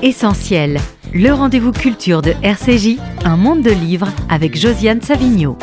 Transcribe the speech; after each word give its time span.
Essentiel, 0.00 0.78
le 1.12 1.32
rendez-vous 1.32 1.72
culture 1.72 2.22
de 2.22 2.32
RCJ, 2.44 2.98
un 3.24 3.36
monde 3.36 3.62
de 3.62 3.70
livres 3.72 4.08
avec 4.28 4.56
Josiane 4.56 5.02
Savigno. 5.02 5.58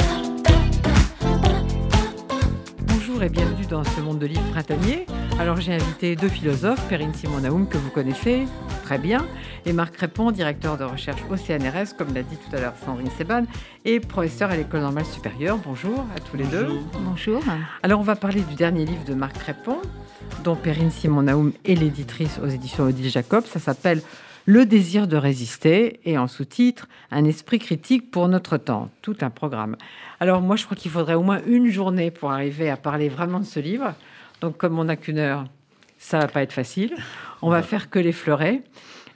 Bonjour 2.82 3.24
et 3.24 3.30
bienvenue 3.30 3.66
dans 3.70 3.86
ce 3.86 4.02
monde 4.02 4.20
de 4.20 4.26
livres 4.26 4.44
printanier. 4.52 5.06
Alors 5.40 5.62
j'ai 5.62 5.74
invité 5.74 6.18
deux 6.18 6.28
philosophes, 6.28 6.82
Perrine 6.90 7.14
Simon-Naoum 7.14 7.70
que 7.70 7.78
vous 7.78 7.90
connaissez 7.90 8.44
très 8.84 8.98
bien, 8.98 9.26
et 9.66 9.72
Marc 9.72 9.96
Répond, 9.96 10.32
directeur 10.32 10.78
de 10.78 10.84
recherche 10.84 11.22
au 11.30 11.38
CNRS, 11.38 11.96
comme 11.98 12.14
l'a 12.14 12.22
dit 12.22 12.36
tout 12.36 12.54
à 12.56 12.60
l'heure 12.60 12.74
Sandrine 12.86 13.10
Seban, 13.18 13.46
et 13.86 14.02
professeur 14.02 14.52
à 14.52 14.58
l'École 14.58 14.82
normale 14.82 15.06
supérieure. 15.06 15.60
Bonjour 15.66 16.06
à 16.14 16.20
tous 16.20 16.36
les 16.36 16.46
deux. 16.46 16.68
Bonjour. 17.06 17.42
Alors 17.84 18.02
on 18.02 18.04
va 18.04 18.18
parler 18.18 18.42
du 18.42 18.56
dernier 18.56 18.84
livre 18.84 19.06
de 19.06 19.14
Marc 19.14 19.38
Répond, 19.38 19.78
dont 20.44 20.56
Perrine 20.58 20.92
Simon-Naoum 20.92 21.54
est 21.64 21.76
l'éditrice 21.76 22.38
aux 22.44 22.48
éditions 22.48 22.84
Odile 22.84 23.10
Jacob. 23.10 23.46
Ça 23.46 23.60
s'appelle 23.60 24.02
Le 24.48 24.68
désir 24.68 25.08
de 25.08 25.18
résister 25.18 26.00
et 26.06 26.20
en 26.20 26.28
sous-titre 26.28 26.88
Un 27.10 27.26
esprit 27.26 27.58
critique 27.58 28.12
pour 28.12 28.28
notre 28.28 28.58
temps. 28.58 28.92
Tout 29.02 29.18
un 29.22 29.32
programme. 29.32 29.76
Alors 30.20 30.40
moi 30.42 30.56
je 30.56 30.66
crois 30.66 30.78
qu'il 30.78 30.92
faudrait 30.92 31.16
au 31.16 31.24
moins 31.24 31.42
une 31.48 31.72
journée 31.72 32.12
pour 32.12 32.32
arriver 32.32 32.70
à 32.70 32.78
parler 32.78 33.10
vraiment 33.10 33.40
de 33.40 33.46
ce 33.46 33.60
livre. 33.60 33.96
Donc 34.42 34.58
comme 34.58 34.78
on 34.78 34.84
n'a 34.84 34.98
qu'une 34.98 35.18
heure, 35.18 35.46
ça 35.98 36.20
va 36.20 36.28
pas 36.28 36.44
être 36.44 36.54
facile. 36.54 36.96
On 37.42 37.50
va 37.50 37.64
faire 37.64 37.90
que 37.90 37.98
l'effleurer. 37.98 38.62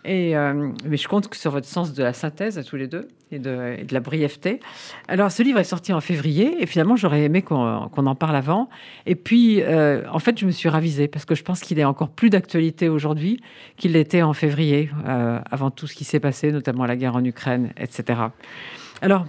Euh, 0.08 0.72
mais 0.86 0.98
je 0.98 1.08
compte 1.08 1.34
sur 1.34 1.52
votre 1.52 1.68
sens 1.68 1.94
de 1.94 2.04
la 2.04 2.14
synthèse 2.14 2.58
à 2.58 2.64
tous 2.64 2.78
les 2.78 2.88
deux 2.88 3.08
et 3.32 3.40
de, 3.40 3.78
la 3.92 4.00
brièveté. 4.00 4.60
Alors, 5.08 5.32
ce 5.32 5.44
livre 5.44 5.60
est 5.60 5.66
sorti 5.66 5.94
en 5.94 6.02
février 6.02 6.62
et 6.62 6.66
finalement, 6.66 6.96
j'aurais 6.96 7.24
aimé 7.24 7.42
qu'on 7.42 7.90
qu'on 7.90 8.06
en 8.08 8.16
parle 8.16 8.36
avant. 8.36 8.70
Et 9.06 9.16
puis, 9.16 9.62
euh, 9.62 10.04
en 10.12 10.20
fait, 10.20 10.40
je 10.40 10.46
me 10.46 10.52
suis 10.52 10.70
ravisée 10.70 11.08
parce 11.08 11.26
que 11.26 11.36
je 11.36 11.44
pense 11.44 11.60
qu'il 11.60 11.80
est 11.80 11.84
encore 11.84 12.10
plus 12.10 12.30
d'actualité 12.30 12.90
aujourd'hui 12.90 13.42
qu'il 13.78 13.92
l'était 13.92 14.22
en 14.22 14.34
février, 14.34 14.90
euh, 15.08 15.40
avant 15.52 15.70
tout 15.70 15.86
ce 15.86 15.96
qui 15.96 16.06
s'est 16.06 16.20
passé, 16.20 16.52
notamment 16.52 16.86
la 16.86 16.96
guerre 16.96 17.16
en 17.16 17.24
Ukraine, 17.24 17.72
etc. 17.78 18.22
Alors, 19.02 19.26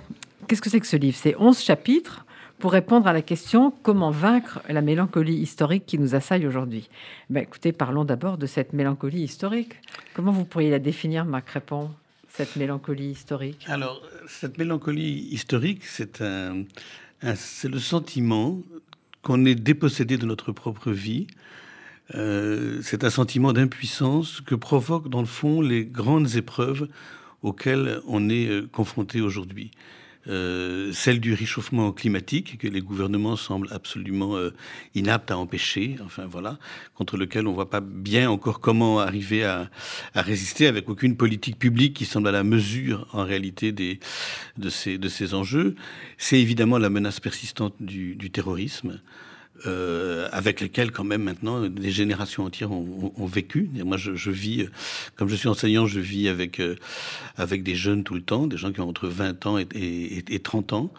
qu'est-ce 0.46 0.62
que 0.62 0.70
c'est 0.70 0.80
que 0.80 0.86
ce 0.86 0.96
livre? 0.96 1.16
C'est 1.20 1.34
11 1.36 1.60
chapitres 1.60 2.24
pour 2.60 2.72
répondre 2.72 3.06
à 3.06 3.12
la 3.12 3.22
question 3.22 3.72
comment 3.82 4.10
vaincre 4.10 4.60
la 4.68 4.82
mélancolie 4.82 5.36
historique 5.36 5.86
qui 5.86 5.98
nous 5.98 6.14
assaille 6.14 6.46
aujourd'hui? 6.46 6.88
Ben, 7.30 7.42
écoutez, 7.42 7.72
parlons 7.72 8.04
d'abord 8.04 8.36
de 8.36 8.46
cette 8.46 8.74
mélancolie 8.74 9.22
historique. 9.22 9.76
Comment 10.14 10.30
vous 10.30 10.44
pourriez 10.44 10.70
la 10.70 10.78
définir, 10.78 11.24
Marc 11.24 11.48
Répond, 11.48 11.90
cette 12.28 12.56
mélancolie 12.56 13.10
historique? 13.10 13.64
Alors, 13.66 14.02
cette 14.28 14.58
mélancolie 14.58 15.28
historique, 15.32 15.84
c'est 15.84 16.20
un, 16.20 16.64
c'est 17.34 17.68
le 17.68 17.78
sentiment 17.78 18.60
qu'on 19.22 19.44
est 19.46 19.54
dépossédé 19.54 20.18
de 20.18 20.26
notre 20.26 20.52
propre 20.52 20.90
vie. 20.90 21.26
Euh, 22.14 22.80
c'est 22.82 23.04
un 23.04 23.10
sentiment 23.10 23.52
d'impuissance 23.54 24.42
que 24.42 24.54
provoquent, 24.54 25.08
dans 25.08 25.20
le 25.20 25.26
fond, 25.26 25.62
les 25.62 25.86
grandes 25.86 26.36
épreuves 26.36 26.88
auxquelles 27.42 28.00
on 28.06 28.28
est 28.28 28.48
euh, 28.48 28.68
confronté 28.70 29.22
aujourd'hui. 29.22 29.70
Euh, 30.28 30.92
celle 30.92 31.18
du 31.18 31.32
réchauffement 31.32 31.92
climatique 31.92 32.58
que 32.58 32.68
les 32.68 32.82
gouvernements 32.82 33.36
semblent 33.36 33.68
absolument 33.70 34.36
euh, 34.36 34.52
inaptes 34.94 35.30
à 35.30 35.38
empêcher, 35.38 35.96
enfin 36.04 36.26
voilà, 36.26 36.58
contre 36.94 37.16
lequel 37.16 37.46
on 37.46 37.52
voit 37.54 37.70
pas 37.70 37.80
bien 37.80 38.30
encore 38.30 38.60
comment 38.60 39.00
arriver 39.00 39.44
à, 39.44 39.70
résister 40.14 40.66
avec 40.66 40.90
aucune 40.90 41.16
politique 41.16 41.58
publique 41.58 41.94
qui 41.94 42.04
semble 42.04 42.28
à 42.28 42.32
la 42.32 42.44
mesure 42.44 43.06
en 43.12 43.24
réalité 43.24 43.72
des, 43.72 43.98
de, 44.58 44.68
ces, 44.68 44.98
de 44.98 45.08
ces 45.08 45.32
enjeux. 45.32 45.74
C'est 46.18 46.38
évidemment 46.38 46.76
la 46.76 46.90
menace 46.90 47.18
persistante 47.18 47.74
du 47.80 48.30
terrorisme. 48.30 49.00
Euh, 49.66 50.28
avec 50.32 50.60
lesquels 50.60 50.90
quand 50.90 51.04
même 51.04 51.22
maintenant 51.22 51.68
des 51.68 51.90
générations 51.90 52.44
entières 52.44 52.72
ont, 52.72 53.12
ont, 53.16 53.22
ont 53.22 53.26
vécu. 53.26 53.70
Et 53.76 53.82
moi, 53.82 53.96
je, 53.96 54.14
je, 54.14 54.30
vis, 54.30 54.62
euh, 54.62 54.70
comme 55.16 55.28
je 55.28 55.34
suis 55.34 55.48
enseignant, 55.48 55.86
je 55.86 56.00
vis 56.00 56.28
avec 56.28 56.60
euh, 56.60 56.76
avec 57.36 57.62
des 57.62 57.74
jeunes 57.74 58.04
tout 58.04 58.14
le 58.14 58.22
temps, 58.22 58.46
des 58.46 58.56
gens 58.56 58.72
qui 58.72 58.80
ont 58.80 58.88
entre 58.88 59.08
20 59.08 59.46
ans 59.46 59.58
et, 59.58 59.66
et, 59.74 60.34
et 60.34 60.38
30 60.38 60.72
ans. 60.72 60.92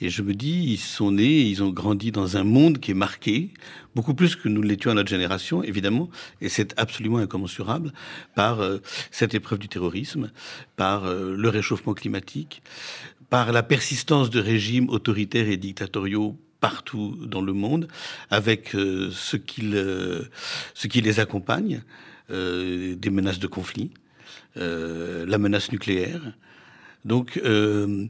Et 0.00 0.10
je 0.10 0.22
me 0.22 0.34
dis, 0.34 0.64
ils 0.68 0.78
sont 0.78 1.12
nés, 1.12 1.40
ils 1.40 1.62
ont 1.62 1.70
grandi 1.70 2.12
dans 2.12 2.36
un 2.36 2.44
monde 2.44 2.78
qui 2.78 2.92
est 2.92 2.94
marqué, 2.94 3.50
beaucoup 3.94 4.14
plus 4.14 4.36
que 4.36 4.48
nous 4.48 4.62
l'étions 4.62 4.90
à 4.90 4.94
notre 4.94 5.08
génération, 5.08 5.62
évidemment, 5.62 6.10
et 6.40 6.48
c'est 6.48 6.78
absolument 6.78 7.18
incommensurable, 7.18 7.92
par 8.34 8.60
euh, 8.60 8.78
cette 9.10 9.34
épreuve 9.34 9.58
du 9.58 9.68
terrorisme, 9.68 10.30
par 10.76 11.04
euh, 11.04 11.34
le 11.36 11.48
réchauffement 11.48 11.94
climatique, 11.94 12.62
par 13.30 13.52
la 13.52 13.62
persistance 13.62 14.30
de 14.30 14.40
régimes 14.40 14.88
autoritaires 14.88 15.48
et 15.48 15.56
dictatoriaux 15.56 16.36
partout 16.64 17.14
dans 17.20 17.42
le 17.42 17.52
monde, 17.52 17.88
avec 18.30 18.74
euh, 18.74 19.10
ce, 19.12 19.36
qui 19.36 19.60
le, 19.60 20.30
ce 20.72 20.86
qui 20.86 21.02
les 21.02 21.20
accompagne, 21.20 21.82
euh, 22.30 22.94
des 22.94 23.10
menaces 23.10 23.38
de 23.38 23.46
conflit, 23.46 23.90
euh, 24.56 25.26
la 25.26 25.36
menace 25.36 25.72
nucléaire. 25.72 26.22
Donc, 27.04 27.38
euh, 27.44 28.06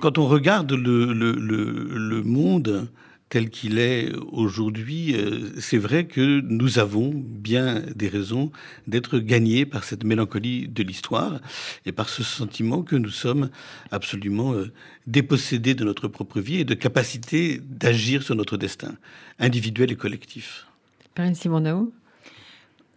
quand 0.00 0.16
on 0.16 0.26
regarde 0.26 0.72
le 0.72 2.22
monde 2.22 2.88
tel 3.28 3.50
qu'il 3.50 3.78
est 3.78 4.12
aujourd'hui, 4.30 5.14
euh, 5.16 5.50
c'est 5.58 5.78
vrai 5.78 6.06
que 6.06 6.40
nous 6.42 6.78
avons 6.78 7.12
bien 7.14 7.82
des 7.94 8.08
raisons 8.08 8.52
d'être 8.86 9.18
gagnés 9.18 9.66
par 9.66 9.82
cette 9.82 10.04
mélancolie 10.04 10.68
de 10.68 10.82
l'histoire 10.82 11.40
et 11.86 11.92
par 11.92 12.08
ce 12.08 12.22
sentiment 12.22 12.82
que 12.82 12.94
nous 12.94 13.10
sommes 13.10 13.50
absolument 13.90 14.52
euh, 14.52 14.70
dépossédés 15.06 15.74
de 15.74 15.84
notre 15.84 16.06
propre 16.06 16.40
vie 16.40 16.60
et 16.60 16.64
de 16.64 16.74
capacité 16.74 17.60
d'agir 17.64 18.22
sur 18.22 18.36
notre 18.36 18.56
destin, 18.56 18.94
individuel 19.40 19.90
et 19.90 19.96
collectif. 19.96 20.66
Perrine 21.14 21.34
Simon-Naoum 21.34 21.90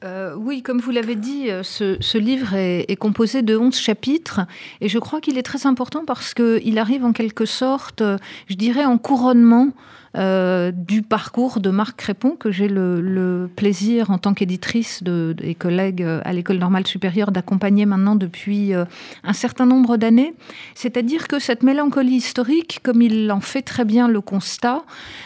Euh, 0.04 0.34
oui, 0.38 0.62
comme 0.62 0.80
vous 0.80 0.92
l'avez 0.92 1.16
dit, 1.16 1.50
euh, 1.50 1.62
ce, 1.62 1.98
ce 2.00 2.18
livre 2.18 2.54
est, 2.54 2.86
est, 2.90 2.96
composé 2.96 3.42
de 3.42 3.58
11 3.58 3.76
chapitres 3.76 4.42
et 4.80 4.88
je 4.88 4.98
crois 4.98 5.20
qu'il 5.20 5.38
est 5.38 5.44
très 5.44 5.66
important 5.66 6.06
parce 6.06 6.34
qu'il 6.34 6.78
arrive 6.78 7.04
en 7.04 7.12
quelque 7.12 7.46
sorte, 7.46 8.02
je 8.48 8.56
dirais, 8.56 8.86
en 8.86 8.98
couronnement 8.98 9.74
euh, 10.18 10.72
du 10.72 11.02
parcours 11.02 11.60
de 11.60 11.70
Marc 11.70 11.98
Crépon, 11.98 12.32
que 12.32 12.52
j'ai 12.52 12.68
le, 12.68 13.50
plaisir 13.56 14.12
en 14.12 14.18
tant 14.18 14.34
qu'éditrice 14.34 15.04
de, 15.04 15.36
des 15.38 15.56
collègues 15.56 16.06
à 16.24 16.34
l'École 16.34 16.58
normale 16.58 16.88
supérieure 16.88 17.32
d'accompagner 17.32 17.86
maintenant 17.86 18.16
depuis 18.16 18.74
euh, 18.74 18.86
un 19.24 19.34
certain 19.34 19.66
nombre 19.66 19.98
d'années. 19.98 20.34
C'est-à-dire 20.76 21.28
que 21.28 21.40
cette 21.40 21.64
mélancolie 21.64 22.16
historique, 22.16 22.80
comme 22.84 23.02
il 23.02 23.32
en 23.32 23.42
fait 23.42 23.62
très 23.62 23.86
bien 23.86 24.08
le 24.08 24.22
constat, 24.22 24.84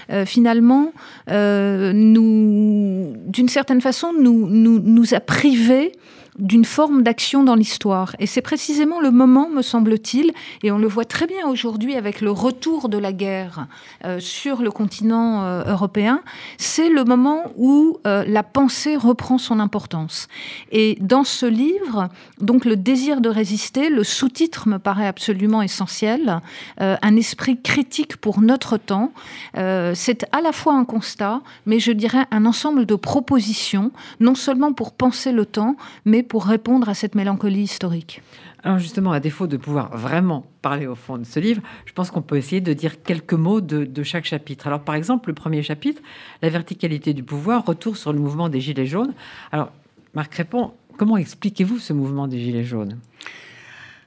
euh, 0.10 0.26
finalement, 0.26 0.94
euh, 1.30 1.94
nous, 1.94 3.14
d'une 3.28 3.50
certaine 3.50 3.82
façon, 3.82 4.14
nous, 4.20 4.48
nous, 4.48 4.80
nous 4.80 5.14
a 5.14 5.20
privés 5.20 5.94
d'une 6.40 6.66
forme 6.66 7.04
d'action 7.04 7.44
dans 7.44 7.56
l'histoire. 7.56 8.16
Et 8.20 8.26
c'est 8.26 8.42
précisément 8.42 9.00
le 9.00 9.12
moment, 9.12 9.50
me 9.50 9.62
semble-t-il, 9.62 10.34
et 10.64 10.72
on 10.72 10.78
le 10.78 10.88
voit 10.88 11.06
très 11.06 11.28
bien 11.28 11.48
aujourd'hui 11.48 11.96
avec 11.96 12.22
le 12.22 12.32
retour 12.32 12.90
de 12.90 12.98
la 12.98 13.14
guerre 13.14 13.68
euh, 14.06 14.20
sur 14.20 14.62
le 14.62 14.72
continent 14.72 15.44
euh, 15.44 15.64
européen, 15.66 16.22
c'est 16.58 16.90
le 16.90 17.04
moment 17.04 17.44
où 17.58 17.98
euh, 18.08 18.24
la 18.28 18.44
pensée 18.44 18.96
reprend 18.96 19.38
son 19.38 19.60
importance. 19.60 20.28
Et 20.72 20.98
dans 21.00 21.24
ce 21.24 21.46
livre, 21.46 22.10
donc 22.40 22.66
le 22.66 22.76
désir 22.76 23.22
de 23.22 23.30
résister, 23.30 23.90
le 23.90 24.04
sous-titre 24.04 24.68
me 24.68 24.80
paraît 24.80 25.08
absolument 25.08 25.62
essentiel, 25.62 26.42
un 26.80 27.16
esprit 27.16 27.62
critique 27.62 28.18
pour 28.18 28.42
notre 28.42 28.78
temps, 28.78 29.12
c'est 29.56 30.26
à 30.32 30.42
la 30.42 30.52
fois 30.52 30.74
un 30.74 30.86
constat, 30.86 31.42
mais 31.66 31.80
je 31.80 31.92
dirais 31.92 32.26
un 32.32 32.46
ensemble 32.46 32.86
de 32.86 32.96
propositions, 32.96 33.92
non 34.20 34.36
seulement 34.36 34.74
pour 34.74 34.92
penser 34.92 35.32
le 35.32 35.46
temps, 35.46 35.76
mais 36.06 36.23
pour 36.24 36.46
répondre 36.46 36.90
à 36.90 36.94
cette 36.94 37.16
mélancolie 37.16 37.62
historique. 37.62 38.22
Alors 38.64 38.80
justement, 38.80 39.12
à 39.12 39.20
défaut 39.20 39.48
de 39.48 39.58
pouvoir 39.58 39.96
vraiment 39.96 40.46
parler 40.62 40.88
au 40.88 40.96
fond 40.96 41.18
de 41.18 41.26
ce 41.26 41.40
livre, 41.40 41.62
je 41.86 41.94
pense 41.94 42.12
qu'on 42.12 42.22
peut 42.22 42.38
essayer 42.38 42.62
de 42.62 42.74
dire 42.74 43.04
quelques 43.04 43.34
mots 43.34 43.62
de, 43.62 43.84
de, 43.84 44.04
chaque 44.04 44.26
chapitre. 44.26 44.68
Alors 44.68 44.82
par 44.82 44.96
exemple, 44.96 45.30
le 45.30 45.36
premier 45.36 45.62
chapitre, 45.62 46.02
la 46.42 46.50
verticalité 46.50 47.14
du 47.14 47.24
pouvoir, 47.24 47.66
retour 47.66 47.98
sur 47.98 48.14
le 48.14 48.20
mouvement 48.20 48.50
des 48.50 48.62
Gilets 48.62 48.86
jaunes. 48.86 49.14
Alors 49.52 49.72
Marc 50.14 50.34
répond, 50.36 50.74
comment 50.98 51.18
expliquez-vous 51.18 51.80
ce 51.80 51.92
mouvement 51.94 52.28
des 52.28 52.40
Gilets 52.40 52.64
jaunes? 52.64 53.00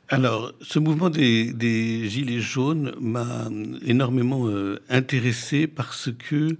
Alors, 0.08 0.52
ce 0.60 0.78
mouvement 0.78 1.10
des, 1.10 1.52
des 1.52 2.08
Gilets 2.08 2.40
jaunes 2.40 2.94
m'a 3.00 3.48
énormément 3.84 4.46
euh, 4.46 4.80
intéressé 4.88 5.66
parce 5.66 6.10
que 6.16 6.56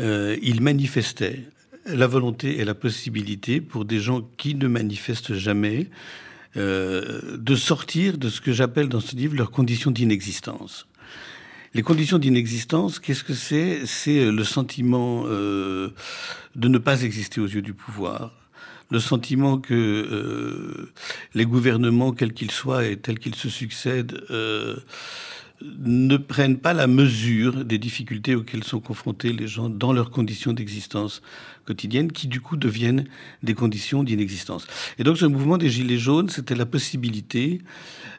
euh, 0.00 0.36
il 0.42 0.62
manifestait 0.62 1.40
la 1.86 2.06
volonté 2.06 2.58
et 2.58 2.64
la 2.64 2.74
possibilité 2.74 3.60
pour 3.60 3.84
des 3.84 4.00
gens 4.00 4.22
qui 4.36 4.54
ne 4.54 4.68
manifestent 4.68 5.34
jamais 5.34 5.88
euh, 6.56 7.36
de 7.36 7.54
sortir 7.54 8.18
de 8.18 8.28
ce 8.28 8.40
que 8.40 8.52
j'appelle 8.52 8.88
dans 8.88 9.00
ce 9.00 9.14
livre 9.16 9.36
leurs 9.36 9.50
conditions 9.50 9.90
d'inexistence. 9.90 10.86
Les 11.72 11.82
conditions 11.82 12.18
d'inexistence, 12.18 12.98
qu'est-ce 12.98 13.22
que 13.22 13.34
c'est? 13.34 13.86
C'est 13.86 14.30
le 14.30 14.42
sentiment 14.42 15.22
euh, 15.26 15.90
de 16.56 16.66
ne 16.66 16.78
pas 16.78 17.02
exister 17.02 17.40
aux 17.40 17.46
yeux 17.46 17.62
du 17.62 17.74
pouvoir, 17.74 18.32
le 18.90 18.98
sentiment 18.98 19.58
que 19.58 19.74
euh, 19.74 20.92
les 21.34 21.46
gouvernements, 21.46 22.10
quels 22.10 22.32
qu'ils 22.32 22.50
soient 22.50 22.84
et 22.84 22.96
tels 22.96 23.20
qu'ils 23.20 23.36
se 23.36 23.48
succèdent, 23.48 24.20
euh, 24.30 24.76
ne 25.62 26.16
prennent 26.16 26.58
pas 26.58 26.72
la 26.72 26.86
mesure 26.86 27.64
des 27.64 27.78
difficultés 27.78 28.34
auxquelles 28.34 28.64
sont 28.64 28.80
confrontés 28.80 29.32
les 29.32 29.46
gens 29.46 29.68
dans 29.68 29.92
leurs 29.92 30.10
conditions 30.10 30.52
d'existence 30.52 31.22
quotidienne, 31.66 32.10
qui 32.10 32.26
du 32.26 32.40
coup 32.40 32.56
deviennent 32.56 33.06
des 33.42 33.54
conditions 33.54 34.02
d'inexistence. 34.02 34.66
Et 34.98 35.04
donc 35.04 35.18
ce 35.18 35.26
mouvement 35.26 35.58
des 35.58 35.68
Gilets 35.68 35.98
jaunes, 35.98 36.28
c'était 36.28 36.54
la 36.54 36.66
possibilité, 36.66 37.60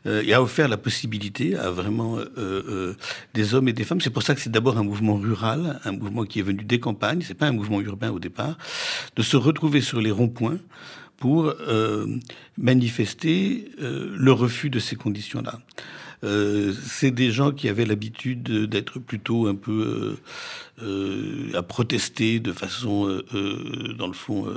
euh, 0.06 0.24
et 0.26 0.34
a 0.34 0.42
offert 0.42 0.68
la 0.68 0.78
possibilité 0.78 1.56
à 1.56 1.70
vraiment 1.70 2.18
euh, 2.18 2.26
euh, 2.38 2.94
des 3.34 3.54
hommes 3.54 3.68
et 3.68 3.74
des 3.74 3.84
femmes. 3.84 4.02
C'est 4.02 4.10
pour 4.10 4.24
ça 4.24 4.34
que 4.36 4.42
c'est 4.42 4.52
d'abord 4.52 4.78
un 4.78 4.84
mouvement 4.84 5.16
rural, 5.16 5.80
un 5.84 5.92
mouvement 5.92 6.24
qui 6.24 6.40
est 6.40 6.44
venu 6.44 6.64
des 6.64 6.80
campagnes, 6.80 7.22
c'est 7.22 7.36
pas 7.38 7.48
un 7.48 7.52
mouvement 7.52 7.82
urbain 7.82 8.12
au 8.12 8.20
départ, 8.20 8.58
de 9.16 9.22
se 9.22 9.38
retrouver 9.38 9.82
sur 9.82 10.02
les 10.02 10.12
ronds-points 10.12 10.58
pour 11.18 11.54
manifester 12.58 13.70
le 13.78 14.32
refus 14.32 14.72
de 14.72 14.80
ces 14.80 14.96
conditions-là. 14.96 15.60
Euh, 16.24 16.74
c'est 16.86 17.12
des 17.12 17.32
gens 17.32 17.52
qui 17.52 17.68
avaient 17.68 17.86
l'habitude 17.86 18.44
d'être 18.44 19.00
plutôt 19.00 19.48
un 19.48 19.56
peu 19.56 20.18
euh, 20.82 20.84
euh, 20.84 21.58
à 21.58 21.64
protester 21.64 22.40
de 22.40 22.54
façon, 22.54 23.22
dans 23.98 24.08
le 24.08 24.14
fond, 24.14 24.48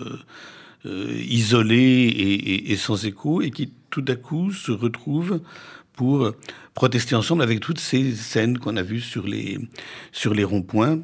isolée 0.85 2.63
et, 2.67 2.77
sans 2.77 3.07
écho, 3.07 3.41
et 3.41 3.51
qui 3.51 3.73
tout 3.91 4.05
à 4.09 4.17
coup 4.17 4.53
se 4.53 4.73
retrouvent 4.73 5.41
pour 5.95 6.33
protester 6.75 7.15
ensemble 7.15 7.43
avec 7.43 7.61
toutes 7.61 7.79
ces 7.79 8.15
scènes 8.15 8.59
qu'on 8.59 8.77
a 8.77 8.83
vues 8.83 9.01
sur 9.01 9.27
les, 9.27 9.59
sur 10.13 10.35
les 10.35 10.45
ronds-points 10.45 10.99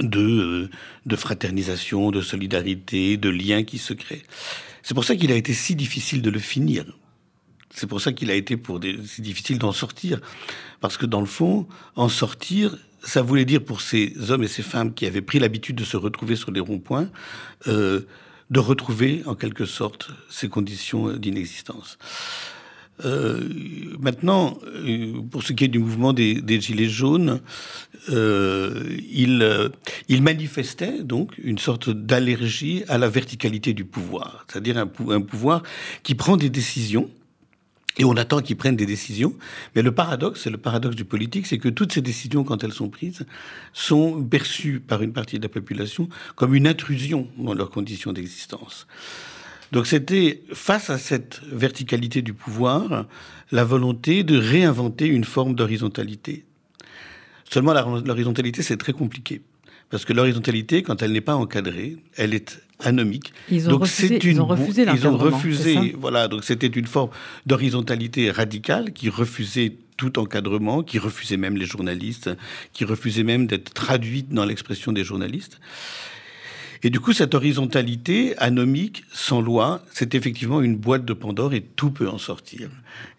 de, 0.00 0.70
de 1.04 1.16
fraternisation, 1.16 2.10
de 2.10 2.22
solidarité, 2.22 3.18
de 3.18 3.28
liens 3.28 3.62
qui 3.62 3.78
se 3.78 3.92
créent. 3.92 4.24
C'est 4.82 4.94
pour 4.94 5.04
ça 5.04 5.14
qu'il 5.14 5.30
a 5.30 5.36
été 5.36 5.52
si 5.52 5.74
difficile 5.74 6.22
de 6.22 6.30
le 6.30 6.38
finir. 6.38 6.86
C'est 7.72 7.86
pour 7.86 8.00
ça 8.00 8.12
qu'il 8.12 8.30
a 8.30 8.34
été 8.34 8.56
pour 8.56 8.80
des, 8.80 8.96
c'est 9.06 9.22
difficile 9.22 9.58
d'en 9.58 9.72
sortir. 9.72 10.20
Parce 10.80 10.96
que 10.96 11.06
dans 11.06 11.20
le 11.20 11.26
fond, 11.26 11.66
en 11.94 12.08
sortir, 12.08 12.76
ça 13.02 13.22
voulait 13.22 13.44
dire 13.44 13.62
pour 13.62 13.80
ces 13.80 14.30
hommes 14.30 14.42
et 14.42 14.48
ces 14.48 14.62
femmes 14.62 14.92
qui 14.92 15.06
avaient 15.06 15.22
pris 15.22 15.38
l'habitude 15.38 15.76
de 15.76 15.84
se 15.84 15.96
retrouver 15.96 16.36
sur 16.36 16.50
les 16.50 16.60
ronds-points, 16.60 17.08
euh, 17.68 18.00
de 18.50 18.60
retrouver 18.60 19.22
en 19.26 19.34
quelque 19.34 19.64
sorte 19.64 20.10
ces 20.28 20.48
conditions 20.48 21.12
d'inexistence. 21.16 21.98
Euh, 23.04 23.48
maintenant, 23.98 24.58
euh, 24.66 25.22
pour 25.30 25.42
ce 25.42 25.54
qui 25.54 25.64
est 25.64 25.68
du 25.68 25.78
mouvement 25.78 26.12
des, 26.12 26.60
Gilets 26.60 26.88
jaunes, 26.88 27.40
il, 28.08 29.40
manifestait 30.20 31.02
donc 31.02 31.38
une 31.42 31.58
sorte 31.58 31.88
d'allergie 31.88 32.84
à 32.88 32.98
la 32.98 33.08
verticalité 33.08 33.72
du 33.72 33.84
pouvoir, 33.86 34.44
c'est-à-dire 34.48 34.76
un 34.76 34.86
pouvoir 34.86 35.62
qui 36.02 36.14
prend 36.14 36.36
des 36.36 36.50
décisions 36.50 37.08
et 37.98 38.04
on 38.04 38.16
attend 38.16 38.40
qu'ils 38.40 38.56
prennent 38.56 38.76
des 38.76 38.86
décisions. 38.86 39.34
Mais 39.74 39.82
le 39.82 39.92
paradoxe, 39.92 40.42
c'est 40.42 40.50
le 40.50 40.58
paradoxe 40.58 40.96
du 40.96 41.04
politique, 41.04 41.46
c'est 41.46 41.58
que 41.58 41.68
toutes 41.68 41.92
ces 41.92 42.02
décisions, 42.02 42.44
quand 42.44 42.62
elles 42.64 42.72
sont 42.72 42.88
prises, 42.88 43.26
sont 43.72 44.22
perçues 44.22 44.80
par 44.80 45.02
une 45.02 45.12
partie 45.12 45.38
de 45.38 45.42
la 45.42 45.48
population 45.48 46.08
comme 46.36 46.54
une 46.54 46.66
intrusion 46.66 47.28
dans 47.38 47.54
leurs 47.54 47.70
conditions 47.70 48.12
d'existence. 48.12 48.86
Donc 49.72 49.86
c'était, 49.86 50.42
face 50.52 50.90
à 50.90 50.98
cette 50.98 51.40
verticalité 51.50 52.22
du 52.22 52.32
pouvoir, 52.32 53.06
la 53.52 53.64
volonté 53.64 54.24
de 54.24 54.36
réinventer 54.36 55.06
une 55.06 55.24
forme 55.24 55.54
d'horizontalité. 55.54 56.44
Seulement, 57.48 57.72
l'horizontalité, 57.72 58.62
c'est 58.62 58.76
très 58.76 58.92
compliqué. 58.92 59.42
Parce 59.90 60.04
que 60.04 60.12
l'horizontalité, 60.12 60.82
quand 60.82 61.02
elle 61.02 61.12
n'est 61.12 61.20
pas 61.20 61.34
encadrée, 61.34 61.96
elle 62.16 62.32
est 62.32 62.60
anomique. 62.82 63.32
Ils 63.50 63.68
ont 63.68 63.72
donc 63.72 63.82
refusé, 63.82 64.16
une, 64.16 64.30
ils 64.30 64.40
ont 64.40 64.46
refusé 64.46 64.82
Ils 64.82 65.06
ont 65.06 65.16
refusé, 65.16 65.96
voilà. 65.98 66.28
Donc 66.28 66.44
c'était 66.44 66.66
une 66.66 66.86
forme 66.86 67.10
d'horizontalité 67.46 68.30
radicale 68.30 68.92
qui 68.92 69.08
refusait 69.08 69.74
tout 69.96 70.18
encadrement, 70.18 70.82
qui 70.82 70.98
refusait 70.98 71.36
même 71.36 71.56
les 71.56 71.66
journalistes, 71.66 72.30
qui 72.72 72.84
refusait 72.84 73.22
même 73.22 73.46
d'être 73.46 73.74
traduite 73.74 74.30
dans 74.30 74.44
l'expression 74.44 74.92
des 74.92 75.04
journalistes. 75.04 75.60
Et 76.82 76.90
du 76.90 76.98
coup, 76.98 77.12
cette 77.12 77.34
horizontalité 77.34 78.36
anomique, 78.38 79.04
sans 79.12 79.40
loi, 79.40 79.82
c'est 79.92 80.14
effectivement 80.14 80.62
une 80.62 80.76
boîte 80.76 81.04
de 81.04 81.12
Pandore 81.12 81.52
et 81.52 81.60
tout 81.60 81.90
peut 81.90 82.08
en 82.08 82.18
sortir. 82.18 82.70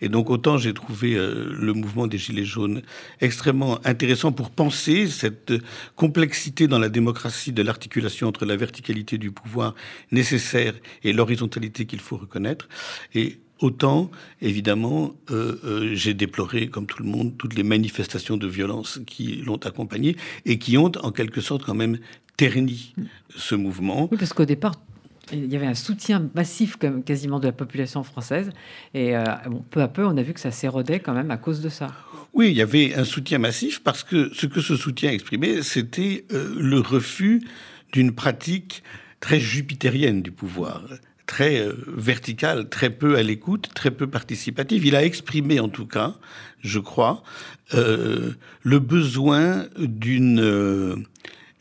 Et 0.01 0.09
donc, 0.09 0.29
autant 0.29 0.57
j'ai 0.57 0.73
trouvé 0.73 1.15
euh, 1.15 1.53
le 1.59 1.73
mouvement 1.73 2.07
des 2.07 2.17
Gilets 2.17 2.45
jaunes 2.45 2.81
extrêmement 3.19 3.79
intéressant 3.85 4.31
pour 4.31 4.49
penser 4.49 5.07
cette 5.07 5.53
complexité 5.95 6.67
dans 6.67 6.79
la 6.79 6.89
démocratie 6.89 7.51
de 7.51 7.61
l'articulation 7.61 8.27
entre 8.27 8.45
la 8.45 8.55
verticalité 8.55 9.17
du 9.17 9.31
pouvoir 9.31 9.75
nécessaire 10.11 10.73
et 11.03 11.13
l'horizontalité 11.13 11.85
qu'il 11.85 11.99
faut 11.99 12.17
reconnaître. 12.17 12.67
Et 13.13 13.39
Autant, 13.61 14.09
évidemment, 14.41 15.13
euh, 15.29 15.59
euh, 15.63 15.89
j'ai 15.93 16.13
déploré, 16.13 16.67
comme 16.67 16.87
tout 16.87 17.01
le 17.03 17.09
monde, 17.09 17.37
toutes 17.37 17.55
les 17.55 17.63
manifestations 17.63 18.35
de 18.35 18.47
violence 18.47 18.99
qui 19.05 19.43
l'ont 19.45 19.57
accompagné 19.57 20.17
et 20.45 20.57
qui 20.57 20.77
ont, 20.77 20.91
en 21.03 21.11
quelque 21.11 21.41
sorte, 21.41 21.63
quand 21.63 21.75
même 21.75 21.99
terni 22.37 22.95
ce 23.35 23.53
mouvement. 23.53 24.09
Oui, 24.11 24.17
parce 24.17 24.33
qu'au 24.33 24.45
départ, 24.45 24.73
il 25.31 25.51
y 25.51 25.55
avait 25.55 25.67
un 25.67 25.75
soutien 25.75 26.29
massif 26.33 26.75
comme 26.75 27.03
quasiment 27.03 27.39
de 27.39 27.45
la 27.45 27.51
population 27.51 28.03
française. 28.03 28.49
Et 28.93 29.15
euh, 29.15 29.23
peu 29.69 29.81
à 29.81 29.87
peu, 29.87 30.05
on 30.05 30.17
a 30.17 30.21
vu 30.21 30.33
que 30.33 30.39
ça 30.39 30.51
s'érodait 30.51 30.99
quand 30.99 31.13
même 31.13 31.31
à 31.31 31.37
cause 31.37 31.61
de 31.61 31.69
ça. 31.69 31.87
Oui, 32.33 32.49
il 32.49 32.57
y 32.57 32.61
avait 32.61 32.95
un 32.95 33.03
soutien 33.03 33.37
massif 33.37 33.81
parce 33.83 34.03
que 34.03 34.31
ce 34.33 34.45
que 34.45 34.61
ce 34.61 34.75
soutien 34.75 35.11
exprimait, 35.11 35.61
c'était 35.61 36.25
euh, 36.31 36.55
le 36.57 36.79
refus 36.79 37.41
d'une 37.93 38.13
pratique 38.13 38.83
très 39.19 39.39
jupitérienne 39.39 40.21
du 40.21 40.31
pouvoir 40.31 40.83
très 41.31 41.61
euh, 41.61 41.71
verticale, 41.87 42.67
très 42.67 42.89
peu 42.89 43.15
à 43.15 43.23
l'écoute, 43.23 43.69
très 43.73 43.89
peu 43.89 44.05
participative. 44.05 44.85
Il 44.85 44.97
a 44.97 45.05
exprimé 45.05 45.61
en 45.61 45.69
tout 45.69 45.85
cas, 45.85 46.15
je 46.59 46.79
crois, 46.79 47.23
le 47.71 48.79
besoin 48.79 49.65
d'une 49.77 51.05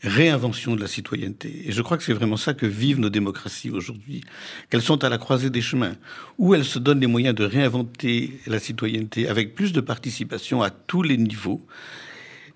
réinvention 0.03 0.75
de 0.75 0.81
la 0.81 0.87
citoyenneté. 0.87 1.63
Et 1.65 1.71
je 1.71 1.81
crois 1.81 1.97
que 1.97 2.03
c'est 2.03 2.11
vraiment 2.11 2.35
ça 2.35 2.53
que 2.53 2.65
vivent 2.65 2.99
nos 2.99 3.09
démocraties 3.09 3.69
aujourd'hui, 3.69 4.21
qu'elles 4.69 4.81
sont 4.81 5.05
à 5.05 5.09
la 5.09 5.17
croisée 5.17 5.49
des 5.49 5.61
chemins, 5.61 5.95
où 6.37 6.53
elles 6.53 6.65
se 6.65 6.79
donnent 6.79 6.99
les 6.99 7.07
moyens 7.07 7.33
de 7.33 7.45
réinventer 7.45 8.39
la 8.47 8.59
citoyenneté 8.59 9.29
avec 9.29 9.55
plus 9.55 9.71
de 9.71 9.79
participation 9.79 10.61
à 10.61 10.69
tous 10.69 11.01
les 11.01 11.17
niveaux, 11.17 11.65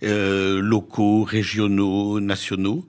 euh, 0.03 0.59
locaux, 0.59 1.23
régionaux, 1.23 2.19
nationaux, 2.19 2.85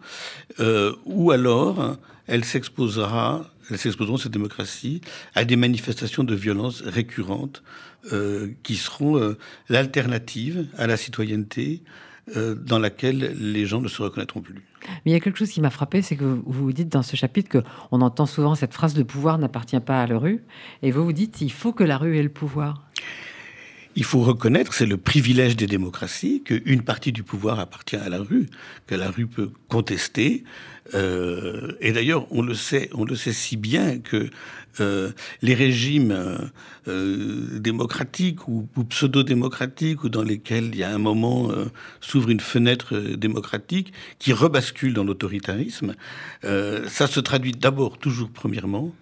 euh, 0.58 0.92
ou 1.04 1.30
alors 1.30 1.96
elle 2.26 2.44
s'exposera, 2.44 3.48
elles 3.70 3.78
s'exposeront 3.78 4.16
cette 4.16 4.32
démocratie 4.32 5.00
à 5.34 5.44
des 5.44 5.56
manifestations 5.56 6.24
de 6.24 6.34
violence 6.34 6.82
récurrentes 6.82 7.62
euh, 8.12 8.48
qui 8.62 8.76
seront 8.76 9.18
euh, 9.18 9.36
l'alternative 9.68 10.66
à 10.76 10.86
la 10.86 10.96
citoyenneté, 10.96 11.82
euh, 12.36 12.56
dans 12.56 12.80
laquelle 12.80 13.36
les 13.38 13.66
gens 13.66 13.80
ne 13.80 13.86
se 13.86 14.02
reconnaîtront 14.02 14.40
plus. 14.40 14.54
Mais 15.04 15.10
il 15.10 15.12
y 15.12 15.14
a 15.14 15.20
quelque 15.20 15.38
chose 15.38 15.50
qui 15.50 15.60
m'a 15.60 15.70
frappé, 15.70 16.02
c'est 16.02 16.16
que 16.16 16.40
vous 16.44 16.72
dites 16.72 16.88
dans 16.88 17.02
ce 17.02 17.14
chapitre 17.14 17.48
que 17.48 17.62
on 17.92 18.00
entend 18.00 18.26
souvent 18.26 18.54
cette 18.54 18.74
phrase 18.74 18.94
de 18.94 19.04
pouvoir 19.04 19.38
n'appartient 19.38 19.78
pas 19.78 20.02
à 20.02 20.06
la 20.06 20.18
rue, 20.18 20.42
et 20.82 20.90
vous 20.90 21.04
vous 21.04 21.12
dites 21.12 21.40
il 21.40 21.52
faut 21.52 21.72
que 21.72 21.84
la 21.84 21.98
rue 21.98 22.16
ait 22.18 22.22
le 22.22 22.28
pouvoir. 22.28 22.85
Il 23.96 24.04
faut 24.04 24.20
reconnaître, 24.20 24.74
c'est 24.74 24.86
le 24.86 24.98
privilège 24.98 25.56
des 25.56 25.66
démocraties, 25.66 26.42
qu'une 26.42 26.82
partie 26.82 27.12
du 27.12 27.22
pouvoir 27.22 27.58
appartient 27.58 27.96
à 27.96 28.10
la 28.10 28.18
rue, 28.18 28.46
que 28.86 28.94
la 28.94 29.10
rue 29.10 29.26
peut 29.26 29.50
contester. 29.68 30.44
Euh, 30.94 31.72
et 31.80 31.92
d'ailleurs, 31.92 32.26
on 32.30 32.42
le 32.42 32.52
sait, 32.52 32.90
on 32.92 33.04
le 33.06 33.16
sait 33.16 33.32
si 33.32 33.56
bien 33.56 33.98
que 33.98 34.28
euh, 34.80 35.10
les 35.42 35.54
régimes 35.54 36.14
euh, 36.88 37.58
démocratiques 37.58 38.46
ou, 38.48 38.68
pseudo-démocratiques, 38.88 40.04
ou 40.04 40.08
dans 40.08 40.22
lesquels 40.22 40.66
il 40.66 40.76
y 40.76 40.82
a 40.82 40.94
un 40.94 40.98
moment 40.98 41.50
euh, 41.50 41.64
s'ouvre 42.00 42.30
une 42.30 42.40
fenêtre 42.40 42.98
démocratique 42.98 43.92
qui 44.18 44.32
rebascule 44.32 44.92
dans 44.92 45.04
l'autoritarisme, 45.04 45.94
ça 46.42 47.06
se 47.06 47.20
traduit 47.20 47.52
d'abord, 47.52 47.98
toujours 47.98 48.30
premièrement, 48.30 48.92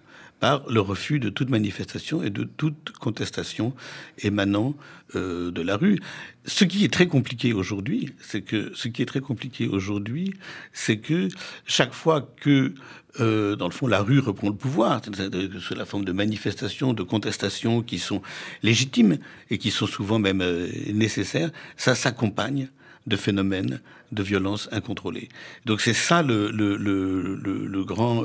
le 0.69 0.79
refus 0.79 1.19
de 1.19 1.29
toute 1.29 1.49
manifestation 1.49 2.23
et 2.23 2.29
de 2.29 2.43
toute 2.43 2.91
contestation 2.99 3.73
émanant 4.19 4.75
de 5.13 5.61
la 5.61 5.77
rue. 5.77 5.99
Ce 6.45 6.65
qui 6.65 6.83
est 6.83 6.91
très 6.91 7.07
compliqué 7.07 7.53
aujourd'hui, 7.53 8.11
c'est 8.19 8.41
que 8.41 8.71
ce 8.73 8.89
qui 8.89 9.01
est 9.01 9.05
très 9.05 9.21
compliqué 9.21 9.67
aujourd'hui, 9.67 10.33
c'est 10.73 10.97
que 10.97 11.29
chaque 11.65 11.93
fois 11.93 12.27
que 12.41 12.73
euh, 13.19 13.55
dans 13.55 13.67
le 13.67 13.71
fond, 13.71 13.87
la 13.87 14.01
rue 14.01 14.19
reprend 14.19 14.49
le 14.49 14.55
pouvoir, 14.55 15.01
c'est 15.03 15.75
la 15.75 15.85
forme 15.85 16.05
de 16.05 16.11
manifestations, 16.11 16.93
de 16.93 17.03
contestations 17.03 17.81
qui 17.81 17.99
sont 17.99 18.21
légitimes 18.63 19.17
et 19.49 19.57
qui 19.57 19.71
sont 19.71 19.87
souvent 19.87 20.19
même 20.19 20.41
euh, 20.41 20.67
nécessaires. 20.93 21.51
Ça 21.77 21.95
s'accompagne 21.95 22.69
de 23.07 23.15
phénomènes 23.15 23.81
de 24.11 24.23
violence 24.23 24.67
incontrôlée. 24.71 25.29
Donc 25.65 25.81
c'est 25.81 25.93
ça 25.93 26.23
le, 26.23 27.83
grand 27.83 28.23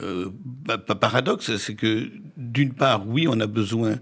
euh, 0.00 0.30
euh 0.70 0.78
paradoxe, 0.78 1.56
c'est 1.56 1.74
que 1.74 2.10
d'une 2.36 2.72
part, 2.72 3.06
oui, 3.08 3.26
on 3.28 3.38
a 3.40 3.46
besoin 3.46 3.96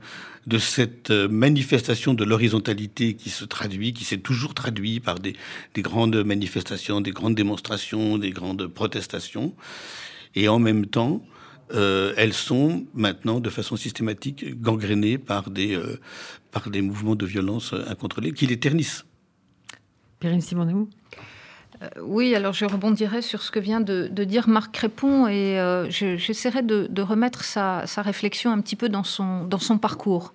de 0.47 0.59
cette 0.59 1.11
euh, 1.11 1.29
manifestation 1.29 2.15
de 2.15 2.25
l'horizontalité 2.25 3.15
qui 3.15 3.31
se 3.31 3.45
traduit, 3.45 3.93
qui 3.93 4.05
s'est 4.05 4.19
toujours 4.19 4.55
traduit 4.55 5.01
par 5.01 5.19
des, 5.19 5.35
des, 5.75 5.83
grandes 5.83 6.25
manifestations, 6.25 7.01
des 7.01 7.11
grandes 7.11 7.35
démonstrations, 7.35 8.19
des 8.19 8.31
grandes 8.31 8.67
protestations. 8.67 9.55
Et 10.35 10.49
en 10.49 10.59
même 10.59 10.87
temps, 10.87 11.23
euh, 11.73 12.15
elles 12.17 12.33
sont 12.33 12.87
maintenant 12.95 13.41
de 13.41 13.51
façon 13.51 13.77
systématique 13.77 14.61
gangrénées 14.61 15.19
par 15.19 15.51
des, 15.51 15.79
par 16.51 16.71
des 16.71 16.83
mouvements 16.83 17.17
de 17.17 17.27
violence 17.27 17.75
incontrôlés 17.87 18.33
qui 18.33 18.47
les 18.47 18.59
ternissent. 18.59 19.05
Périne 20.19 20.41
Simoneau 20.41 20.89
oui, 22.03 22.35
alors 22.35 22.53
je 22.53 22.67
rebondirai 22.67 23.23
sur 23.23 23.41
ce 23.43 23.51
que 23.51 23.59
vient 23.59 23.81
de, 23.81 24.09
dire 24.25 24.49
Marc 24.49 24.73
Crépon 24.73 25.27
et 25.27 25.59
j'essaierai 25.89 26.63
de, 26.63 27.03
remettre 27.03 27.43
sa, 27.43 27.85
réflexion 27.97 28.51
un 28.51 28.61
petit 28.61 28.77
peu 28.77 28.89
dans 28.91 29.03
son, 29.05 29.79
parcours. 29.81 30.35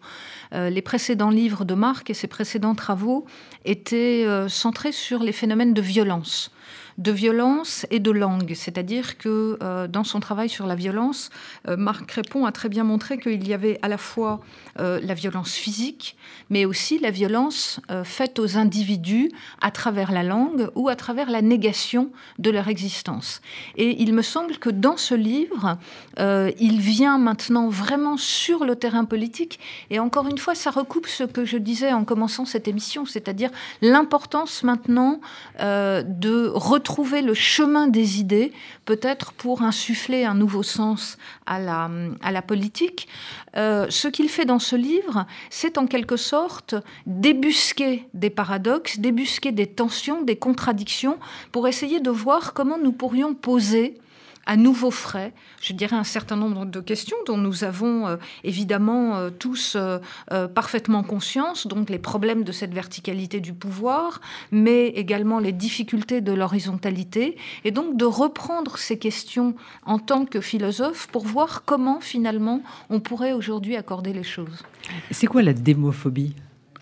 les 0.51 0.81
précédents 0.81 1.29
livres 1.29 1.63
de 1.63 1.75
Marc 1.75 2.09
et 2.09 2.15
ses 2.15 2.27
précédents 2.27 2.73
travaux 2.73 3.25
étaient 3.63 4.25
centrés 4.47 4.91
sur 4.91 5.21
les 5.21 5.31
phénomènes 5.31 5.73
de 5.75 5.81
violence 5.81 6.51
de 6.97 7.11
violence 7.11 7.85
et 7.91 7.99
de 7.99 8.11
langue. 8.11 8.53
C'est-à-dire 8.55 9.17
que 9.17 9.57
euh, 9.61 9.87
dans 9.87 10.03
son 10.03 10.19
travail 10.19 10.47
sur 10.47 10.65
la 10.65 10.75
violence, 10.75 11.29
euh, 11.67 11.75
Marc 11.75 12.05
Crépon 12.05 12.45
a 12.45 12.51
très 12.51 12.69
bien 12.69 12.83
montré 12.83 13.17
qu'il 13.17 13.45
y 13.47 13.53
avait 13.53 13.79
à 13.81 13.89
la 13.89 13.97
fois 13.97 14.39
euh, 14.79 14.99
la 15.03 15.13
violence 15.13 15.53
physique, 15.53 16.15
mais 16.49 16.65
aussi 16.65 16.99
la 16.99 17.11
violence 17.11 17.79
faite 18.03 18.39
aux 18.39 18.57
individus 18.57 19.31
à 19.61 19.71
travers 19.71 20.11
la 20.11 20.23
langue 20.23 20.69
ou 20.75 20.89
à 20.89 20.95
travers 20.95 21.29
la 21.29 21.41
négation 21.41 22.11
de 22.39 22.49
leur 22.49 22.67
existence. 22.67 23.41
Et 23.75 24.01
il 24.01 24.13
me 24.13 24.21
semble 24.21 24.57
que 24.57 24.69
dans 24.69 24.97
ce 24.97 25.15
livre, 25.15 25.77
il 26.17 26.79
vient 26.79 27.17
maintenant 27.17 27.69
vraiment 27.69 28.17
sur 28.17 28.65
le 28.65 28.75
terrain 28.75 29.05
politique. 29.05 29.59
Et 29.89 29.99
encore 29.99 30.27
une 30.27 30.37
fois, 30.37 30.55
ça 30.55 30.71
recoupe 30.71 31.07
ce 31.07 31.23
que 31.23 31.45
je 31.45 31.57
disais 31.57 31.93
en 31.93 32.05
commençant 32.05 32.45
cette 32.45 32.67
émission, 32.67 33.05
c'est-à-dire 33.05 33.49
l'importance 33.81 34.63
maintenant 34.63 35.19
de 35.59 36.51
trouver 36.85 37.21
le 37.21 37.33
chemin 37.33 37.87
des 37.87 38.21
idées, 38.21 38.53
peut-être 38.85 39.33
pour 39.33 39.63
insuffler 39.63 40.23
un 40.23 40.35
nouveau 40.35 40.63
sens 40.63 41.17
à 41.45 41.59
la, 41.59 41.89
à 42.21 42.31
la 42.31 42.41
politique. 42.41 43.09
Euh, 43.57 43.87
ce 43.89 44.07
qu'il 44.07 44.29
fait 44.29 44.45
dans 44.45 44.59
ce 44.59 44.77
livre, 44.77 45.25
c'est 45.49 45.77
en 45.77 45.87
quelque 45.87 46.15
sorte 46.15 46.75
débusquer 47.05 48.07
des 48.13 48.29
paradoxes, 48.29 48.99
débusquer 48.99 49.51
des 49.51 49.67
tensions, 49.67 50.21
des 50.21 50.37
contradictions, 50.37 51.17
pour 51.51 51.67
essayer 51.67 51.99
de 51.99 52.11
voir 52.11 52.53
comment 52.53 52.77
nous 52.77 52.93
pourrions 52.93 53.33
poser 53.33 53.97
à 54.45 54.57
nouveau 54.57 54.91
frais, 54.91 55.33
je 55.61 55.73
dirais 55.73 55.95
un 55.95 56.03
certain 56.03 56.35
nombre 56.35 56.65
de 56.65 56.79
questions 56.79 57.17
dont 57.25 57.37
nous 57.37 57.63
avons 57.63 58.07
euh, 58.07 58.17
évidemment 58.43 59.15
euh, 59.15 59.29
tous 59.29 59.75
euh, 59.75 59.99
parfaitement 60.47 61.03
conscience, 61.03 61.67
donc 61.67 61.89
les 61.89 61.99
problèmes 61.99 62.43
de 62.43 62.51
cette 62.51 62.73
verticalité 62.73 63.39
du 63.39 63.53
pouvoir, 63.53 64.21
mais 64.51 64.87
également 64.87 65.39
les 65.39 65.51
difficultés 65.51 66.21
de 66.21 66.31
l'horizontalité, 66.31 67.37
et 67.63 67.71
donc 67.71 67.97
de 67.97 68.05
reprendre 68.05 68.77
ces 68.77 68.99
questions 68.99 69.55
en 69.85 69.99
tant 69.99 70.25
que 70.25 70.41
philosophe 70.41 71.07
pour 71.11 71.25
voir 71.25 71.63
comment 71.65 71.99
finalement 71.99 72.61
on 72.89 72.99
pourrait 72.99 73.33
aujourd'hui 73.33 73.75
accorder 73.75 74.13
les 74.13 74.23
choses. 74.23 74.63
C'est 75.11 75.27
quoi 75.27 75.41
la 75.41 75.53
démophobie? 75.53 76.35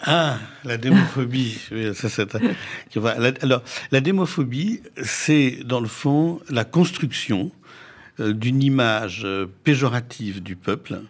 Ah, 0.05 0.37
la 0.65 0.77
démophobie. 0.77 1.57
alors, 3.41 3.63
la 3.91 4.01
démophobie, 4.01 4.81
c'est 5.01 5.59
dans 5.63 5.79
le 5.79 5.87
fond 5.87 6.41
la 6.49 6.65
construction 6.65 7.51
euh, 8.19 8.33
d'une 8.33 8.61
image 8.61 9.21
euh, 9.23 9.47
péjorative 9.63 10.43
du 10.43 10.55
peuple 10.57 11.01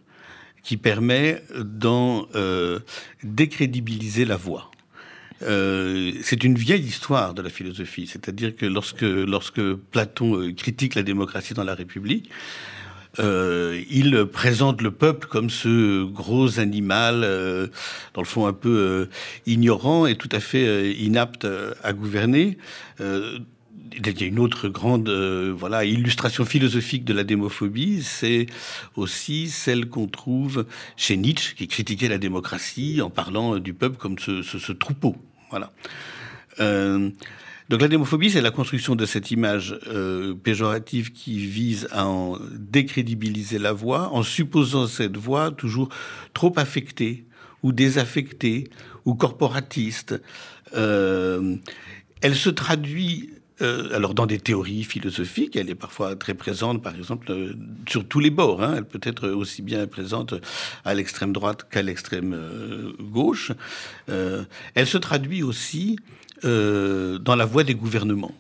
qui 0.64 0.78
permet 0.78 1.42
d'en 1.58 2.28
euh, 2.36 2.80
décrédibiliser 3.24 4.26
la 4.26 4.38
voix. 4.38 4.70
c'est 5.42 6.44
une 6.46 6.56
vieille 6.56 6.86
histoire 6.86 7.34
de 7.34 7.42
la 7.42 7.50
philosophie, 7.50 8.08
c'est-à-dire 8.08 8.56
que 8.56 8.66
lorsque, 8.66 9.02
lorsque 9.02 9.62
Platon 9.92 10.54
critique 10.56 10.96
la 10.96 11.04
démocratie 11.04 11.54
dans 11.54 11.66
la 11.66 11.76
République, 11.76 12.30
euh, 13.20 13.80
il 13.90 14.26
présente 14.26 14.82
le 14.82 14.90
peuple 14.90 15.28
comme 15.28 15.50
ce 15.50 16.04
gros 16.04 16.60
animal, 16.60 17.22
euh, 17.24 17.68
dans 18.14 18.22
le 18.22 18.28
fond 18.28 18.48
un 18.48 18.54
peu 18.54 18.70
euh, 18.70 19.06
ignorant 19.46 20.08
et 20.08 20.16
tout 20.16 20.30
à 20.32 20.40
fait 20.40 20.94
inapte 20.94 21.48
à 21.84 21.94
gouverner. 21.94 22.58
il 23.00 24.22
y 24.22 24.24
a 24.24 24.26
une 24.26 24.40
autre 24.40 24.68
grande 24.68 25.10
voilà 25.10 25.86
illustration 25.86 26.46
philosophique 26.46 27.06
de 27.06 27.14
la 27.14 27.24
démophobie, 27.24 28.02
c'est 28.02 28.48
aussi 28.96 29.50
celle 29.50 29.88
qu'on 29.88 30.08
trouve 30.08 30.66
chez 30.98 31.16
Nietzsche, 31.16 31.54
qui 31.56 31.68
critiquait 31.68 32.08
la 32.10 32.18
démocratie 32.18 33.02
en 33.02 33.12
parlant 33.12 33.60
du 33.60 33.74
peuple 33.74 33.98
comme 33.98 34.18
ce, 34.18 34.42
ce, 34.42 34.58
ce 34.58 34.72
troupeau. 34.72 35.16
Voilà. 35.52 35.72
Donc 37.70 37.82
la 37.82 37.88
démophobie, 37.88 38.30
c'est 38.30 38.42
la 38.42 38.52
construction 38.52 38.96
de 38.96 39.06
cette 39.06 39.32
image 39.32 39.78
euh, 39.88 40.36
péjorative 40.36 41.12
qui 41.12 41.38
vise 41.38 41.88
à 41.92 42.06
en 42.06 42.38
décrédibiliser 42.52 43.58
la 43.58 43.72
voix, 43.72 44.10
en 44.14 44.24
supposant 44.24 44.88
cette 44.88 45.18
voix 45.18 45.52
toujours 45.52 45.90
trop 46.34 46.54
affectée 46.58 47.26
ou 47.62 47.72
désaffectée 47.72 48.70
ou 49.06 49.16
corporatiste. 49.16 50.22
Euh, 50.76 51.56
elle 52.22 52.36
se 52.36 52.50
traduit 52.50 53.30
euh, 53.62 53.96
alors 53.96 54.16
dans 54.16 54.26
des 54.26 54.40
théories 54.40 54.84
philosophiques, 54.84 55.56
elle 55.56 55.70
est 55.70 55.76
parfois 55.76 56.16
très 56.16 56.34
présente, 56.34 56.82
par 56.82 56.96
exemple, 56.96 57.32
sur 57.88 58.06
tous 58.06 58.20
les 58.20 58.32
bords. 58.32 58.62
Hein. 58.62 58.74
Elle 58.78 58.86
peut 58.86 59.00
être 59.04 59.30
aussi 59.30 59.62
bien 59.62 59.86
présente 59.88 60.34
à 60.84 60.94
l'extrême 60.96 61.32
droite 61.32 61.70
qu'à 61.70 61.84
l'extrême 61.84 62.36
gauche. 63.00 63.52
elle 64.08 64.88
se 64.88 64.98
traduit 64.98 65.44
aussi 65.44 65.98
euh, 66.46 67.18
dans 67.20 67.36
la 67.36 67.46
voie 67.46 67.64
des 67.64 67.76
gouvernements. 67.76 68.36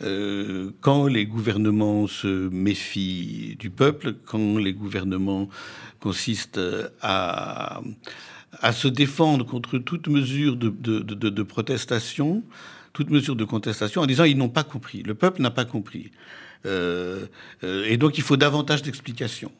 Euh, 0.00 0.70
quand 0.80 1.06
les 1.06 1.26
gouvernements 1.26 2.06
se 2.06 2.48
méfient 2.48 3.56
du 3.58 3.70
peuple, 3.70 4.14
quand 4.24 4.58
les 4.58 4.72
gouvernements 4.72 5.48
consistent 6.00 6.60
à, 7.00 7.80
à 8.60 8.72
se 8.72 8.88
défendre 8.88 9.46
contre 9.46 9.78
toute 9.78 10.08
mesure 10.08 10.56
de, 10.56 10.68
de, 10.70 11.42
protestation, 11.42 12.42
toute 12.92 13.10
mesure 13.10 13.36
de 13.36 13.44
contestation, 13.44 14.02
en 14.02 14.06
disant 14.06 14.24
ils 14.24 14.36
n'ont 14.36 14.48
pas 14.48 14.64
compris, 14.64 15.02
le 15.02 15.14
peuple 15.14 15.40
n'a 15.40 15.50
pas 15.50 15.64
compris. 15.64 16.10
Euh, 16.66 17.26
et 17.62 17.96
donc 17.96 18.18
il 18.18 18.24
faut 18.24 18.36
davantage 18.36 18.82
d'explications. 18.82 19.52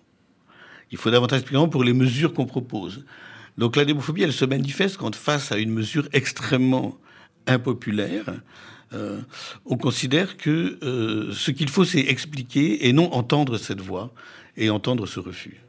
Il 0.90 0.98
faut 0.98 1.10
davantage 1.10 1.40
d'explications 1.40 1.68
pour 1.68 1.84
les 1.84 1.94
mesures 1.94 2.34
qu'on 2.34 2.46
propose. 2.46 3.04
Donc 3.58 3.76
la 3.76 3.84
démophobie, 3.84 4.22
elle 4.22 4.32
se 4.32 4.44
manifeste 4.44 4.98
quand 4.98 5.14
face 5.14 5.52
à 5.52 5.58
une 5.58 5.72
mesure 5.72 6.08
extrêmement 6.12 6.98
impopulaire, 7.46 8.26
euh, 8.94 9.20
on 9.64 9.76
considère 9.76 10.36
que 10.36 10.78
euh, 10.82 11.32
ce 11.32 11.50
qu'il 11.50 11.68
faut, 11.68 11.84
c'est 11.84 12.00
expliquer 12.00 12.88
et 12.88 12.92
non 12.92 13.12
entendre 13.12 13.56
cette 13.56 13.80
voix 13.80 14.12
et 14.56 14.70
entendre 14.70 15.06
ce 15.06 15.20
refus. 15.20 15.62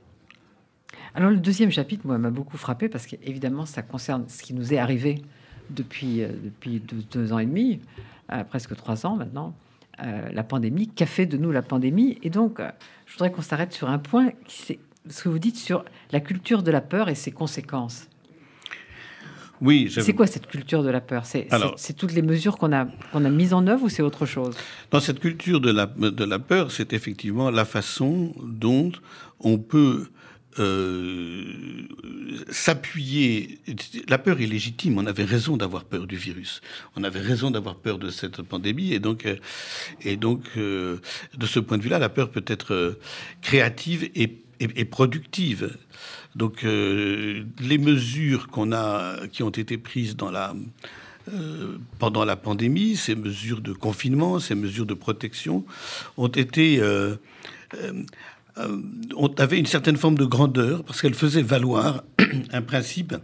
Alors 1.15 1.29
le 1.29 1.37
deuxième 1.37 1.71
chapitre, 1.71 2.05
moi, 2.05 2.17
m'a 2.17 2.31
beaucoup 2.31 2.57
frappé 2.57 2.89
parce 2.89 3.05
qu'évidemment, 3.05 3.65
ça 3.65 3.81
concerne 3.81 4.25
ce 4.27 4.41
qui 4.41 4.53
nous 4.53 4.73
est 4.73 4.77
arrivé 4.77 5.21
depuis, 5.69 6.21
euh, 6.21 6.29
depuis 6.43 6.81
deux, 7.11 7.31
ans 7.33 7.39
et 7.39 7.45
demi, 7.45 7.79
presque 8.49 8.75
trois 8.75 9.05
ans 9.05 9.15
maintenant, 9.15 9.55
la 9.99 10.43
pandémie. 10.43 10.87
Qu'a 10.87 11.05
fait 11.05 11.27
de 11.27 11.37
nous 11.37 11.51
la 11.51 11.61
pandémie? 11.61 12.17
Et 12.23 12.31
donc, 12.31 12.59
je 13.05 13.13
voudrais 13.13 13.31
qu'on 13.31 13.43
s'arrête 13.43 13.73
sur 13.73 13.89
un 13.89 13.99
point, 13.99 14.31
c'est 14.47 14.79
ce 15.07 15.23
que 15.23 15.29
vous 15.29 15.37
dites 15.37 15.57
sur 15.57 15.85
la 16.11 16.19
culture 16.19 16.63
de 16.63 16.71
la 16.71 16.81
peur 16.81 17.09
et 17.09 17.15
ses 17.15 17.31
conséquences. 17.31 18.07
Oui, 19.61 19.89
c'est 19.89 20.13
quoi 20.13 20.27
cette 20.27 20.47
culture 20.47 20.83
de 20.83 20.89
la 20.89 21.01
peur? 21.01 21.25
C'est 21.25 21.93
toutes 21.95 22.13
les 22.13 22.21
mesures 22.21 22.57
qu'on 22.57 22.73
a, 22.73 22.85
qu'on 23.11 23.23
a 23.23 23.29
mises 23.29 23.53
en 23.53 23.65
œuvre 23.67 23.83
ou 23.83 23.89
c'est 23.89 24.01
autre 24.01 24.25
chose? 24.25 24.55
Dans 24.91 24.99
cette 24.99 25.19
culture 25.19 25.61
de 25.61 25.71
la, 25.71 25.85
de 25.85 26.23
la 26.23 26.39
peur, 26.39 26.71
c'est 26.71 26.91
effectivement 26.93 27.49
la 27.49 27.65
façon 27.65 28.33
dont 28.43 28.91
on 29.39 29.57
peut 29.57 30.07
euh, 30.59 31.45
s'appuyer. 32.51 33.59
La 34.07 34.17
peur 34.17 34.39
est 34.39 34.45
légitime. 34.45 34.97
On 34.97 35.05
avait 35.05 35.23
raison 35.23 35.57
d'avoir 35.57 35.83
peur 35.85 36.05
du 36.05 36.15
virus. 36.15 36.61
On 36.95 37.03
avait 37.03 37.21
raison 37.21 37.49
d'avoir 37.49 37.75
peur 37.75 37.97
de 37.97 38.09
cette 38.09 38.41
pandémie. 38.41 38.93
Et 38.93 38.99
donc, 38.99 39.25
euh, 39.25 39.37
et 40.01 40.15
donc 40.15 40.41
euh, 40.57 40.97
de 41.35 41.45
ce 41.45 41.59
point 41.59 41.77
de 41.77 41.83
vue-là, 41.83 41.99
la 41.99 42.09
peur 42.09 42.29
peut 42.29 42.45
être 42.47 42.97
créative 43.41 44.09
et, 44.15 44.43
et 44.59 44.85
productive. 44.85 45.75
Donc 46.35 46.63
euh, 46.63 47.43
les 47.59 47.77
mesures 47.77 48.47
qu'on 48.47 48.71
a, 48.71 49.27
qui 49.27 49.43
ont 49.43 49.49
été 49.49 49.77
prises 49.77 50.15
la, 50.31 50.53
euh, 51.31 51.77
pendant 51.99 52.25
la 52.25 52.35
pandémie, 52.35 52.95
ces 52.95 53.15
mesures 53.15 53.61
de 53.61 53.73
confinement, 53.73 54.39
ces 54.39 54.55
mesures 54.55 54.85
de 54.85 54.95
protection, 54.95 55.65
ont 56.17 56.27
été 56.27 56.79
euh, 56.79 57.15
on 59.15 59.33
avait 59.37 59.57
une 59.57 59.65
certaine 59.65 59.97
forme 59.97 60.17
de 60.17 60.25
grandeur 60.25 60.83
parce 60.83 61.01
qu'elles 61.01 61.15
faisaient 61.15 61.41
valoir 61.41 62.03
un 62.51 62.61
principe 62.61 63.15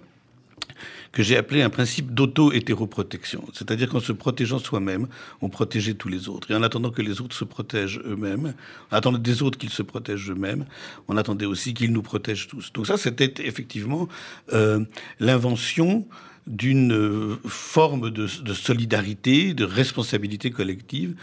que 1.12 1.24
j'ai 1.24 1.38
appelé 1.38 1.62
un 1.62 1.70
principe 1.70 2.14
d'auto-hétéroprotection. 2.14 3.44
C'est-à-dire 3.54 3.90
qu'en 3.90 4.00
se 4.00 4.12
protégeant 4.12 4.60
soi-même, 4.60 5.08
on 5.42 5.50
protégeait 5.50 5.96
tous 5.96 6.10
les 6.10 6.30
autres. 6.30 6.52
Et 6.52 6.56
en 6.56 6.64
attendant 6.64 6.92
que 6.92 7.02
les 7.02 7.22
autres 7.22 7.36
se 7.36 7.44
protègent 7.44 8.02
eux-mêmes, 8.06 8.54
en 8.92 8.96
attendant 8.96 9.18
des 9.18 9.42
autres 9.42 9.58
qu'ils 9.58 9.72
se 9.72 9.82
protègent 9.82 10.32
eux-mêmes, 10.32 10.66
on 11.08 11.18
attendait 11.18 11.46
aussi 11.46 11.74
qu'ils 11.74 11.92
nous 11.92 12.04
protègent 12.04 12.48
tous. 12.48 12.72
Donc 12.74 12.88
ça, 12.88 12.98
c'était 12.98 13.34
effectivement 13.46 14.08
euh, 14.54 14.84
l'invention 15.20 16.06
d'une 16.48 17.38
forme 17.46 18.10
de, 18.10 18.28
solidarité, 18.28 19.54
de 19.54 19.66
responsabilité 19.66 20.52
collective 20.52 21.16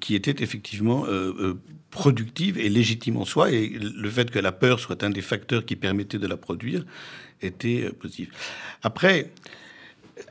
qui 0.00 0.14
était 0.14 0.42
effectivement 0.42 1.04
productive 1.90 2.58
et 2.58 2.68
légitime 2.68 3.16
en 3.16 3.24
soi. 3.24 3.50
Et 3.52 3.68
le 3.68 4.10
fait 4.10 4.30
que 4.30 4.38
la 4.38 4.52
peur 4.52 4.80
soit 4.80 5.02
un 5.04 5.10
des 5.10 5.22
facteurs 5.22 5.64
qui 5.64 5.76
permettait 5.76 6.18
de 6.18 6.26
la 6.26 6.36
produire 6.36 6.84
était 7.42 7.90
positif. 8.00 8.30
Après, 8.82 9.30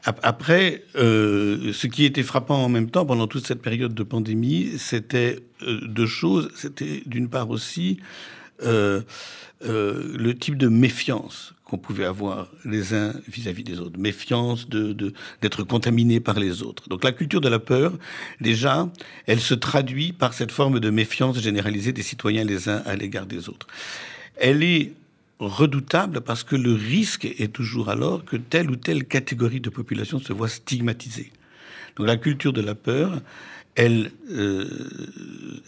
après, 0.03 0.84
euh, 0.96 1.72
ce 1.74 1.88
qui 1.88 2.05
était 2.05 2.24
frappant 2.24 2.63
en 2.63 2.70
même 2.70 2.89
temps 2.89 3.05
pendant 3.05 3.27
toute 3.27 3.46
cette 3.46 3.62
période 3.62 3.94
de 3.94 4.03
pandémie, 4.03 4.74
c'était 4.77 5.39
euh, 5.62 5.79
deux 5.88 6.08
choses. 6.08 6.50
C'était 6.55 7.03
d'une 7.05 7.29
part 7.29 7.50
aussi 7.50 8.00
euh, 8.63 9.01
le 9.62 10.34
type 10.34 10.58
de 10.58 10.67
méfiance 10.67 11.55
qu'on 11.66 11.80
pouvait 11.80 12.06
avoir 12.06 12.48
les 12.64 12.94
uns 12.94 13.14
vis-à-vis 13.28 13.64
des 13.64 13.80
autres, 13.80 14.00
méfiance 14.00 14.70
de 14.70 15.14
d'être 15.42 15.64
contaminés 15.64 16.20
par 16.20 16.40
les 16.40 16.62
autres. 16.62 16.88
Donc 16.90 17.04
la 17.04 17.12
culture 17.12 17.42
de 17.42 17.50
la 17.50 17.60
peur, 17.60 17.94
déjà, 18.40 18.88
elle 19.26 19.42
se 19.42 19.56
traduit 19.56 20.14
par 20.14 20.34
cette 20.34 20.52
forme 20.52 20.80
de 20.80 20.90
méfiance 20.92 21.40
généralisée 21.40 21.92
des 21.92 22.04
citoyens 22.04 22.44
les 22.44 22.70
uns 22.70 22.84
à 22.86 22.96
l'égard 22.96 23.26
des 23.26 23.50
autres. 23.50 23.68
Elle 24.38 24.64
est 24.64 24.94
redoutable 25.40 26.22
parce 26.22 26.44
que 26.44 26.56
le 26.56 26.74
risque 26.74 27.26
est 27.26 27.52
toujours 27.52 27.90
alors 27.90 28.24
que 28.24 28.38
telle 28.38 28.70
ou 28.70 28.76
telle 28.76 29.06
catégorie 29.06 29.60
de 29.60 29.70
population 29.70 30.20
se 30.20 30.34
voit 30.34 30.48
stigmatisée. 30.48 31.32
Donc 31.96 32.08
la 32.08 32.18
culture 32.18 32.54
de 32.54 32.62
la 32.62 32.76
peur, 32.76 33.22
elle, 33.74 34.12
euh, 34.32 34.68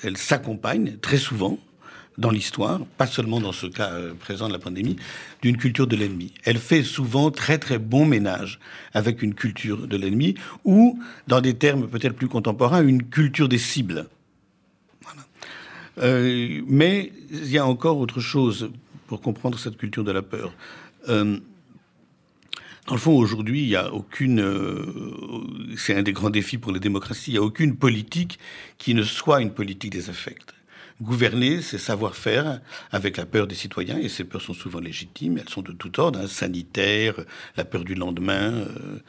elle 0.03 0.17
s'accompagne 0.17 0.97
très 1.01 1.17
souvent 1.17 1.59
dans 2.17 2.31
l'histoire, 2.31 2.79
pas 2.97 3.05
seulement 3.05 3.39
dans 3.39 3.51
ce 3.51 3.67
cas 3.67 3.91
euh, 3.91 4.13
présent 4.13 4.47
de 4.47 4.53
la 4.53 4.59
pandémie, 4.59 4.95
d'une 5.41 5.57
culture 5.57 5.87
de 5.87 5.95
l'ennemi. 5.95 6.33
Elle 6.43 6.57
fait 6.57 6.83
souvent 6.83 7.29
très 7.31 7.59
très 7.59 7.77
bon 7.77 8.05
ménage 8.05 8.59
avec 8.93 9.21
une 9.21 9.35
culture 9.35 9.87
de 9.87 9.97
l'ennemi 9.97 10.35
ou, 10.65 10.99
dans 11.27 11.41
des 11.41 11.53
termes 11.53 11.87
peut-être 11.87 12.15
plus 12.15 12.27
contemporains, 12.27 12.81
une 12.81 13.03
culture 13.03 13.47
des 13.47 13.59
cibles. 13.59 14.07
Euh, 15.99 16.61
mais 16.67 17.11
il 17.31 17.49
y 17.49 17.57
a 17.57 17.65
encore 17.65 17.97
autre 17.97 18.19
chose 18.19 18.69
pour 19.07 19.21
comprendre 19.21 19.57
cette 19.57 19.77
culture 19.77 20.03
de 20.03 20.11
la 20.11 20.21
peur. 20.21 20.53
Euh, 21.09 21.39
dans 22.87 22.93
le 22.93 22.99
fond, 22.99 23.17
aujourd'hui, 23.17 23.63
il 23.63 23.67
n'y 23.67 23.75
a 23.75 23.93
aucune. 23.93 24.41
C'est 25.75 25.93
un 25.93 26.03
des 26.03 26.13
grands 26.13 26.29
défis 26.29 26.57
pour 26.57 26.71
les 26.71 26.79
démocraties. 26.79 27.31
Il 27.31 27.33
n'y 27.33 27.39
a 27.39 27.41
aucune 27.41 27.75
politique 27.75 28.39
qui 28.77 28.93
ne 28.93 29.03
soit 29.03 29.41
une 29.41 29.51
politique 29.51 29.91
des 29.91 30.09
affects. 30.09 30.56
Gouverner, 31.01 31.61
c'est 31.61 31.77
savoir 31.77 32.15
faire 32.15 32.59
avec 32.91 33.17
la 33.17 33.25
peur 33.25 33.45
des 33.45 33.55
citoyens, 33.55 33.99
et 33.99 34.09
ces 34.09 34.23
peurs 34.23 34.41
sont 34.41 34.55
souvent 34.55 34.79
légitimes. 34.79 35.37
Elles 35.37 35.49
sont 35.49 35.61
de 35.61 35.71
tout 35.71 35.99
ordre, 35.99 36.19
hein, 36.19 36.27
sanitaire, 36.27 37.13
la 37.55 37.65
peur 37.65 37.83
du 37.83 37.93
lendemain, 37.93 38.53
euh, 38.53 38.99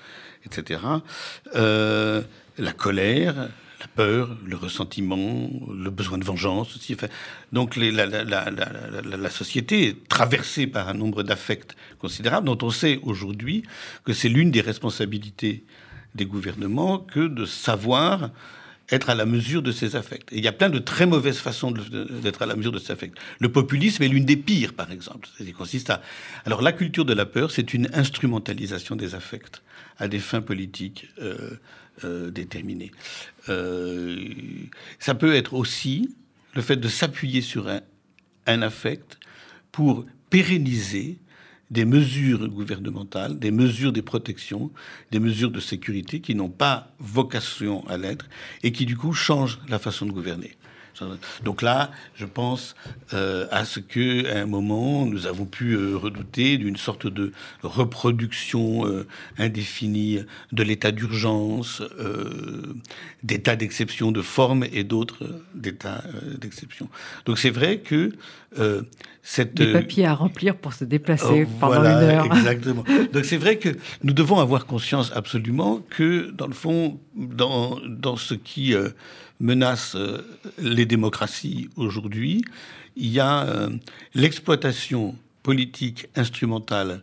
etc. 0.45 0.81
la 1.55 2.73
colère, 2.73 3.49
la 3.81 3.87
peur, 3.87 4.37
le 4.45 4.57
ressentiment, 4.57 5.49
le 5.73 5.91
besoin 5.91 6.19
de 6.19 6.25
vengeance 6.25 6.75
aussi. 6.77 6.97
donc 7.53 7.77
la, 7.77 8.07
la, 8.07 9.31
société 9.31 9.89
est 9.89 10.09
traversée 10.09 10.67
par 10.67 10.89
un 10.89 10.95
nombre 10.95 11.23
d'affects 11.23 11.77
considérables 11.99 12.47
dont 12.47 12.59
on 12.63 12.71
sait 12.71 12.99
aujourd'hui 13.03 13.63
que 14.05 14.13
c'est 14.13 14.29
l'une 14.29 14.51
des 14.51 14.61
responsabilités 14.61 15.65
des 16.15 16.27
gouvernements 16.27 16.99
que 16.99 17.21
de 17.21 17.45
savoir 17.45 18.31
être 18.91 19.11
à 19.11 19.15
la 19.15 19.27
mesure 19.27 19.63
de 19.63 19.73
ces 19.73 19.97
affects. 19.97 20.29
Il 20.33 20.43
y 20.43 20.49
a 20.49 20.53
plein 20.53 20.71
de 20.71 20.79
très 20.79 21.07
mauvaises 21.07 21.39
façons 21.39 21.71
d'être 21.71 22.43
à 22.43 22.47
la 22.47 22.57
mesure 22.57 22.73
de 22.73 22.79
ces 22.79 22.93
affects. 22.93 23.15
Le 23.39 23.51
populisme 23.51 24.03
est 24.03 24.09
l'une 24.09 24.25
des 24.25 24.37
pires, 24.37 24.73
par 24.73 24.91
exemple. 24.91 25.29
Il 25.41 25.53
consiste 25.53 25.91
à... 25.91 26.03
Alors 26.47 26.63
la 26.63 26.73
culture 26.73 27.05
de 27.05 27.13
la 27.13 27.27
peur, 27.27 27.51
c'est 27.51 27.75
une 27.75 27.89
instrumentalisation 27.93 28.97
des 28.97 29.15
affects 29.15 29.63
à 29.99 30.09
des 30.09 30.19
fins 30.19 30.41
politiques 30.41 31.09
euh, 31.21 31.51
euh, 32.05 32.31
déterminées. 32.31 32.93
Euh, 33.49 34.17
ça 34.99 35.15
peut 35.15 35.35
être 35.35 35.55
aussi 35.55 36.15
le 36.55 36.63
fait 36.63 36.77
de 36.77 36.89
s'appuyer 36.89 37.43
sur 37.43 37.69
un 38.47 38.63
affect 38.63 39.19
pour 39.71 40.07
pérenniser 40.31 41.19
des 41.71 41.85
mesures 41.85 42.49
gouvernementales, 42.49 43.39
des 43.39 43.51
mesures 43.51 43.93
de 43.93 44.01
protection, 44.01 44.71
des 45.11 45.21
mesures 45.21 45.51
de 45.51 45.61
sécurité 45.61 46.21
qui 46.21 46.35
n'ont 46.35 46.49
pas 46.49 46.93
vocation 46.99 47.87
à 47.89 47.99
l'être 47.99 48.27
et 48.63 48.73
qui 48.73 48.87
du 48.87 48.97
coup 48.97 49.13
changent 49.13 49.61
la 49.69 49.79
façon 49.79 50.07
de 50.07 50.13
gouverner. 50.13 50.57
Donc 51.45 51.63
là, 51.63 51.91
je 52.15 52.25
pense 52.25 52.75
euh, 53.15 53.47
à 53.51 53.65
ce 53.65 53.81
que, 53.81 54.31
à 54.31 54.41
un 54.41 54.47
moment, 54.47 55.07
nous 55.07 55.27
avons 55.27 55.45
pu 55.45 55.73
euh, 55.73 55.97
redouter 55.97 56.59
d'une 56.59 56.77
sorte 56.77 57.07
de 57.07 57.33
reproduction 57.63 58.87
euh, 58.87 59.07
indéfinie 59.39 60.21
de 60.53 60.63
l'état 60.63 60.93
d'urgence, 60.93 61.83
d'état 63.23 63.57
d'exception 63.57 64.13
de 64.13 64.23
forme 64.23 64.65
et 64.73 64.85
d'autres 64.85 65.43
d'états 65.55 66.05
d'exception. 66.39 66.89
Donc 67.27 67.39
c'est 67.39 67.51
vrai 67.51 67.79
que 67.79 68.13
cette 69.23 69.55
des 69.55 69.73
papiers 69.73 70.07
à 70.07 70.15
remplir 70.15 70.57
pour 70.57 70.73
se 70.73 70.85
déplacer 70.85 71.47
oh, 71.47 71.57
pendant 71.61 71.83
une 71.83 71.87
heure. 71.87 72.25
Exactement. 72.27 72.85
Donc 73.13 73.25
c'est 73.25 73.37
vrai 73.37 73.59
que 73.59 73.71
nous 74.03 74.13
devons 74.13 74.39
avoir 74.39 74.67
conscience 74.67 75.13
absolument 75.15 75.83
que, 75.91 76.31
dans 76.31 76.47
le 76.47 76.55
fond, 76.55 76.99
dans, 77.15 77.79
dans 77.87 78.17
ce 78.17 78.35
qui 78.35 78.75
menace 79.41 79.95
euh, 79.95 80.23
les 80.59 80.87
démocraties 80.87 81.71
aujourd'hui, 81.77 82.43
il 82.97 83.09
y 83.09 83.21
a 83.21 83.47
euh, 83.47 83.71
l'exploitation 84.15 85.17
politique 85.43 86.09
instrumentale 86.17 87.03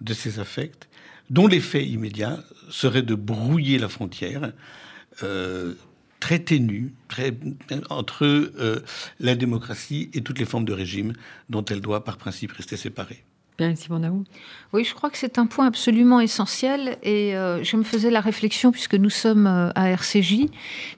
de 0.00 0.14
ces 0.14 0.38
affects, 0.38 0.88
dont 1.30 1.46
l'effet 1.46 1.84
immédiat 1.86 2.42
serait 2.70 3.02
de 3.02 3.14
brouiller 3.14 3.78
la 3.78 3.88
frontière 3.88 4.52
euh, 5.22 5.74
très 6.18 6.38
ténue 6.38 6.92
entre 7.88 8.52
la 9.20 9.34
démocratie 9.34 10.10
et 10.12 10.20
toutes 10.20 10.38
les 10.38 10.44
formes 10.44 10.66
de 10.66 10.74
régime 10.74 11.14
dont 11.48 11.64
elle 11.64 11.80
doit 11.80 12.04
par 12.04 12.18
principe 12.18 12.52
rester 12.52 12.76
séparée. 12.76 13.24
Oui, 14.72 14.84
je 14.84 14.94
crois 14.94 15.10
que 15.10 15.18
c'est 15.18 15.38
un 15.38 15.46
point 15.46 15.66
absolument 15.66 16.20
essentiel 16.20 16.96
et 17.02 17.34
euh, 17.34 17.64
je 17.64 17.76
me 17.76 17.82
faisais 17.82 18.10
la 18.10 18.20
réflexion, 18.20 18.70
puisque 18.70 18.94
nous 18.94 19.10
sommes 19.10 19.48
euh, 19.48 19.70
à 19.74 19.90
RCJ, 19.90 20.46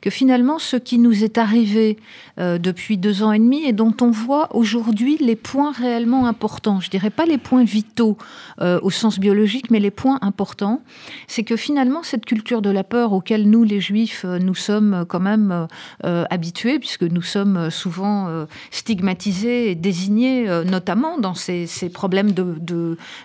que 0.02 0.10
finalement 0.10 0.58
ce 0.58 0.76
qui 0.76 0.98
nous 0.98 1.24
est 1.24 1.38
arrivé 1.38 1.96
euh, 2.38 2.58
depuis 2.58 2.98
deux 2.98 3.22
ans 3.22 3.32
et 3.32 3.38
demi 3.38 3.64
et 3.64 3.72
dont 3.72 3.94
on 4.02 4.10
voit 4.10 4.54
aujourd'hui 4.54 5.16
les 5.18 5.36
points 5.36 5.72
réellement 5.72 6.26
importants, 6.26 6.80
je 6.80 6.90
dirais 6.90 7.08
pas 7.08 7.24
les 7.24 7.38
points 7.38 7.64
vitaux 7.64 8.18
au 8.60 8.90
sens 8.90 9.18
biologique, 9.18 9.70
mais 9.70 9.80
les 9.80 9.90
points 9.90 10.18
importants, 10.22 10.82
c'est 11.26 11.42
que 11.42 11.56
finalement 11.56 12.02
cette 12.02 12.24
culture 12.24 12.62
de 12.62 12.70
la 12.70 12.84
peur 12.84 13.12
auquel 13.12 13.48
nous, 13.50 13.64
les 13.64 13.80
juifs, 13.80 14.24
nous 14.24 14.54
sommes 14.54 15.04
quand 15.08 15.20
même 15.20 15.66
habitués, 16.02 16.78
puisque 16.78 17.02
nous 17.02 17.22
sommes 17.22 17.70
souvent 17.70 18.46
stigmatisés 18.70 19.70
et 19.70 19.74
désignés, 19.74 20.46
notamment 20.64 21.18
dans 21.18 21.34
ces, 21.34 21.66
ces 21.66 21.88
problèmes 21.88 22.32
de 22.32 22.51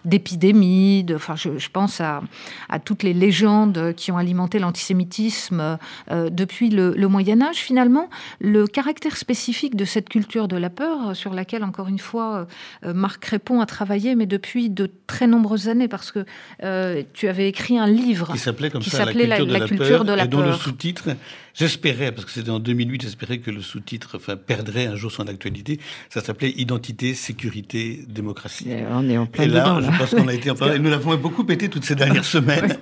d'épidémies. 0.05 1.03
De, 1.03 1.15
enfin, 1.15 1.35
je, 1.35 1.69
pense 1.71 2.01
à, 2.01 2.21
toutes 2.83 3.03
les 3.03 3.13
légendes 3.13 3.93
qui 3.95 4.11
ont 4.11 4.17
alimenté 4.17 4.59
l'antisémitisme 4.59 5.77
euh, 6.11 6.29
depuis 6.29 6.69
le, 6.69 7.07
Moyen 7.07 7.41
Âge. 7.41 7.57
Finalement, 7.57 8.09
le 8.39 8.67
caractère 8.67 9.15
spécifique 9.15 9.75
de 9.75 9.85
cette 9.85 10.09
culture 10.09 10.47
de 10.47 10.57
la 10.57 10.69
peur, 10.69 11.15
sur 11.15 11.33
laquelle, 11.33 11.63
encore 11.63 11.87
une 11.87 11.99
fois, 11.99 12.47
euh, 12.85 12.93
Marc 12.93 13.21
Crépon 13.21 13.61
a 13.61 13.65
travaillé, 13.65 14.15
mais 14.15 14.25
depuis 14.25 14.69
de 14.69 14.89
très 15.07 15.25
nombreuses 15.25 15.69
années, 15.69 15.87
parce 15.87 16.11
que 16.11 16.25
euh, 16.63 17.03
tu 17.13 17.27
avais 17.27 17.47
écrit 17.47 17.77
un 17.77 17.87
livre 17.87 18.33
qui 18.33 18.39
s'appelait 18.39 18.69
comme 18.69 18.81
ça, 18.81 19.05
la 19.05 19.11
culture, 19.61 20.03
de, 20.03 20.13
la 20.13 20.25
et 20.25 20.27
dont 20.27 20.41
le 20.41 20.53
sous-titre 20.53 21.09
J'espérais, 21.57 22.11
parce 22.11 22.25
que 22.25 22.31
c'était 22.31 22.51
en 22.51 22.59
2008, 22.59 23.01
j'espérais 23.01 23.39
que 23.39 23.49
le 23.49 23.61
sous-titre 23.61 24.17
enfin, 24.17 24.35
perdrait 24.35 24.85
un 24.85 24.95
jour 24.95 25.11
son 25.11 25.27
actualité. 25.27 25.79
Ça 26.07 26.21
s'appelait 26.21 26.51
Identité, 26.51 27.15
sécurité, 27.15 28.05
démocratie. 28.07 28.69
Et 28.69 28.83
on 28.91 29.09
est 29.09 29.16
en 29.17 29.25
plein 29.25 29.43
et 29.43 29.47
là, 29.47 29.79
je 29.81 29.97
pense 29.97 30.11
qu'on 30.11 30.27
a 30.27 30.33
été 30.33 30.51
en 30.51 30.55
plein. 30.55 30.77
Nous 30.77 30.89
l'avons 30.89 31.15
beaucoup 31.15 31.43
pété 31.43 31.69
toutes 31.69 31.85
ces 31.85 31.95
dernières 31.95 32.25
semaines. 32.37 32.77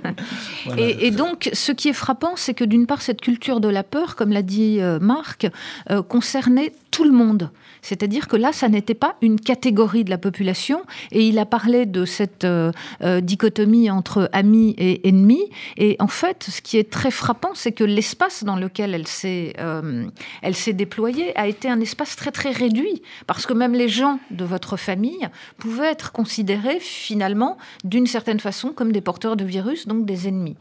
et, 0.77 1.11
donc, 1.11 1.49
ce 1.53 1.71
qui 1.71 1.89
est 1.89 1.93
frappant, 1.93 2.33
c'est 2.35 2.53
que 2.53 2.63
d'une 2.63 2.87
part, 2.87 3.01
cette 3.01 3.21
culture 3.21 3.59
de 3.59 3.67
la 3.67 3.83
peur, 3.83 4.15
comme 4.15 4.31
l'a 4.31 4.41
dit 4.41 4.77
euh, 4.79 4.99
Marc, 4.99 5.47
euh, 5.89 6.01
concernait 6.01 6.71
tout 6.95 7.03
le 7.03 7.11
monde. 7.11 7.51
C'est-à-dire 7.81 8.29
que 8.29 8.37
là, 8.37 8.53
ça 8.53 8.69
n'était 8.69 8.93
pas 8.95 9.17
une 9.21 9.37
catégorie 9.37 10.05
de 10.05 10.09
la 10.09 10.17
population. 10.17 10.83
Et 11.11 11.27
il 11.27 11.37
a 11.39 11.45
parlé 11.45 11.85
de 11.85 12.05
cette 12.05 12.45
euh, 12.45 12.71
euh, 13.03 13.19
dichotomie 13.19 13.91
entre 13.91 14.29
amis 14.31 14.73
et 14.77 15.05
ennemis. 15.05 15.43
Et 15.75 15.97
en 15.99 16.07
fait, 16.07 16.47
ce 16.49 16.61
qui 16.61 16.77
est 16.77 16.89
très 16.89 17.11
frappant, 17.11 17.51
c'est 17.53 17.73
que 17.73 17.83
l'espace 17.83 18.45
dans 18.45 18.55
lequel 18.55 18.93
elle 18.93 19.07
s'est, 19.07 19.55
euh, 19.59 20.05
elle 20.41 20.55
s'est 20.55 20.71
déployée 20.71 21.37
a 21.37 21.47
été 21.47 21.69
un 21.69 21.81
espace 21.81 22.15
très 22.15 22.31
très 22.31 22.51
réduit, 22.51 23.01
parce 23.27 23.45
que 23.45 23.53
même 23.53 23.73
les 23.73 23.89
gens 23.89 24.19
de 24.31 24.45
votre 24.45 24.77
famille 24.77 25.27
pouvaient 25.57 25.91
être 25.91 26.13
considérés 26.13 26.79
finalement 26.79 27.57
d'une 27.83 28.07
certaine 28.07 28.39
façon 28.39 28.69
comme 28.69 28.93
des 28.93 29.01
porteurs 29.01 29.35
de 29.35 29.43
virus, 29.43 29.85
donc 29.85 30.05
des 30.05 30.29
ennemis. 30.29 30.55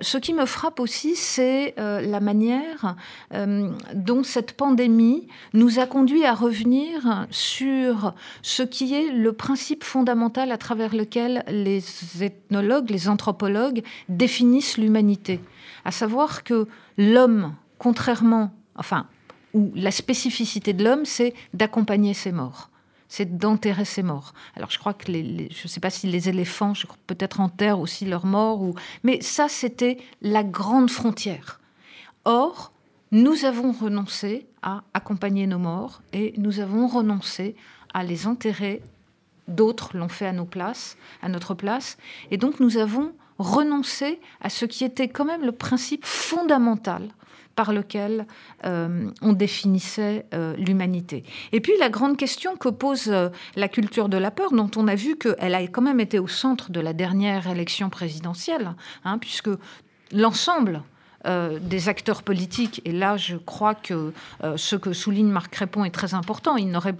ce 0.00 0.16
qui 0.16 0.32
me 0.32 0.46
frappe 0.46 0.80
aussi, 0.80 1.16
c'est 1.16 1.74
la 1.76 2.20
manière 2.20 2.96
dont 3.94 4.22
cette 4.22 4.52
pandémie 4.52 5.28
nous 5.52 5.78
a 5.78 5.86
conduit 5.86 6.24
à 6.24 6.34
revenir 6.34 7.26
sur 7.30 8.14
ce 8.42 8.62
qui 8.62 8.94
est 8.94 9.10
le 9.10 9.32
principe 9.32 9.84
fondamental 9.84 10.52
à 10.52 10.58
travers 10.58 10.94
lequel 10.94 11.44
les 11.48 11.82
ethnologues, 12.20 12.90
les 12.90 13.08
anthropologues 13.08 13.82
définissent 14.08 14.78
l'humanité, 14.78 15.40
à 15.84 15.90
savoir 15.90 16.44
que 16.44 16.68
l'homme, 16.98 17.54
contrairement, 17.78 18.52
enfin, 18.76 19.06
ou 19.52 19.72
la 19.74 19.90
spécificité 19.90 20.72
de 20.72 20.84
l'homme, 20.84 21.04
c'est 21.04 21.34
d'accompagner 21.54 22.14
ses 22.14 22.32
morts 22.32 22.70
c'est 23.10 23.36
d'enterrer 23.36 23.84
ses 23.84 24.04
morts. 24.04 24.32
Alors 24.54 24.70
je 24.70 24.78
crois 24.78 24.94
que 24.94 25.10
les, 25.10 25.48
je 25.50 25.64
ne 25.64 25.68
sais 25.68 25.80
pas 25.80 25.90
si 25.90 26.06
les 26.06 26.28
éléphants, 26.28 26.74
peut-être 27.08 27.40
enterrent 27.40 27.80
aussi 27.80 28.06
leurs 28.06 28.24
morts, 28.24 28.64
mais 29.02 29.20
ça 29.20 29.48
c'était 29.48 29.98
la 30.22 30.44
grande 30.44 30.90
frontière. 30.90 31.60
Or, 32.24 32.72
nous 33.12 33.44
avons 33.44 33.72
renoncé 33.72 34.46
à 34.62 34.82
accompagner 34.94 35.46
nos 35.46 35.58
morts 35.58 36.02
et 36.12 36.34
nous 36.36 36.60
avons 36.60 36.86
renoncé 36.86 37.56
à 37.92 38.04
les 38.04 38.26
enterrer. 38.26 38.82
D'autres 39.48 39.96
l'ont 39.96 40.08
fait 40.08 40.26
à 40.26 40.32
nos 40.32 40.44
places, 40.44 40.96
à 41.22 41.28
notre 41.28 41.54
place, 41.54 41.98
et 42.30 42.36
donc 42.36 42.60
nous 42.60 42.76
avons 42.76 43.12
renoncé 43.38 44.20
à 44.40 44.48
ce 44.48 44.64
qui 44.64 44.84
était 44.84 45.08
quand 45.08 45.24
même 45.24 45.44
le 45.44 45.52
principe 45.52 46.04
fondamental 46.04 47.08
par 47.56 47.72
lequel 47.72 48.26
euh, 48.64 49.10
on 49.22 49.32
définissait 49.32 50.24
euh, 50.34 50.54
l'humanité. 50.56 51.24
Et 51.52 51.60
puis 51.60 51.72
la 51.80 51.88
grande 51.88 52.16
question 52.16 52.56
que 52.56 52.68
pose 52.68 53.08
euh, 53.08 53.28
la 53.56 53.68
culture 53.68 54.08
de 54.08 54.16
la 54.16 54.30
peur, 54.30 54.52
dont 54.52 54.70
on 54.76 54.86
a 54.86 54.94
vu 54.94 55.16
qu'elle 55.16 55.54
a 55.54 55.62
quand 55.62 55.82
même 55.82 56.00
été 56.00 56.18
au 56.18 56.28
centre 56.28 56.70
de 56.70 56.80
la 56.80 56.92
dernière 56.92 57.48
élection 57.48 57.90
présidentielle, 57.90 58.74
hein, 59.04 59.18
puisque 59.18 59.50
l'ensemble 60.12 60.82
des 61.24 61.88
acteurs 61.88 62.22
politiques, 62.22 62.80
et 62.84 62.92
là 62.92 63.16
je 63.16 63.36
crois 63.36 63.74
que 63.74 64.12
ce 64.56 64.76
que 64.76 64.92
souligne 64.92 65.28
Marc 65.28 65.52
Crépon 65.52 65.84
est 65.84 65.90
très 65.90 66.14
important, 66.14 66.56
il 66.56 66.70
n'aurait 66.70 66.94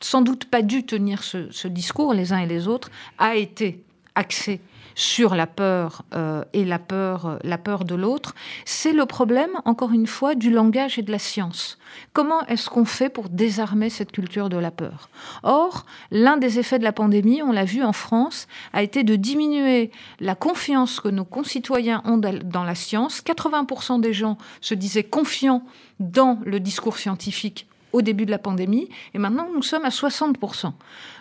sans 0.00 0.20
doute 0.20 0.46
pas 0.46 0.62
dû 0.62 0.84
tenir 0.84 1.22
ce, 1.22 1.50
ce 1.50 1.68
discours. 1.68 2.12
Les 2.12 2.32
uns 2.32 2.38
et 2.38 2.46
les 2.46 2.68
autres, 2.68 2.90
a 3.18 3.36
été 3.36 3.82
axé 4.14 4.60
sur 4.94 5.34
la 5.34 5.46
peur 5.46 6.02
euh, 6.14 6.44
et 6.52 6.64
la 6.64 6.78
peur, 6.78 7.26
euh, 7.26 7.36
la 7.44 7.58
peur 7.58 7.84
de 7.84 7.94
l'autre, 7.94 8.34
c'est 8.64 8.92
le 8.92 9.06
problème, 9.06 9.50
encore 9.64 9.92
une 9.92 10.06
fois, 10.06 10.34
du 10.34 10.50
langage 10.50 10.98
et 10.98 11.02
de 11.02 11.10
la 11.10 11.18
science. 11.18 11.78
Comment 12.12 12.44
est-ce 12.46 12.68
qu'on 12.68 12.84
fait 12.84 13.08
pour 13.08 13.28
désarmer 13.28 13.90
cette 13.90 14.12
culture 14.12 14.48
de 14.48 14.56
la 14.56 14.70
peur? 14.70 15.08
Or, 15.42 15.86
l'un 16.10 16.36
des 16.36 16.58
effets 16.58 16.78
de 16.78 16.84
la 16.84 16.92
pandémie, 16.92 17.42
on 17.42 17.52
l'a 17.52 17.64
vu 17.64 17.82
en 17.82 17.92
France, 17.92 18.48
a 18.72 18.82
été 18.82 19.04
de 19.04 19.16
diminuer 19.16 19.90
la 20.20 20.34
confiance 20.34 21.00
que 21.00 21.08
nos 21.08 21.24
concitoyens 21.24 22.02
ont 22.04 22.18
dans 22.18 22.64
la 22.64 22.74
science. 22.74 23.22
80% 23.22 24.00
des 24.00 24.12
gens 24.12 24.38
se 24.60 24.74
disaient 24.74 25.04
confiants 25.04 25.62
dans 26.00 26.38
le 26.44 26.60
discours 26.60 26.98
scientifique 26.98 27.66
au 27.92 28.02
début 28.02 28.26
de 28.26 28.30
la 28.30 28.38
pandémie, 28.38 28.88
et 29.14 29.18
maintenant 29.18 29.48
nous 29.54 29.62
sommes 29.62 29.84
à 29.84 29.90
60%. 29.90 30.72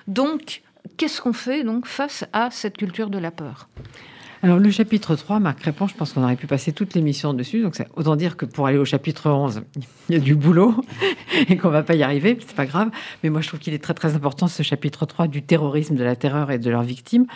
Donc, 0.08 0.62
qu'est-ce 0.98 1.22
qu'on 1.22 1.34
fait 1.34 1.64
donc 1.64 1.88
face 1.88 2.26
à 2.34 2.50
cette 2.52 2.78
culture 2.78 3.10
de 3.10 3.18
la 3.18 3.32
peur? 3.32 3.68
Alors 4.44 4.58
le 4.58 4.72
chapitre 4.72 5.16
3, 5.16 5.40
Marc 5.40 5.60
Crépon, 5.60 5.86
je 5.86 5.94
pense 5.94 6.14
qu'on 6.14 6.24
aurait 6.24 6.36
pu 6.36 6.48
passer 6.48 6.72
toute 6.72 6.96
l'émission 6.96 7.36
dessus. 7.36 7.62
Donc 7.62 7.76
autant 7.96 8.16
dire 8.16 8.38
que 8.38 8.46
pour 8.46 8.66
aller 8.66 8.80
au 8.80 8.86
chapitre 8.86 9.30
11, 9.30 9.62
il 10.10 10.16
y 10.16 10.18
a 10.18 10.20
du 10.20 10.34
boulot 10.34 10.74
et 11.50 11.58
qu'on 11.58 11.70
va 11.70 11.84
pas 11.84 11.94
y 11.94 12.02
arriver, 12.02 12.38
c'est 12.40 12.56
pas 12.56 12.66
grave. 12.66 12.90
Mais 13.24 13.30
moi 13.30 13.42
je 13.42 13.48
trouve 13.50 13.60
qu'il 13.60 13.76
est 13.76 13.84
très 13.84 13.94
très 13.94 14.16
important 14.16 14.48
ce 14.48 14.64
chapitre 14.64 15.06
3 15.06 15.28
du 15.28 15.44
terrorisme, 15.44 15.96
de 15.96 16.04
la 16.04 16.16
terreur 16.16 16.50
et 16.50 16.58
de 16.58 16.70
leurs 16.72 16.82
victimes. 16.82 17.28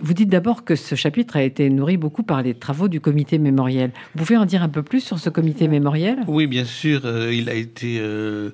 vous 0.00 0.14
dites 0.14 0.30
d'abord 0.30 0.64
que 0.64 0.76
ce 0.76 0.94
chapitre 0.94 1.36
a 1.36 1.42
été 1.42 1.68
nourri 1.68 1.98
beaucoup 1.98 2.22
par 2.22 2.42
les 2.42 2.54
travaux 2.54 2.88
du 2.88 3.02
comité 3.02 3.38
mémoriel. 3.38 3.90
Vous 4.14 4.24
pouvez 4.24 4.38
en 4.38 4.46
dire 4.46 4.62
un 4.62 4.70
peu 4.70 4.82
plus 4.82 5.00
sur 5.00 5.18
ce 5.18 5.28
comité 5.28 5.68
mémoriel? 5.68 6.20
Oui, 6.26 6.46
bien 6.46 6.64
sûr. 6.64 7.02
Euh, 7.04 7.34
il 7.34 7.50
a 7.50 7.54
été... 7.54 7.98
Euh, 8.00 8.52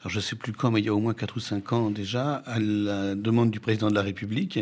alors 0.00 0.10
je 0.10 0.16
ne 0.16 0.22
sais 0.22 0.36
plus 0.36 0.52
quand, 0.52 0.70
mais 0.70 0.80
il 0.80 0.86
y 0.86 0.88
a 0.88 0.94
au 0.94 0.98
moins 0.98 1.12
4 1.12 1.36
ou 1.36 1.40
5 1.40 1.72
ans 1.74 1.90
déjà, 1.90 2.36
à 2.46 2.58
la 2.58 3.14
demande 3.14 3.50
du 3.50 3.60
président 3.60 3.90
de 3.90 3.94
la 3.94 4.02
République. 4.02 4.60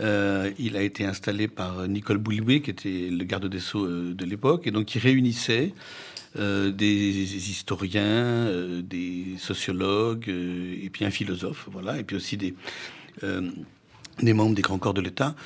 Euh, 0.00 0.50
il 0.58 0.76
a 0.76 0.82
été 0.82 1.04
installé 1.04 1.46
par 1.46 1.86
Nicole 1.86 2.18
Bouloué, 2.18 2.60
qui 2.60 2.70
était 2.70 3.08
le 3.10 3.24
garde 3.24 3.46
des 3.46 3.60
Sceaux 3.60 3.84
euh, 3.84 4.14
de 4.14 4.24
l'époque, 4.24 4.66
et 4.66 4.72
donc 4.72 4.94
il 4.96 4.98
réunissait 5.00 5.74
euh, 6.38 6.72
des 6.72 7.50
historiens, 7.50 8.50
des 8.82 9.36
sociologues, 9.38 10.28
et 10.28 10.90
puis 10.90 11.04
un 11.04 11.10
philosophe, 11.10 11.68
voilà, 11.70 11.98
et 11.98 12.02
puis 12.02 12.16
aussi 12.16 12.36
des 12.36 12.54
membres 14.22 14.56
des 14.56 14.62
grands 14.62 14.78
corps 14.78 14.94
de 14.94 15.00
l'État, 15.00 15.36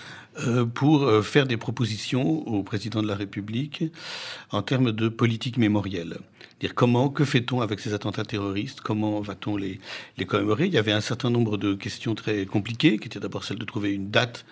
pour 0.73 1.23
faire 1.23 1.47
des 1.47 1.59
propositions 1.59 2.49
au 2.49 2.63
président 2.63 3.03
de 3.03 3.09
la 3.09 3.15
République 3.15 3.85
en 4.51 4.63
termes 4.63 4.91
de 4.91 5.09
politique 5.09 5.59
mémorielle 5.59 6.17
comment, 6.69 7.09
que 7.09 7.25
fait-on 7.25 7.61
avec 7.61 7.81
ces 7.81 7.95
attentats 7.95 8.25
terroristes? 8.25 8.81
Comment 8.81 9.21
va-t-on 9.21 9.57
les, 9.57 9.81
commémorer? 10.27 10.67
Il 10.67 10.73
y 10.73 10.79
avait 10.79 10.93
un 10.93 11.01
certain 11.01 11.31
nombre 11.31 11.57
de 11.57 11.75
questions 11.75 12.15
très 12.15 12.47
compliquées, 12.47 12.99
qui 12.99 13.07
étaient 13.07 13.21
d'abord 13.21 13.45
celle 13.45 13.59
de 13.59 13.65
trouver 13.65 13.93
une 13.93 14.11
date, 14.11 14.45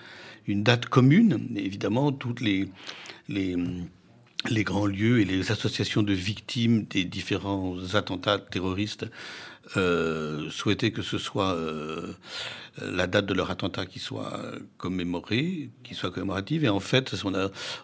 une 0.47 0.63
date 0.63 0.87
commune. 0.87 1.49
évidemment, 1.57 2.13
toutes 2.13 2.41
les 2.41 2.69
grands 4.49 4.87
lieux 4.87 5.21
et 5.21 5.25
les 5.25 5.53
associations 5.53 6.03
de 6.03 6.13
victimes 6.13 6.85
des 6.85 7.05
différents 7.05 7.77
attentats 7.95 8.39
terroristes 8.39 9.07
euh, 9.77 10.51
souhaitaient 10.51 10.91
que 10.91 11.03
ce 11.03 11.17
soit 11.17 11.55
euh, 11.55 12.13
la 12.83 13.07
date 13.07 13.27
de 13.27 13.35
leur 13.35 13.51
attentat 13.51 13.87
qui 13.87 14.01
soit 14.01 14.41
commémorée, 14.79 15.71
qui 15.85 15.95
soit 15.95 16.11
commémorative. 16.11 16.65
Et 16.65 16.69
en 16.69 16.81
fait, 16.81 17.15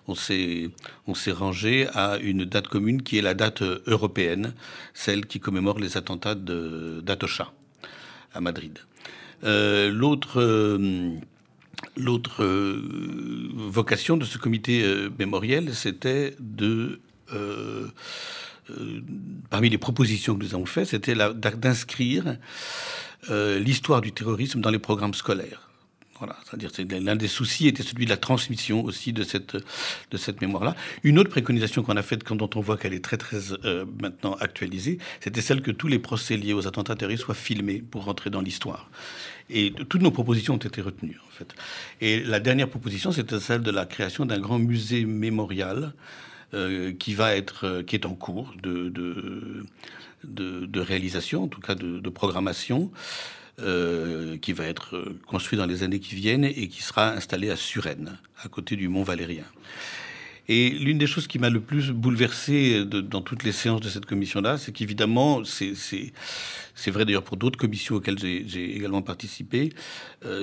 on 0.08 0.14
s'est 0.14 1.32
rangé 1.32 1.86
à 1.94 2.18
une 2.18 2.44
date 2.44 2.66
commune 2.66 3.02
qui 3.02 3.18
est 3.18 3.22
la 3.22 3.34
date 3.34 3.62
européenne, 3.86 4.54
celle 4.94 5.26
qui 5.26 5.38
commémore 5.38 5.78
les 5.78 5.96
attentats 5.96 6.34
d'Atocha 6.34 7.52
à 8.34 8.40
Madrid. 8.40 8.78
Euh, 9.44 9.90
l'autre 9.90 10.42
L'autre 11.98 12.42
vocation 13.54 14.16
de 14.16 14.24
ce 14.24 14.38
comité 14.38 14.82
mémoriel, 15.18 15.74
c'était 15.74 16.34
de 16.40 17.00
euh, 18.70 19.00
parmi 19.50 19.70
les 19.70 19.78
propositions 19.78 20.34
que 20.36 20.42
nous 20.42 20.54
avons 20.54 20.66
faites, 20.66 20.88
c'était 20.88 21.14
d'inscrire 21.14 22.36
euh, 23.30 23.58
l'histoire 23.58 24.00
du 24.00 24.12
terrorisme 24.12 24.60
dans 24.60 24.70
les 24.70 24.78
programmes 24.78 25.14
scolaires. 25.14 25.66
Voilà, 26.18 26.36
c'est-à-dire 26.44 26.70
l'un 27.02 27.16
des 27.16 27.28
soucis 27.28 27.68
était 27.68 27.82
celui 27.82 28.06
de 28.06 28.10
la 28.10 28.16
transmission 28.16 28.82
aussi 28.84 29.12
de 29.12 29.22
cette 29.22 29.56
de 29.56 30.16
cette 30.16 30.40
mémoire-là. 30.40 30.74
Une 31.02 31.18
autre 31.18 31.28
préconisation 31.28 31.82
qu'on 31.82 31.96
a 31.96 32.02
faite, 32.02 32.24
dont 32.32 32.48
on 32.54 32.60
voit 32.60 32.78
qu'elle 32.78 32.94
est 32.94 33.04
très 33.04 33.18
très 33.18 33.52
euh, 33.64 33.84
maintenant 34.00 34.34
actualisée, 34.40 34.98
c'était 35.20 35.42
celle 35.42 35.60
que 35.60 35.70
tous 35.70 35.88
les 35.88 35.98
procès 35.98 36.38
liés 36.38 36.54
aux 36.54 36.66
attentats 36.66 36.96
terroristes 36.96 37.24
soient 37.24 37.34
filmés 37.34 37.82
pour 37.82 38.04
rentrer 38.04 38.30
dans 38.30 38.40
l'histoire. 38.40 38.88
Et 39.50 39.72
toutes 39.88 40.02
nos 40.02 40.10
propositions 40.10 40.54
ont 40.54 40.58
été 40.58 40.80
retenues 40.80 41.18
en 41.26 41.30
fait. 41.30 41.54
Et 42.00 42.20
la 42.20 42.40
dernière 42.40 42.68
proposition, 42.68 43.12
c'était 43.12 43.38
celle 43.38 43.60
de 43.60 43.70
la 43.70 43.84
création 43.84 44.24
d'un 44.24 44.40
grand 44.40 44.58
musée 44.58 45.04
mémorial 45.04 45.92
euh, 46.54 46.92
qui 46.92 47.14
va 47.14 47.34
être, 47.34 47.66
euh, 47.66 47.82
qui 47.82 47.96
est 47.96 48.06
en 48.06 48.14
cours 48.14 48.54
de, 48.62 48.88
de, 50.22 50.80
réalisation, 50.80 51.42
en 51.42 51.48
tout 51.48 51.60
cas 51.60 51.74
de, 51.74 52.08
programmation, 52.08 52.92
euh, 53.60 54.38
qui 54.38 54.52
va 54.52 54.66
être 54.66 55.04
construit 55.26 55.58
dans 55.58 55.66
les 55.66 55.82
années 55.82 55.98
qui 55.98 56.14
viennent 56.14 56.44
et 56.44 56.68
qui 56.68 56.82
sera 56.82 57.10
installé 57.12 57.50
à 57.50 57.56
Suresnes, 57.56 58.16
à 58.44 58.48
côté 58.48 58.76
du 58.76 58.88
Mont 58.88 59.02
Valérien. 59.02 59.44
Et 60.48 60.70
l'une 60.70 60.98
des 60.98 61.08
choses 61.08 61.26
qui 61.26 61.40
m'a 61.40 61.50
le 61.50 61.60
plus 61.60 61.90
bouleversé 61.90 62.84
dans 62.84 63.22
toutes 63.22 63.42
les 63.42 63.50
séances 63.50 63.80
de 63.80 63.88
cette 63.88 64.06
commission-là, 64.06 64.56
c'est 64.56 64.70
qu'évidemment, 64.70 65.42
c'est 65.44 66.90
vrai 66.92 67.04
d'ailleurs 67.04 67.24
pour 67.24 67.36
d'autres 67.36 67.58
commissions 67.58 67.96
auxquelles 67.96 68.20
j'ai 68.20 68.76
également 68.76 69.02
participé, 69.02 69.72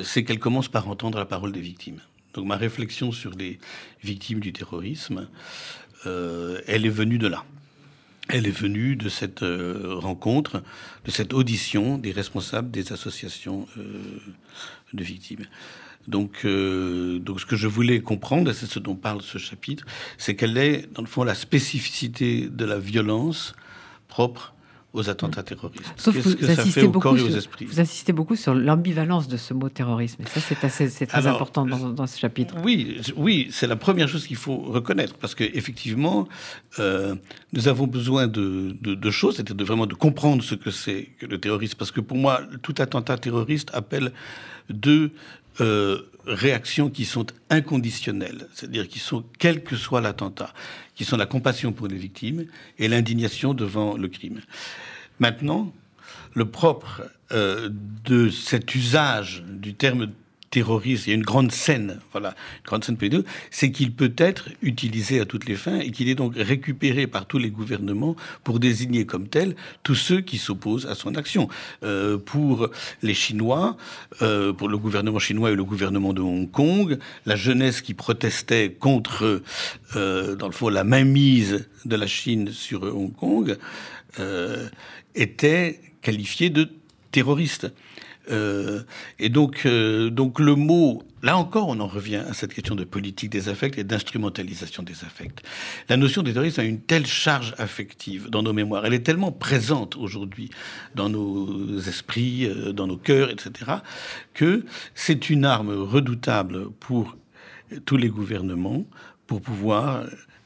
c'est 0.04 0.26
qu'elle 0.26 0.40
commence 0.40 0.68
par 0.68 0.90
entendre 0.90 1.18
la 1.18 1.26
parole 1.26 1.54
des 1.54 1.62
victimes. 1.62 2.02
Donc 2.34 2.48
ma 2.48 2.58
réflexion 2.58 3.12
sur 3.12 3.32
les 3.32 3.60
victimes 4.04 4.40
du 4.40 4.54
terrorisme, 4.54 5.28
euh, 6.06 6.62
elle 6.68 6.86
est 6.86 6.90
venue 6.90 7.18
de 7.18 7.28
là. 7.28 7.44
Elle 8.30 8.48
est 8.48 8.52
venue 8.52 8.96
de 8.96 9.10
cette 9.10 9.44
euh, 9.44 9.96
rencontre, 9.96 10.64
de 11.06 11.12
cette 11.12 11.34
audition 11.34 11.98
des 11.98 12.12
responsables 12.12 12.72
des 12.72 12.94
associations 12.94 13.68
euh, 13.78 13.84
de 14.94 15.04
victimes. 15.04 15.46
Donc, 16.08 16.46
donc, 16.46 17.40
ce 17.40 17.46
que 17.46 17.56
je 17.56 17.66
voulais 17.66 18.02
comprendre, 18.02 18.52
c'est 18.52 18.66
ce 18.66 18.80
dont 18.80 18.96
parle 18.96 19.22
ce 19.22 19.38
chapitre, 19.38 19.86
c'est 20.18 20.36
quelle 20.36 20.58
est, 20.58 20.94
dans 20.94 21.02
le 21.02 21.08
fond, 21.08 21.24
la 21.24 21.34
spécificité 21.34 22.50
de 22.50 22.66
la 22.66 22.78
violence 22.78 23.56
propre 24.10 24.54
aux 24.94 25.10
attentats 25.10 25.42
terroristes. 25.42 25.84
Sauf 25.98 26.16
que 26.16 26.22
vous, 26.22 26.50
assistez 26.52 26.88
beaucoup 26.88 27.18
sur, 27.18 27.28
vous 27.68 27.80
insistez 27.80 28.14
beaucoup 28.14 28.36
sur 28.36 28.54
l'ambivalence 28.54 29.28
de 29.28 29.38
ce 29.38 29.56
mot 29.56 29.68
terrorisme. 29.68 30.22
Et 30.22 30.28
ça, 30.28 30.40
c'est 30.40 30.64
assez, 30.64 30.88
c'est 30.90 31.08
très 31.08 31.26
important 31.26 31.66
dans, 31.66 32.08
ce 32.08 32.20
chapitre. 32.20 32.56
Oui, 32.64 33.02
oui, 33.16 33.48
c'est 33.52 33.66
la 33.66 33.76
première 33.76 34.08
chose 34.08 34.28
qu'il 34.28 34.36
faut 34.36 34.58
reconnaître, 34.58 35.16
parce 35.16 35.34
qu'effectivement, 35.34 36.28
euh, 36.78 37.16
nous 37.54 37.68
avons 37.68 37.88
besoin 37.88 38.28
de, 38.28 38.76
de, 38.82 39.12
choses, 39.12 39.36
c'est-à-dire 39.36 39.56
de 39.56 39.64
vraiment 39.64 39.88
de 39.88 39.96
comprendre 39.96 40.44
ce 40.44 40.54
que 40.54 40.70
c'est 40.70 41.10
que 41.18 41.26
le 41.26 41.40
terrorisme, 41.40 41.76
parce 41.78 41.92
que 41.92 42.02
pour 42.02 42.18
moi, 42.18 42.42
tout 42.62 42.76
attentat 42.78 43.18
terroriste 43.18 43.70
appelle 43.74 44.12
deux 44.70 45.12
euh, 45.62 46.02
réactions 46.26 46.90
qui 46.90 47.06
sont 47.06 47.28
inconditionnelles, 47.50 48.48
c'est-à-dire 48.54 48.88
qui 48.88 49.00
sont, 49.00 49.24
quel 49.40 49.64
que 49.64 49.76
soit 49.76 50.02
l'attentat, 50.02 50.54
qui 50.96 51.06
sont 51.06 51.18
la 51.18 51.26
compassion 51.26 51.74
pour 51.74 51.88
les 51.88 51.98
victimes 51.98 52.46
et 52.80 52.88
l'indignation 52.88 53.54
devant 53.54 53.98
le 53.98 54.08
crime. 54.08 54.42
Maintenant, 55.20 55.74
le 56.34 56.46
propre 56.46 57.04
de 57.32 58.30
cet 58.30 58.76
usage 58.76 59.44
du 59.48 59.74
terme 59.74 60.12
terroriste, 60.54 61.08
il 61.08 61.10
y 61.10 61.14
a 61.14 61.16
une 61.16 61.24
grande 61.24 61.52
scène, 61.52 62.00
voilà, 62.12 62.36
une 62.60 62.68
grande 62.68 62.84
scène 62.84 62.96
c'est 63.50 63.72
qu'il 63.72 63.92
peut 63.92 64.14
être 64.18 64.50
utilisé 64.62 65.20
à 65.20 65.26
toutes 65.26 65.48
les 65.48 65.56
fins 65.56 65.80
et 65.80 65.90
qu'il 65.90 66.10
est 66.10 66.16
donc 66.16 66.34
récupéré 66.36 67.08
par 67.08 67.26
tous 67.26 67.40
les 67.40 67.50
gouvernements 67.50 68.16
pour 68.44 68.60
désigner 68.60 69.08
comme 69.08 69.28
tel 69.28 69.56
tous 69.82 69.96
ceux 69.96 70.22
qui 70.22 70.38
s'opposent 70.38 70.86
à 70.86 70.94
son 70.94 71.16
action. 71.16 71.50
Euh, 71.84 72.20
pour 72.20 72.70
les 73.02 73.16
Chinois, 73.16 73.78
euh, 74.22 74.54
pour 74.54 74.70
le 74.70 74.78
gouvernement 74.78 75.18
chinois 75.18 75.50
et 75.50 75.56
le 75.56 75.64
gouvernement 75.64 76.14
de 76.14 76.22
Hong 76.22 76.52
Kong, 76.52 77.00
la 77.26 77.36
jeunesse 77.36 77.82
qui 77.82 77.96
protestait 77.96 78.70
contre, 78.80 79.42
euh, 79.96 80.36
dans 80.36 80.48
le 80.48 80.54
fond, 80.54 80.70
la 80.70 80.84
mainmise 80.84 81.68
de 81.86 81.96
la 81.96 82.06
Chine 82.06 82.52
sur 82.52 82.84
Hong 82.84 83.14
Kong, 83.16 83.58
était 85.16 85.80
qualifiée 86.04 86.52
de 86.52 86.70
terroriste. 87.12 87.72
Euh, 88.30 88.84
et 89.20 89.30
donc, 89.30 89.66
euh, 89.66 90.10
donc 90.10 90.40
le 90.40 90.56
mot, 90.56 91.04
là 91.22 91.38
encore, 91.38 91.68
on 91.68 91.80
en 91.80 91.88
revient 91.88 92.24
à 92.28 92.34
cette 92.34 92.54
question 92.54 92.76
de 92.76 92.84
politique 92.84 93.30
des 93.30 93.50
affects 93.50 93.78
et 93.78 93.84
d'instrumentalisation 93.84 94.84
des 94.84 95.04
affects. 95.04 95.44
La 95.90 95.98
notion 95.98 96.24
de 96.24 96.32
terrorisme 96.32 96.62
a 96.62 96.64
une 96.64 96.80
telle 96.80 97.06
charge 97.06 97.54
affective 97.58 98.30
dans 98.30 98.44
nos 98.44 98.54
mémoires, 98.54 98.86
elle 98.86 98.94
est 98.94 99.06
tellement 99.06 99.32
présente 99.32 99.98
aujourd'hui 99.98 100.50
dans 100.96 101.10
nos 101.10 101.80
esprits, 101.80 102.46
euh, 102.46 102.72
dans 102.72 102.88
nos 102.88 102.98
cœurs, 102.98 103.30
etc., 103.30 103.72
que 104.34 104.66
c'est 104.96 105.30
une 105.30 105.46
arme 105.46 105.74
redoutable 105.74 106.70
pour 106.80 107.18
tous 107.86 107.98
les 107.98 108.10
gouvernements 108.10 108.86
pour 109.26 109.42
pouvoir 109.42 110.06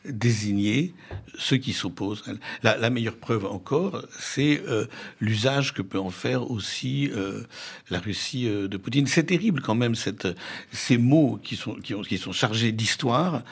désigner 0.10 0.93
ceux 1.38 1.58
qui 1.58 1.74
s'opposent. 1.74 2.24
La, 2.63 2.89
meilleure 2.89 3.17
preuve 3.17 3.46
encore, 3.46 4.04
c'est 4.17 4.62
euh, 4.67 4.86
l'usage 5.20 5.74
que 5.74 5.82
peut 5.82 6.00
en 6.00 6.10
faire 6.10 6.50
aussi 6.50 7.10
euh, 7.13 7.43
la 7.89 8.00
Russie 8.00 8.48
euh, 8.48 8.67
de 8.67 8.78
Poutine. 8.78 9.08
C'est 9.08 9.26
terrible 9.26 9.62
quand 9.62 9.76
même 9.76 9.96
cette, 9.96 10.28
ces 10.72 10.98
mots 10.98 11.39
qui 11.43 11.56
sont, 11.56 11.76
qui, 11.76 11.93
ont, 11.93 12.02
qui 12.02 12.17
sont 12.17 12.32
chargés 12.32 12.72
d'histoire, 12.72 13.43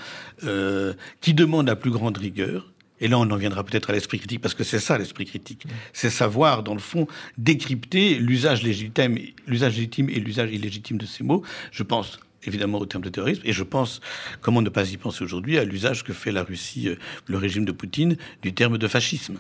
qui 1.22 1.34
demandent 1.34 1.68
la 1.68 1.76
plus 1.76 1.92
grande 1.92 2.18
rigueur. 2.18 2.72
Et 3.02 3.08
là, 3.08 3.20
on 3.20 3.30
en 3.30 3.36
viendra 3.36 3.64
peut-être 3.64 3.90
à 3.90 3.94
l'esprit 3.94 4.20
critique, 4.20 4.42
parce 4.42 4.54
que 4.54 4.64
c'est 4.64 4.80
ça 4.80 4.98
l'esprit 4.98 5.26
critique. 5.26 5.68
C'est 5.92 6.10
savoir, 6.10 6.64
dans 6.64 6.74
le 6.74 6.80
fond, 6.80 7.08
décrypter 7.38 8.16
l'usage 8.16 8.64
légitime, 8.64 9.18
l'usage 9.48 9.76
légitime 9.76 10.10
et 10.10 10.20
l'usage 10.20 10.52
illégitime 10.52 10.98
de 10.98 11.06
ces 11.06 11.24
mots. 11.24 11.44
Je 11.72 11.84
pense 11.84 12.20
évidemment 12.48 12.80
au 12.80 12.86
terme 12.86 13.04
de 13.04 13.10
terrorisme. 13.10 13.42
Et 13.46 13.54
je 13.54 13.64
pense, 13.64 14.02
comment 14.42 14.62
ne 14.62 14.70
pas 14.70 14.92
y 14.92 14.98
penser 14.98 15.24
aujourd'hui, 15.24 15.58
à 15.58 15.64
l'usage 15.64 16.04
que 16.04 16.14
fait 16.14 16.32
la 16.32 16.44
Russie, 16.44 16.90
euh, 16.90 16.96
le 17.28 17.38
régime 17.38 17.66
de 17.66 17.72
Poutine, 17.72 18.18
du 18.42 18.54
terme 18.54 18.78
de 18.78 18.88
fascisme. 18.88 19.38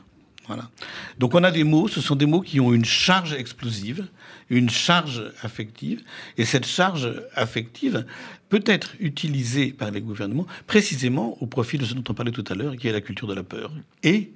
Voilà. 0.48 0.70
Donc 1.18 1.34
on 1.34 1.44
a 1.44 1.50
des 1.50 1.63
mots, 1.63 1.88
ce 1.88 2.02
sont 2.02 2.15
des 2.15 2.28
mots 2.28 2.41
qui 2.41 2.60
ont 2.60 2.72
une 2.72 2.86
charge 2.86 3.34
explosive, 3.34 4.08
une 4.50 4.70
charge 4.70 5.24
affective, 5.41 6.04
et 6.38 6.46
cette 6.46 6.68
charge 6.68 7.12
affective 7.34 8.06
peut 8.50 8.63
être 8.68 8.94
utilisée 9.00 9.74
par 9.74 9.89
les 9.89 10.02
gouvernements 10.02 10.46
précisément 10.68 11.41
au 11.41 11.48
profit 11.48 11.80
de 11.80 11.86
ce 11.86 11.96
dont 11.96 12.04
on 12.10 12.13
parlait 12.13 12.32
tout 12.32 12.44
à 12.48 12.54
l'heure, 12.54 12.78
qui 12.78 12.88
est 12.88 12.91
la 12.91 13.02
culture 13.02 13.28
de 13.28 13.34
la 13.34 13.44
peur 13.44 13.72
et 14.04 14.32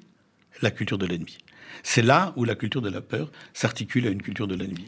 la 0.62 0.72
culture 0.72 0.98
de 0.98 1.06
l'ennemi. 1.06 1.38
C'est 1.84 2.02
là 2.02 2.34
où 2.36 2.44
la 2.44 2.56
culture 2.56 2.82
de 2.82 2.90
la 2.90 3.02
peur 3.02 3.32
s'articule 3.54 4.08
à 4.08 4.10
une 4.10 4.22
culture 4.22 4.48
de 4.48 4.56
l'ennemi. 4.56 4.88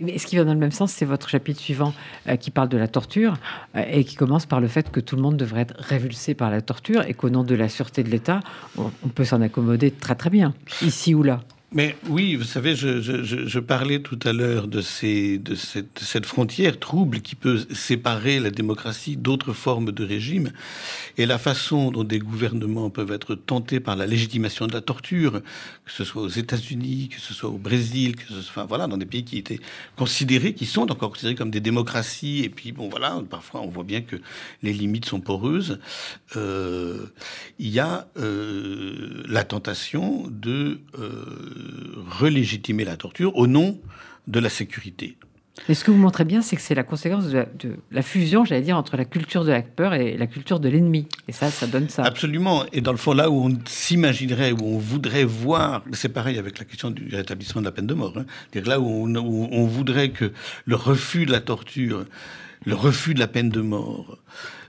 Mais 0.00 0.18
ce 0.18 0.26
qui 0.26 0.36
va 0.36 0.44
dans 0.44 0.52
le 0.52 0.58
même 0.58 0.72
sens, 0.72 0.92
c'est 0.92 1.04
votre 1.04 1.28
chapitre 1.28 1.60
suivant 1.60 1.94
euh, 2.28 2.36
qui 2.36 2.50
parle 2.50 2.68
de 2.68 2.76
la 2.76 2.88
torture 2.88 3.34
euh, 3.74 3.84
et 3.90 4.04
qui 4.04 4.16
commence 4.16 4.46
par 4.46 4.60
le 4.60 4.68
fait 4.68 4.90
que 4.90 5.00
tout 5.00 5.16
le 5.16 5.22
monde 5.22 5.36
devrait 5.36 5.62
être 5.62 5.74
révulsé 5.78 6.34
par 6.34 6.50
la 6.50 6.60
torture 6.60 7.02
et 7.06 7.14
qu'au 7.14 7.30
nom 7.30 7.42
de 7.42 7.54
la 7.54 7.68
sûreté 7.68 8.02
de 8.02 8.10
l'État, 8.10 8.40
on 8.76 9.08
peut 9.08 9.24
s'en 9.24 9.40
accommoder 9.40 9.90
très 9.90 10.14
très 10.14 10.30
bien, 10.30 10.54
ici 10.82 11.14
ou 11.14 11.22
là. 11.22 11.40
Mais 11.74 11.96
oui, 12.10 12.34
vous 12.34 12.44
savez, 12.44 12.76
je, 12.76 13.58
parlais 13.58 14.00
tout 14.00 14.18
à 14.24 14.34
l'heure 14.34 14.68
de, 14.68 14.82
ces, 14.82 15.38
de 15.38 15.54
cette, 15.54 16.26
frontière 16.26 16.78
trouble 16.78 17.22
qui 17.22 17.34
peut 17.34 17.64
séparer 17.72 18.40
la 18.40 18.50
démocratie 18.50 19.16
d'autres 19.16 19.54
formes 19.54 19.90
de 19.90 20.04
régime 20.04 20.52
et 21.16 21.24
la 21.24 21.38
façon 21.38 21.90
dont 21.90 22.04
des 22.04 22.18
gouvernements 22.18 22.90
peuvent 22.90 23.12
être 23.12 23.34
tentés 23.34 23.80
par 23.80 23.96
la 23.96 24.06
légitimation 24.06 24.66
de 24.66 24.72
la 24.74 24.82
torture, 24.82 25.40
que 25.86 25.92
ce 25.92 26.04
soit 26.04 26.20
aux 26.20 26.28
États-Unis, 26.28 27.08
que 27.08 27.20
ce 27.20 27.32
soit 27.32 27.48
au 27.48 27.58
Brésil, 27.58 28.16
que 28.16 28.28
ce 28.28 28.42
soit 28.42 28.64
voilà 28.64 28.86
dans 28.86 28.98
des 28.98 29.06
pays 29.06 29.24
qui 29.24 29.38
étaient 29.38 29.60
considérés, 29.96 30.52
qui 30.52 30.66
sont 30.66 30.92
encore 30.92 31.10
considérés 31.10 31.36
comme 31.36 31.50
des 31.50 31.60
démocraties. 31.60 32.42
Et 32.44 32.50
puis 32.50 32.72
bon 32.72 32.90
voilà, 32.90 33.22
parfois 33.30 33.62
on 33.62 33.68
voit 33.68 33.84
bien 33.84 34.02
que 34.02 34.16
les 34.62 34.74
limites 34.74 35.06
sont 35.06 35.20
poreuses. 35.20 35.78
Euh, 36.36 37.06
il 37.58 37.68
y 37.68 37.80
a 37.80 38.08
euh, 38.18 39.22
la 39.26 39.44
tentation 39.44 40.24
de 40.28 40.80
euh, 40.98 41.61
relégitimer 42.08 42.84
la 42.84 42.96
torture 42.96 43.36
au 43.36 43.46
nom 43.46 43.78
de 44.26 44.40
la 44.40 44.48
sécurité. 44.48 45.16
Et 45.68 45.74
ce 45.74 45.84
que 45.84 45.90
vous 45.90 45.98
montrez 45.98 46.24
bien, 46.24 46.40
c'est 46.40 46.56
que 46.56 46.62
c'est 46.62 46.74
la 46.74 46.82
conséquence 46.82 47.26
de 47.28 47.46
la, 47.90 48.02
fusion, 48.02 48.44
j'allais 48.44 48.62
dire, 48.62 48.76
entre 48.76 48.96
la 48.96 49.04
culture 49.04 49.44
de 49.44 49.50
la 49.50 49.62
peur 49.62 49.92
et 49.94 50.16
la 50.16 50.26
culture 50.26 50.60
de 50.60 50.68
l'ennemi. 50.68 51.06
Et 51.28 51.32
ça, 51.32 51.50
ça 51.50 51.66
donne 51.66 51.88
ça. 51.88 52.04
Absolument. 52.04 52.64
Et 52.72 52.80
dans 52.80 52.90
le 52.90 52.96
fond, 52.96 53.12
là 53.12 53.30
où 53.30 53.44
on 53.44 53.58
s'imaginerait, 53.66 54.52
où 54.52 54.64
on 54.64 54.78
voudrait 54.78 55.24
voir, 55.24 55.84
c'est 55.92 56.08
pareil 56.08 56.38
avec 56.38 56.58
la 56.58 56.64
question 56.64 56.90
du 56.90 57.14
rétablissement 57.14 57.60
de 57.60 57.66
la 57.66 57.72
peine 57.72 57.86
de 57.86 57.94
mort. 57.94 58.16
Hein. 58.16 58.24
dire 58.52 58.66
là 58.66 58.80
où 58.80 58.86
on, 58.86 59.14
où 59.14 59.48
on 59.52 59.66
voudrait 59.66 60.10
que 60.10 60.32
le 60.64 60.74
refus 60.74 61.26
de 61.26 61.32
la 61.32 61.40
torture, 61.40 62.06
le 62.64 62.74
refus 62.74 63.12
de 63.12 63.20
la 63.20 63.28
peine 63.28 63.50
de 63.50 63.60
mort, 63.60 64.18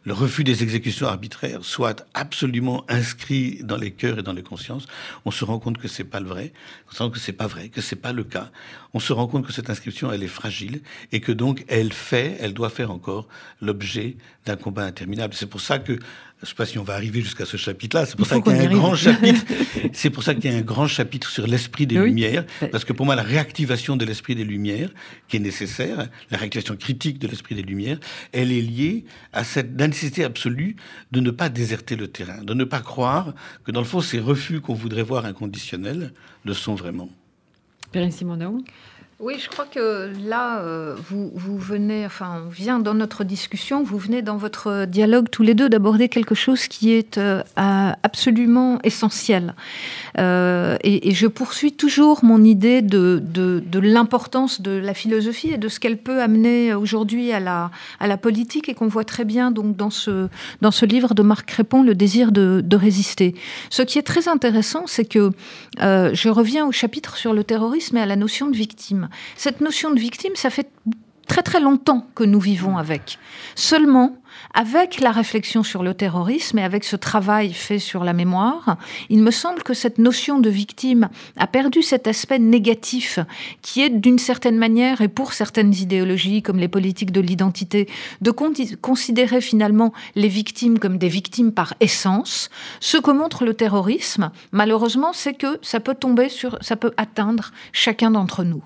le 0.05 0.13
refus 0.13 0.43
des 0.43 0.63
exécutions 0.63 1.07
arbitraires 1.07 1.63
soit 1.63 2.05
absolument 2.13 2.83
inscrit 2.89 3.59
dans 3.63 3.77
les 3.77 3.91
cœurs 3.91 4.19
et 4.19 4.23
dans 4.23 4.33
les 4.33 4.43
consciences, 4.43 4.85
on 5.25 5.31
se 5.31 5.45
rend 5.45 5.59
compte 5.59 5.77
que 5.77 5.87
c'est 5.87 6.03
pas 6.03 6.19
le 6.19 6.27
vrai, 6.27 6.51
on 6.89 6.95
se 6.95 7.03
rend 7.03 7.09
que 7.09 7.19
c'est 7.19 7.33
pas 7.33 7.47
vrai, 7.47 7.69
que 7.69 7.81
c'est 7.81 7.95
pas 7.95 8.11
le 8.11 8.23
cas. 8.23 8.51
On 8.93 8.99
se 8.99 9.13
rend 9.13 9.27
compte 9.27 9.45
que 9.45 9.53
cette 9.53 9.69
inscription, 9.69 10.11
elle 10.11 10.23
est 10.23 10.27
fragile 10.27 10.81
et 11.11 11.19
que 11.19 11.31
donc 11.31 11.63
elle 11.67 11.93
fait, 11.93 12.37
elle 12.39 12.53
doit 12.53 12.69
faire 12.69 12.91
encore 12.91 13.27
l'objet 13.61 14.17
d'un 14.45 14.57
combat 14.57 14.83
interminable. 14.83 15.33
C'est 15.33 15.47
pour 15.49 15.61
ça 15.61 15.79
que 15.79 15.97
je 16.43 16.47
ne 16.47 16.49
sais 16.49 16.55
pas 16.55 16.65
si 16.65 16.77
on 16.77 16.83
va 16.83 16.95
arriver 16.95 17.21
jusqu'à 17.21 17.45
ce 17.45 17.55
chapitre-là. 17.55 18.05
C'est 18.05 18.17
pour, 18.17 18.27
ça 18.27 18.41
qu'il 18.41 18.53
y 18.53 18.59
a 18.59 18.63
un 18.63 18.73
grand 18.73 18.95
chapitre. 18.95 19.45
C'est 19.93 20.09
pour 20.09 20.23
ça 20.23 20.35
qu'il 20.35 20.51
y 20.51 20.53
a 20.53 20.57
un 20.57 20.61
grand 20.61 20.87
chapitre 20.87 21.29
sur 21.29 21.47
l'esprit 21.47 21.87
des 21.87 21.95
Lumières, 21.95 22.45
parce 22.69 22.83
que 22.83 22.91
pour 22.91 23.05
moi, 23.05 23.15
la 23.15 23.23
réactivation 23.23 23.95
de 23.95 24.03
l'esprit 24.03 24.35
des 24.35 24.43
Lumières, 24.43 24.89
qui 25.29 25.37
est 25.37 25.39
nécessaire, 25.39 26.09
la 26.31 26.37
réactivation 26.37 26.75
critique 26.75 27.17
de 27.17 27.27
l'esprit 27.29 27.55
des 27.55 27.61
Lumières, 27.61 27.97
elle 28.33 28.51
est 28.51 28.61
liée 28.61 29.05
à 29.31 29.45
cette 29.45 29.73
nécessité 29.79 30.25
absolue 30.25 30.75
de 31.13 31.21
ne 31.21 31.31
pas 31.31 31.47
déserter 31.47 31.95
le 31.95 32.09
terrain, 32.09 32.43
de 32.43 32.53
ne 32.53 32.65
pas 32.65 32.81
croire 32.81 33.33
que 33.63 33.71
dans 33.71 33.79
le 33.79 33.87
fond, 33.87 34.01
ces 34.01 34.19
refus 34.19 34.59
qu'on 34.59 34.73
voudrait 34.73 35.03
voir 35.03 35.25
inconditionnels 35.25 36.13
le 36.43 36.53
sont 36.53 36.75
vraiment. 36.75 37.09
Simonaou 38.09 38.65
oui, 39.23 39.35
je 39.39 39.47
crois 39.47 39.65
que 39.65 40.11
là, 40.27 40.59
euh, 40.59 40.97
vous, 41.09 41.57
venez, 41.57 42.05
enfin, 42.05 42.43
on 42.45 42.49
vient 42.49 42.79
dans 42.79 42.93
notre 42.93 43.23
discussion, 43.23 43.81
vous 43.81 43.97
venez 43.97 44.21
dans 44.21 44.35
votre 44.35 44.83
dialogue 44.83 45.29
tous 45.31 45.43
les 45.43 45.53
deux 45.53 45.69
d'aborder 45.69 46.09
quelque 46.09 46.35
chose 46.35 46.67
qui 46.67 46.91
est 46.91 47.17
euh, 47.17 47.41
absolument 47.55 48.79
essentiel. 48.83 49.55
Euh, 50.19 50.75
et, 50.83 51.13
je 51.13 51.27
poursuis 51.27 51.71
toujours 51.71 52.25
mon 52.25 52.43
idée 52.43 52.81
de, 52.81 53.23
l'importance 53.79 54.59
de 54.59 54.71
la 54.71 54.93
philosophie 54.93 55.51
et 55.51 55.57
de 55.57 55.69
ce 55.69 55.79
qu'elle 55.79 55.99
peut 55.99 56.21
amener 56.21 56.73
aujourd'hui 56.73 57.31
à 57.31 57.39
la, 57.39 58.17
politique 58.17 58.67
et 58.67 58.73
qu'on 58.73 58.87
voit 58.87 59.05
très 59.05 59.23
bien 59.23 59.51
donc 59.51 59.77
dans 59.77 59.89
ce, 59.89 60.27
dans 60.61 60.71
ce 60.71 60.85
livre 60.85 61.13
de 61.13 61.23
Marc 61.23 61.47
Crépon, 61.47 61.81
Le 61.81 61.95
désir 61.95 62.33
de 62.33 62.75
résister. 62.75 63.35
Ce 63.69 63.83
qui 63.83 63.99
est 63.99 64.03
très 64.03 64.27
intéressant, 64.27 64.83
c'est 64.85 65.05
que 65.05 65.31
je 65.77 66.29
reviens 66.29 66.67
au 66.67 66.73
chapitre 66.73 67.15
sur 67.15 67.33
le 67.33 67.45
terrorisme 67.45 67.95
et 67.95 68.01
à 68.01 68.05
la 68.05 68.17
notion 68.17 68.47
de 68.47 68.57
victime. 68.57 69.07
Cette 69.35 69.61
notion 69.61 69.91
de 69.91 69.99
victime, 69.99 70.35
ça 70.35 70.49
fait 70.49 70.69
très 71.27 71.41
très 71.41 71.59
longtemps 71.59 72.07
que 72.15 72.23
nous 72.23 72.39
vivons 72.39 72.77
avec. 72.77 73.17
Seulement, 73.55 74.17
avec 74.53 74.99
la 74.99 75.11
réflexion 75.11 75.63
sur 75.63 75.83
le 75.83 75.93
terrorisme 75.93 76.59
et 76.59 76.63
avec 76.63 76.83
ce 76.83 76.95
travail 76.95 77.53
fait 77.53 77.79
sur 77.79 78.03
la 78.03 78.13
mémoire, 78.13 78.77
il 79.09 79.23
me 79.23 79.31
semble 79.31 79.63
que 79.63 79.73
cette 79.73 79.97
notion 79.97 80.39
de 80.39 80.49
victime 80.49 81.09
a 81.37 81.47
perdu 81.47 81.81
cet 81.81 82.07
aspect 82.07 82.39
négatif 82.39 83.19
qui 83.61 83.81
est 83.81 83.89
d'une 83.89 84.19
certaine 84.19 84.57
manière, 84.57 85.01
et 85.01 85.07
pour 85.07 85.33
certaines 85.33 85.73
idéologies 85.73 86.41
comme 86.43 86.59
les 86.59 86.67
politiques 86.67 87.11
de 87.11 87.21
l'identité, 87.21 87.89
de 88.21 88.31
considérer 88.31 89.41
finalement 89.41 89.93
les 90.15 90.27
victimes 90.27 90.79
comme 90.79 90.97
des 90.97 91.09
victimes 91.09 91.51
par 91.51 91.73
essence. 91.79 92.49
Ce 92.79 92.97
que 92.97 93.11
montre 93.11 93.45
le 93.45 93.53
terrorisme, 93.53 94.31
malheureusement, 94.51 95.13
c'est 95.13 95.33
que 95.33 95.59
ça 95.61 95.79
peut 95.79 95.95
tomber 95.95 96.29
sur, 96.29 96.57
ça 96.61 96.75
peut 96.75 96.93
atteindre 96.97 97.51
chacun 97.71 98.11
d'entre 98.11 98.43
nous. 98.43 98.63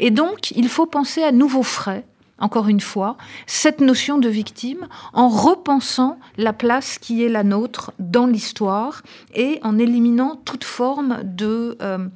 Et 0.00 0.10
donc, 0.10 0.50
il 0.52 0.68
faut 0.68 0.86
penser 0.86 1.22
à 1.22 1.32
nouveaux 1.32 1.62
frais 1.62 2.04
encore 2.38 2.68
une 2.68 2.80
fois, 2.80 3.16
cette 3.46 3.80
notion 3.80 4.18
de 4.18 4.28
victime 4.28 4.86
en 5.12 5.28
repensant 5.28 6.18
la 6.36 6.52
place 6.52 6.98
qui 6.98 7.24
est 7.24 7.28
la 7.28 7.42
nôtre 7.42 7.92
dans 7.98 8.26
l'histoire 8.26 9.02
et 9.34 9.58
en 9.62 9.78
éliminant 9.78 10.36
toute 10.44 10.64
forme 10.64 11.20
de, 11.24 11.76
euh, 11.82 12.08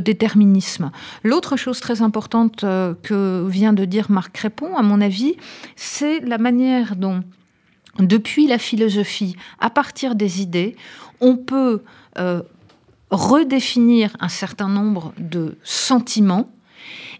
déterminisme. 0.00 0.90
L'autre 1.22 1.56
chose 1.56 1.80
très 1.80 2.02
importante 2.02 2.64
euh, 2.64 2.94
que 3.02 3.46
vient 3.48 3.72
de 3.72 3.84
dire 3.84 4.10
Marc 4.10 4.32
Crépon, 4.32 4.76
à 4.76 4.82
mon 4.82 5.00
avis, 5.00 5.36
c'est 5.76 6.20
la 6.20 6.38
manière 6.38 6.96
dont, 6.96 7.22
depuis 7.98 8.46
la 8.46 8.58
philosophie, 8.58 9.36
à 9.60 9.70
partir 9.70 10.14
des 10.14 10.40
idées, 10.42 10.76
on 11.20 11.36
peut 11.36 11.82
euh, 12.18 12.42
redéfinir 13.10 14.16
un 14.20 14.28
certain 14.28 14.68
nombre 14.68 15.12
de 15.18 15.56
sentiments. 15.62 16.50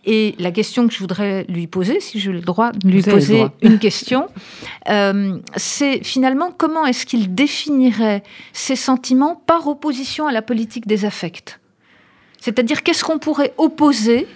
Et 0.07 0.35
la 0.39 0.51
question 0.51 0.87
que 0.87 0.93
je 0.93 0.99
voudrais 0.99 1.45
lui 1.49 1.67
poser, 1.67 2.01
si 2.01 2.21
j'ai 2.21 2.33
le 2.33 2.41
droit 2.41 2.73
de 2.73 2.89
lui 2.89 3.03
poser 3.03 3.47
une 3.63 3.79
question, 3.79 4.29
euh, 4.91 5.39
c'est 5.57 6.05
finalement 6.05 6.53
comment 6.57 6.85
est-ce 6.85 7.07
qu'il 7.07 7.35
définirait 7.35 8.23
ces 8.53 8.77
sentiments 8.77 9.43
par 9.47 9.67
opposition 9.67 10.27
à 10.27 10.33
la 10.33 10.43
politique 10.43 10.87
des 10.87 11.05
affects? 11.07 11.59
C'est-à-dire 12.39 12.83
qu'est-ce 12.83 13.03
qu'on 13.03 13.19
pourrait 13.19 13.55
opposer 13.57 14.27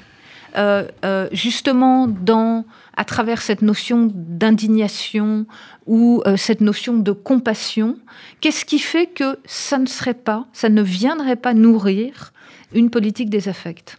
euh, 0.57 0.89
euh, 1.05 1.29
justement 1.33 2.07
dans, 2.07 2.65
à 2.97 3.05
travers 3.05 3.43
cette 3.43 3.61
notion 3.61 4.11
d'indignation 4.11 5.45
ou 5.87 6.23
cette 6.37 6.63
notion 6.63 6.95
de 6.95 7.13
compassion, 7.13 7.99
qu'est-ce 8.41 8.65
qui 8.65 8.79
fait 8.79 9.07
que 9.07 9.39
ça 9.45 9.79
ne 9.79 9.87
serait 9.87 10.15
pas, 10.15 10.47
ça 10.55 10.71
ne 10.71 10.83
viendrait 10.83 11.37
pas 11.37 11.53
nourrir 11.53 12.33
une 12.73 12.89
politique 12.89 13.29
des 13.29 13.49
affects? 13.49 13.99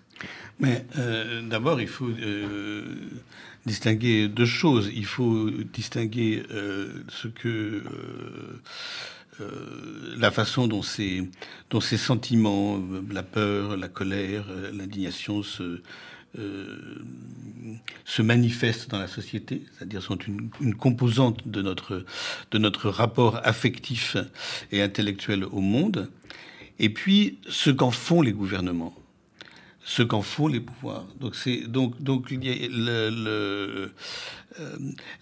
Mais 0.59 0.85
euh, 0.97 1.41
d'abord, 1.41 1.79
il 1.79 1.87
faut 1.87 2.09
euh, 2.09 2.83
distinguer 3.65 4.27
deux 4.27 4.45
choses. 4.45 4.91
Il 4.93 5.05
faut 5.05 5.49
distinguer 5.49 6.43
euh, 6.51 7.03
ce 7.07 7.27
que 7.27 7.83
la 10.17 10.31
façon 10.31 10.67
dont 10.67 10.81
ces, 10.81 11.23
dont 11.69 11.79
ces 11.79 11.95
sentiments, 11.95 12.77
la 13.09 13.23
peur, 13.23 13.77
la 13.77 13.87
colère, 13.87 14.43
l'indignation 14.73 15.43
se, 15.43 15.81
se 18.03 18.21
manifestent 18.21 18.89
dans 18.89 18.99
la 18.99 19.07
société, 19.07 19.63
c'est-à-dire 19.77 20.01
sont 20.01 20.17
une, 20.17 20.49
une, 20.59 20.75
composante 20.75 21.47
de 21.47 21.61
notre, 21.61 22.03
de 22.51 22.57
notre 22.57 22.89
rapport 22.89 23.39
affectif 23.45 24.17
et 24.73 24.81
intellectuel 24.81 25.45
au 25.45 25.61
monde, 25.61 26.11
et 26.77 26.89
puis 26.89 27.37
ce 27.47 27.69
qu'en 27.69 27.91
font 27.91 28.21
les 28.21 28.33
gouvernements 28.33 28.98
ce 29.89 30.03
qu'en 30.03 30.21
font 30.21 30.47
les 30.47 30.59
pouvoirs. 30.59 31.07
Donc, 31.19 31.35
c'est, 31.35 31.61
donc, 31.67 31.99
donc 31.99 32.31
euh, 32.31 33.87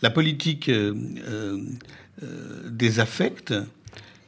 la 0.01 0.09
politique 0.09 0.67
euh, 0.67 0.93
euh, 2.21 2.69
des 2.69 2.99
affects 2.99 3.53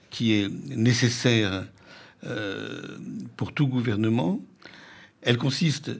qui 0.09 0.31
est 0.33 0.47
nécessaire 0.69 1.65
pour 3.37 3.53
tout 3.53 3.67
gouvernement, 3.67 4.41
elle 5.21 5.37
consiste 5.37 5.91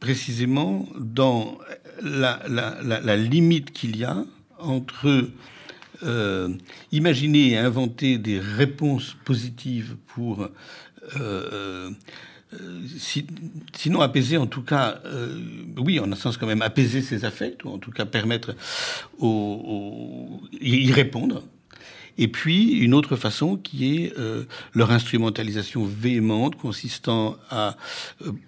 précisément 0.00 0.88
dans 0.98 1.58
la, 2.02 2.42
la, 2.48 2.82
la, 2.82 3.16
limite 3.16 3.72
qu'il 3.72 3.96
y 3.96 4.04
a 4.04 4.24
entre 4.58 5.28
imaginer 6.90 7.50
et 7.50 7.58
inventer 7.58 8.18
des 8.18 8.40
réponses 8.40 9.16
positives 9.24 9.96
pour 10.08 10.48
euh, 12.54 12.80
sinon 13.72 14.00
apaiser, 14.00 14.36
en 14.36 14.46
tout 14.46 14.62
cas, 14.62 15.00
euh, 15.04 15.38
oui, 15.78 16.00
en 16.00 16.10
un 16.10 16.16
sens 16.16 16.36
quand 16.36 16.46
même 16.46 16.62
apaiser 16.62 17.00
ses 17.00 17.24
affects, 17.24 17.64
ou 17.64 17.70
en 17.70 17.78
tout 17.78 17.92
cas 17.92 18.06
permettre 18.06 18.56
aux, 19.18 20.40
y 20.60 20.92
répondre. 20.92 21.42
Et 22.18 22.28
puis 22.28 22.72
une 22.72 22.92
autre 22.92 23.16
façon 23.16 23.56
qui 23.56 23.96
est 23.96 24.18
euh, 24.18 24.44
leur 24.74 24.90
instrumentalisation 24.90 25.84
véhémente, 25.84 26.56
consistant 26.56 27.36
à 27.50 27.76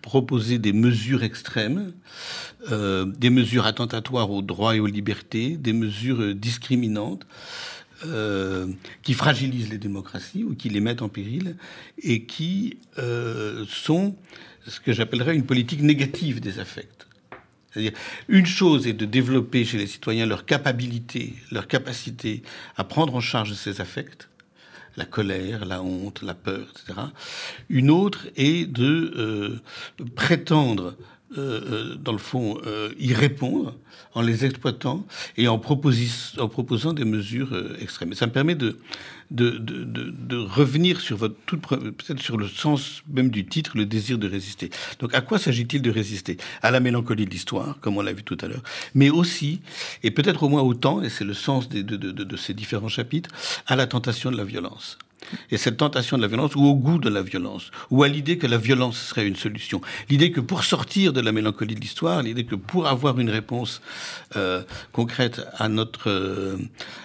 proposer 0.03 0.59
des 0.59 0.73
mesures 0.73 1.23
extrêmes, 1.23 1.93
des 2.71 3.31
mesures 3.31 3.67
attentatoires 3.67 4.31
aux 4.31 4.43
droits 4.43 4.77
et 4.77 4.81
aux 4.81 4.87
libertés, 4.87 5.57
des 5.57 5.73
mesures 5.73 6.35
discriminantes. 6.35 7.27
Euh, 8.05 8.67
qui 9.03 9.15
fragilisent 9.15 9.71
les 9.71 9.79
démocraties 9.79 10.43
ou 10.43 10.57
qui 10.57 10.69
les 10.69 10.81
mettent 10.81 11.03
en 11.03 11.09
péril 11.09 11.57
et 12.03 12.25
qui 12.25 12.79
euh, 12.99 13.65
sont 13.69 14.17
ce 14.67 14.81
que 14.81 14.93
j'appellerais 14.93 15.37
une 15.37 15.47
politique 15.47 15.83
négative 15.83 16.41
des 16.41 16.59
affects. 16.59 17.07
C'est-à-dire, 17.71 17.93
une 18.29 18.47
chose 18.47 18.89
est 18.89 18.93
de 18.93 19.05
développer 19.05 19.65
chez 19.65 19.79
les 19.79 19.87
citoyens 19.87 20.27
leur 20.27 20.47
capacité, 20.47 21.35
leur 21.53 21.69
capacité 21.69 22.43
à 22.77 22.83
prendre 22.83 23.15
en 23.15 23.21
charge 23.21 23.53
ces 23.55 23.81
affects, 23.81 24.29
la 24.97 25.05
colère, 25.05 25.65
la 25.65 25.83
honte, 25.83 26.23
la 26.23 26.35
peur, 26.35 26.67
etc. 26.71 26.99
Une 27.69 27.91
autre 27.91 28.27
est 28.37 28.67
de 28.67 29.15
euh, 29.17 30.05
prétendre 30.17 30.97
euh, 31.37 31.61
euh, 31.93 31.95
dans 31.97 32.13
le 32.13 32.19
fond, 32.19 32.61
euh, 32.67 32.93
y 32.99 33.15
répondre 33.15 33.75
en 34.15 34.23
les 34.23 34.45
exploitant 34.45 35.07
et 35.37 35.49
en, 35.49 35.55
en 35.55 36.49
proposant 36.49 36.93
des 36.93 37.05
mesures 37.05 37.51
extrêmes. 37.81 38.13
Et 38.13 38.15
ça 38.15 38.27
me 38.27 38.33
permet 38.33 38.55
de, 38.55 38.79
de, 39.31 39.51
de, 39.51 39.85
de 40.11 40.37
revenir 40.37 41.01
sur 41.01 41.17
votre 41.17 41.37
toute 41.47 41.63
peut-être 41.63 42.21
sur 42.21 42.37
le 42.37 42.49
sens 42.49 43.03
même 43.09 43.31
du 43.31 43.47
titre, 43.47 43.73
le 43.77 43.87
désir 43.87 44.19
de 44.19 44.29
résister. 44.29 44.71
Donc, 44.99 45.15
à 45.15 45.21
quoi 45.21 45.39
s'agit-il 45.39 45.81
de 45.83 45.91
résister? 45.91 46.37
À 46.61 46.71
la 46.71 46.81
mélancolie 46.81 47.25
de 47.25 47.31
l'histoire, 47.31 47.79
comme 47.81 47.97
on 47.97 48.03
l'a 48.03 48.13
vu 48.13 48.23
tout 48.23 48.39
à 48.41 48.49
l'heure, 48.49 48.63
mais 48.95 49.11
aussi, 49.11 49.61
et 50.03 50.11
peut-être 50.11 50.43
au 50.43 50.49
moins 50.49 50.63
autant, 50.63 51.03
et 51.03 51.09
c'est 51.09 51.25
le 51.25 51.35
sens 51.35 51.69
de, 51.69 51.81
de 51.81 52.37
ces 52.37 52.55
différents 52.55 52.89
chapitres, 52.89 53.31
à 53.67 53.77
la 53.77 53.87
tentation 53.87 54.31
de 54.31 54.37
la 54.37 54.45
violence 54.45 54.99
et 55.51 55.57
cette 55.57 55.77
tentation 55.77 56.17
de 56.17 56.23
la 56.23 56.29
violence, 56.29 56.55
ou 56.57 56.65
au 56.65 56.75
goût 56.75 56.99
de 56.99 57.09
la 57.09 57.23
violence, 57.23 57.71
ou 57.91 58.03
à 58.03 58.09
l'idée 58.09 58.39
que 58.39 58.47
la 58.47 58.59
violence 58.59 58.99
serait 58.99 59.27
une 59.27 59.37
solution. 59.37 59.81
L'idée 60.09 60.31
que 60.31 60.41
pour 60.41 60.65
sortir 60.65 61.13
de 61.13 61.21
la 61.21 61.33
mélancolie 61.33 61.75
de 61.75 61.81
l'histoire, 61.81 62.23
l'idée 62.23 62.45
que 62.45 62.55
pour 62.55 62.87
avoir 62.87 63.19
une 63.19 63.31
réponse 63.31 63.81
euh, 64.37 64.63
concrète 64.93 65.43
à 65.57 65.69
notre, 65.69 66.11
euh, 66.11 66.57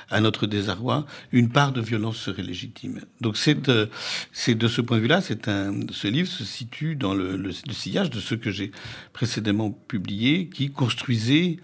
à 0.09 0.21
notre 0.21 0.47
désarroi, 0.47 1.05
une 1.31 1.49
part 1.49 1.71
de 1.71 1.81
violence 1.81 2.17
serait 2.17 2.43
légitime. 2.43 3.01
Donc 3.21 3.37
c'est 3.37 3.61
de, 3.61 3.89
c'est 4.31 4.55
de 4.55 4.67
ce 4.67 4.81
point 4.81 4.97
de 4.97 5.01
vue-là, 5.01 5.21
ce 5.21 6.07
livre 6.07 6.29
se 6.29 6.43
situe 6.43 6.95
dans 6.95 7.13
le, 7.13 7.51
sillage 7.71 8.09
de 8.09 8.19
ce 8.19 8.35
que 8.35 8.51
j'ai 8.51 8.71
précédemment 9.13 9.71
publié, 9.71 10.49
qui 10.49 10.71
construisait 10.71 11.57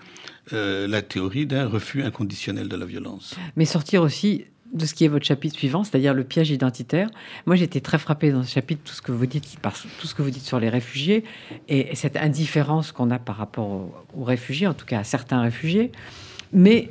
euh, 0.52 0.88
la 0.88 1.02
théorie 1.02 1.46
d'un 1.46 1.68
refus 1.68 2.04
inconditionnel 2.04 2.68
de 2.68 2.76
la 2.76 2.86
violence. 2.86 3.36
Mais 3.56 3.66
sortir 3.66 4.02
aussi 4.02 4.46
de 4.74 4.86
ce 4.86 4.94
qui 4.94 5.06
est 5.06 5.08
votre 5.08 5.26
chapitre 5.26 5.56
suivant, 5.56 5.84
c'est-à-dire 5.84 6.14
le 6.14 6.24
piège 6.24 6.50
identitaire. 6.50 7.10
Moi, 7.46 7.56
j'étais 7.56 7.80
très 7.80 8.00
frappée 8.00 8.32
dans 8.32 8.44
ce 8.44 8.52
chapitre 8.52 8.82
tout 8.84 8.94
ce 8.94 9.02
que 9.02 9.12
vous 9.12 9.26
dites, 9.26 9.60
par 9.60 9.74
tout 9.74 10.08
ce 10.08 10.16
que 10.16 10.22
vous 10.22 10.32
dites 10.32 10.44
sur 10.44 10.60
les 10.60 10.70
réfugiés 10.70 11.24
et, 11.70 11.96
cette 11.96 12.18
indifférence 12.18 12.92
qu'on 12.92 13.12
a 13.12 13.20
par 13.20 13.38
rapport 13.38 13.92
aux, 14.16 14.24
réfugiés, 14.24 14.68
en 14.68 14.74
tout 14.74 14.86
cas 14.86 15.00
à 15.00 15.04
certains 15.04 15.42
réfugiés. 15.42 15.92
Mais 16.52 16.90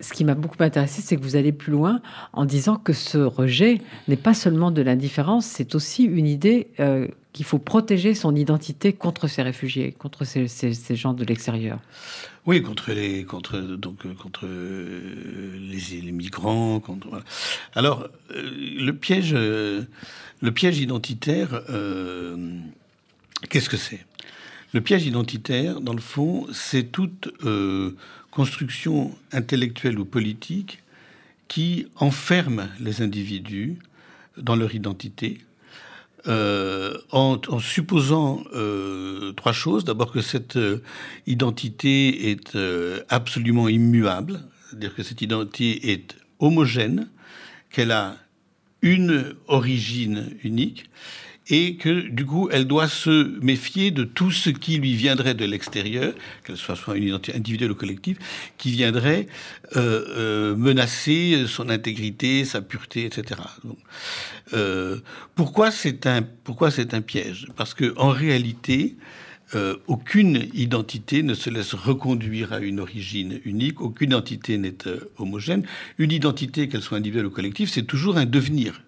ce 0.00 0.12
qui 0.12 0.24
m'a 0.24 0.34
beaucoup 0.34 0.62
intéressé, 0.62 1.00
c'est 1.00 1.16
que 1.16 1.22
vous 1.22 1.36
allez 1.36 1.52
plus 1.52 1.72
loin 1.72 2.00
en 2.34 2.44
disant 2.44 2.76
que 2.76 2.92
ce 2.92 3.18
rejet 3.18 3.80
n'est 4.08 4.16
pas 4.16 4.34
seulement 4.34 4.70
de 4.70 4.82
l'indifférence, 4.82 5.46
c'est 5.46 5.74
aussi 5.74 6.04
une 6.04 6.26
idée 6.26 6.68
euh, 6.80 7.08
qu'il 7.36 7.44
faut 7.44 7.58
protéger 7.58 8.14
son 8.14 8.34
identité 8.34 8.94
contre 8.94 9.28
ces 9.28 9.42
réfugiés, 9.42 9.92
contre 9.92 10.24
ces, 10.24 10.46
gens 10.96 11.12
de 11.12 11.22
l'extérieur. 11.22 11.80
Oui, 12.46 12.62
contre 12.62 12.92
les 12.92 13.24
contre 13.24 13.60
donc 13.60 14.10
contre 14.16 14.46
les, 14.46 16.00
les 16.00 16.12
migrants. 16.12 16.82
Alors 17.74 18.08
euh, 18.30 18.50
le 18.78 18.92
piège 18.92 19.32
euh, 19.34 19.82
le 20.40 20.50
piège 20.50 20.78
identitaire, 20.78 21.60
euh, 21.68 22.58
qu'est-ce 23.50 23.68
que 23.68 23.76
c'est? 23.76 24.06
Le 24.72 24.80
piège 24.80 25.04
identitaire, 25.04 25.82
dans 25.82 25.94
le 25.94 26.00
fond, 26.00 26.46
c'est 26.52 26.84
toute 26.84 27.32
construction 28.30 29.14
intellectuelle 29.32 29.98
ou 29.98 30.04
politique 30.04 30.82
qui 31.48 31.86
enferme 31.96 32.68
les 32.80 33.02
individus 33.02 33.78
dans 34.36 34.56
leur 34.56 34.74
identité 34.74 35.38
euh, 36.28 36.96
en, 37.12 37.38
supposant 37.60 38.42
euh, 38.52 39.32
trois 39.32 39.52
choses. 39.52 39.84
D'abord 39.84 40.10
que 40.10 40.20
cette 40.20 40.56
euh, 40.56 40.82
identité 41.26 42.30
est 42.30 42.58
absolument 43.08 43.68
immuable, 43.68 44.40
c'est-à-dire 44.68 44.94
que 44.94 45.02
cette 45.02 45.22
identité 45.22 45.92
est 45.92 46.16
homogène, 46.38 47.08
qu'elle 47.70 47.92
a 47.92 48.16
une 48.82 49.34
origine 49.46 50.36
unique 50.42 50.90
et 51.48 51.76
que 51.76 52.08
du 52.08 52.26
coup 52.26 52.48
elle 52.50 52.66
doit 52.66 52.88
se 52.88 53.38
méfier 53.40 53.90
de 53.90 54.04
tout 54.04 54.30
ce 54.30 54.50
qui 54.50 54.78
lui 54.78 54.94
viendrait 54.94 55.34
de 55.34 55.44
l'extérieur, 55.44 56.12
qu'elle 56.44 56.56
soit 56.56 56.76
soit 56.76 56.96
une 56.96 57.04
identité 57.04 57.36
individuelle 57.36 57.70
ou 57.70 57.74
collective, 57.74 58.18
qui 58.58 58.70
viendrait 58.70 59.26
euh, 59.76 60.04
euh, 60.08 60.56
menacer 60.56 61.44
son 61.46 61.68
intégrité, 61.68 62.44
sa 62.44 62.60
pureté, 62.60 63.04
etc. 63.04 63.40
Euh, 64.52 64.98
pourquoi 65.34 65.70
c'est 65.70 66.06
un 66.06 66.22
pourquoi 66.22 66.70
c'est 66.70 66.94
un 66.94 67.00
piège? 67.00 67.48
Parce 67.56 67.74
que 67.74 67.94
en 67.96 68.10
réalité 68.10 68.96
euh, 69.54 69.76
aucune 69.86 70.48
identité 70.54 71.22
ne 71.22 71.34
se 71.34 71.50
laisse 71.50 71.74
reconduire 71.74 72.52
à 72.52 72.58
une 72.58 72.80
origine 72.80 73.40
unique, 73.44 73.80
aucune 73.80 74.10
identité 74.10 74.58
n'est 74.58 74.88
euh, 74.88 75.12
homogène. 75.18 75.64
Une 75.98 76.10
identité, 76.10 76.68
qu'elle 76.68 76.82
soit 76.82 76.98
individuelle 76.98 77.26
ou 77.26 77.30
collective, 77.30 77.68
c'est 77.68 77.84
toujours 77.84 78.16
un 78.16 78.26
devenir 78.26 78.82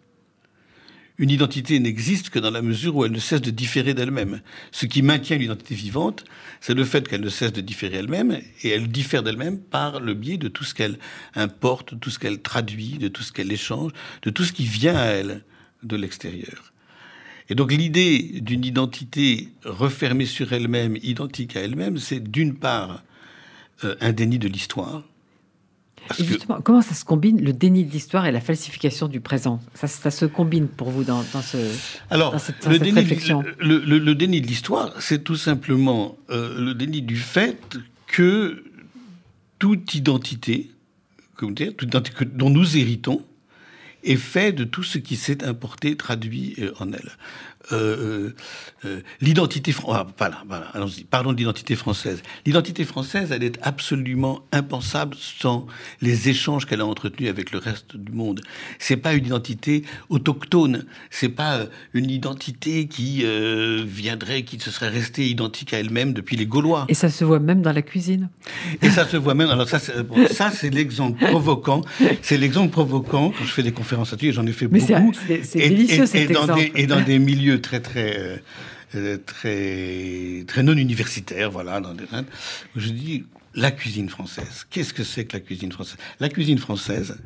une 1.18 1.30
identité 1.30 1.80
n'existe 1.80 2.30
que 2.30 2.38
dans 2.38 2.50
la 2.50 2.62
mesure 2.62 2.94
où 2.96 3.04
elle 3.04 3.12
ne 3.12 3.18
cesse 3.18 3.40
de 3.40 3.50
différer 3.50 3.92
d'elle-même. 3.92 4.40
Ce 4.70 4.86
qui 4.86 5.02
maintient 5.02 5.36
l'identité 5.36 5.74
vivante, 5.74 6.24
c'est 6.60 6.74
le 6.74 6.84
fait 6.84 7.08
qu'elle 7.08 7.22
ne 7.22 7.28
cesse 7.28 7.52
de 7.52 7.60
différer 7.60 7.96
elle-même, 7.96 8.38
et 8.62 8.68
elle 8.68 8.88
diffère 8.88 9.24
d'elle-même 9.24 9.58
par 9.58 9.98
le 9.98 10.14
biais 10.14 10.36
de 10.36 10.48
tout 10.48 10.64
ce 10.64 10.74
qu'elle 10.74 10.98
importe, 11.34 11.94
de 11.94 11.98
tout 11.98 12.10
ce 12.10 12.20
qu'elle 12.20 12.40
traduit, 12.40 12.98
de 12.98 13.08
tout 13.08 13.22
ce 13.22 13.32
qu'elle 13.32 13.50
échange, 13.50 13.90
de 14.22 14.30
tout 14.30 14.44
ce 14.44 14.52
qui 14.52 14.64
vient 14.64 14.96
à 14.96 15.06
elle 15.06 15.42
de 15.82 15.96
l'extérieur. 15.96 16.72
Et 17.48 17.54
donc 17.54 17.72
l'idée 17.72 18.40
d'une 18.40 18.64
identité 18.64 19.48
refermée 19.64 20.26
sur 20.26 20.52
elle-même, 20.52 20.96
identique 21.02 21.56
à 21.56 21.60
elle-même, 21.60 21.98
c'est 21.98 22.20
d'une 22.20 22.54
part 22.54 23.02
euh, 23.84 23.96
un 24.00 24.12
déni 24.12 24.38
de 24.38 24.48
l'histoire. 24.48 25.02
Justement, 26.18 26.60
comment 26.62 26.82
ça 26.82 26.94
se 26.94 27.04
combine 27.04 27.42
le 27.42 27.52
déni 27.52 27.84
de 27.84 27.92
l'histoire 27.92 28.26
et 28.26 28.32
la 28.32 28.40
falsification 28.40 29.08
du 29.08 29.20
présent? 29.20 29.60
Ça, 29.74 30.10
se 30.10 30.26
combine 30.26 30.68
pour 30.68 30.90
vous 30.90 31.04
dans, 31.04 31.22
ce 31.22 31.56
Alors, 32.10 32.38
cette, 32.40 32.66
le, 32.66 32.78
déni 32.78 32.98
réflexion? 32.98 33.44
le, 33.58 34.14
déni 34.14 34.40
de 34.40 34.46
l'histoire, 34.46 34.92
c'est 35.00 35.24
tout 35.24 35.36
simplement 35.36 36.16
euh, 36.30 36.58
le 36.58 36.74
déni 36.74 37.02
du 37.02 37.16
fait 37.16 37.78
que 38.06 38.64
toute 39.58 39.94
identité, 39.94 40.70
comme 41.36 41.54
dire, 41.54 41.72
toute 41.76 41.88
identité 41.88 42.24
dont 42.24 42.50
nous 42.50 42.76
héritons, 42.76 43.24
est 44.04 44.16
fait 44.16 44.52
de 44.52 44.64
tout 44.64 44.82
ce 44.82 44.98
qui 44.98 45.16
s'est 45.16 45.44
importé, 45.44 45.96
traduit 45.96 46.54
euh, 46.58 46.72
en 46.78 46.92
elle. 46.92 47.10
Euh, 47.72 48.30
euh, 48.84 49.00
l'identité 49.20 49.74
ah, 49.88 50.06
voilà, 50.16 50.42
voilà, 50.46 50.72
parlons 51.10 51.32
de 51.32 51.38
l'identité 51.38 51.76
française. 51.76 52.22
L'identité 52.46 52.84
française, 52.84 53.32
elle 53.32 53.42
est 53.42 53.58
absolument 53.62 54.40
impensable 54.52 55.16
sans 55.18 55.66
les 56.00 56.28
échanges 56.28 56.64
qu'elle 56.64 56.80
a 56.80 56.86
entretenus 56.86 57.28
avec 57.28 57.52
le 57.52 57.58
reste 57.58 57.96
du 57.96 58.12
monde. 58.12 58.40
C'est 58.78 58.96
pas 58.96 59.14
une 59.14 59.26
identité 59.26 59.84
autochtone, 60.08 60.86
c'est 61.10 61.28
pas 61.28 61.66
une 61.92 62.10
identité 62.10 62.86
qui 62.86 63.24
viendrait, 63.86 64.42
qui 64.42 64.58
se 64.60 64.70
serait 64.70 64.88
restée 64.88 65.28
identique 65.28 65.74
à 65.74 65.78
elle-même 65.78 66.12
depuis 66.12 66.36
les 66.36 66.46
Gaulois. 66.46 66.86
Et 66.88 66.94
ça 66.94 67.10
se 67.10 67.24
voit 67.24 67.40
même 67.40 67.62
dans 67.62 67.72
la 67.72 67.82
cuisine. 67.82 68.28
Et 68.80 68.90
ça 68.90 69.06
se 69.06 69.16
voit 69.16 69.34
même. 69.34 69.50
Alors 69.50 69.68
ça, 69.68 69.78
ça 69.78 70.50
c'est 70.50 70.70
l'exemple 70.70 71.24
provoquant. 71.26 71.82
C'est 72.22 72.38
l'exemple 72.38 72.70
provoquant 72.70 73.30
quand 73.36 73.44
je 73.44 73.52
fais 73.52 73.62
des 73.62 73.72
conférences 73.72 74.12
là-dessus. 74.12 74.32
J'en 74.32 74.46
ai 74.46 74.52
fait 74.52 74.68
beaucoup. 74.68 75.12
C'est 75.42 75.68
délicieux 75.68 76.06
cet 76.06 76.30
exemple. 76.30 76.60
et 76.74 76.86
dans 76.86 77.00
des 77.00 77.18
milieux 77.18 77.57
très 77.60 77.80
très 77.80 78.40
euh, 78.94 79.18
très 79.18 80.44
très 80.46 80.62
non 80.62 80.76
universitaire, 80.76 81.50
voilà. 81.50 81.80
Dans 81.80 81.94
des, 81.94 82.04
je 82.76 82.88
dis 82.90 83.24
la 83.54 83.70
cuisine 83.70 84.08
française. 84.08 84.66
Qu'est-ce 84.70 84.94
que 84.94 85.04
c'est 85.04 85.24
que 85.24 85.36
la 85.36 85.40
cuisine 85.40 85.72
française? 85.72 85.98
La 86.20 86.28
cuisine 86.28 86.58
française, 86.58 87.16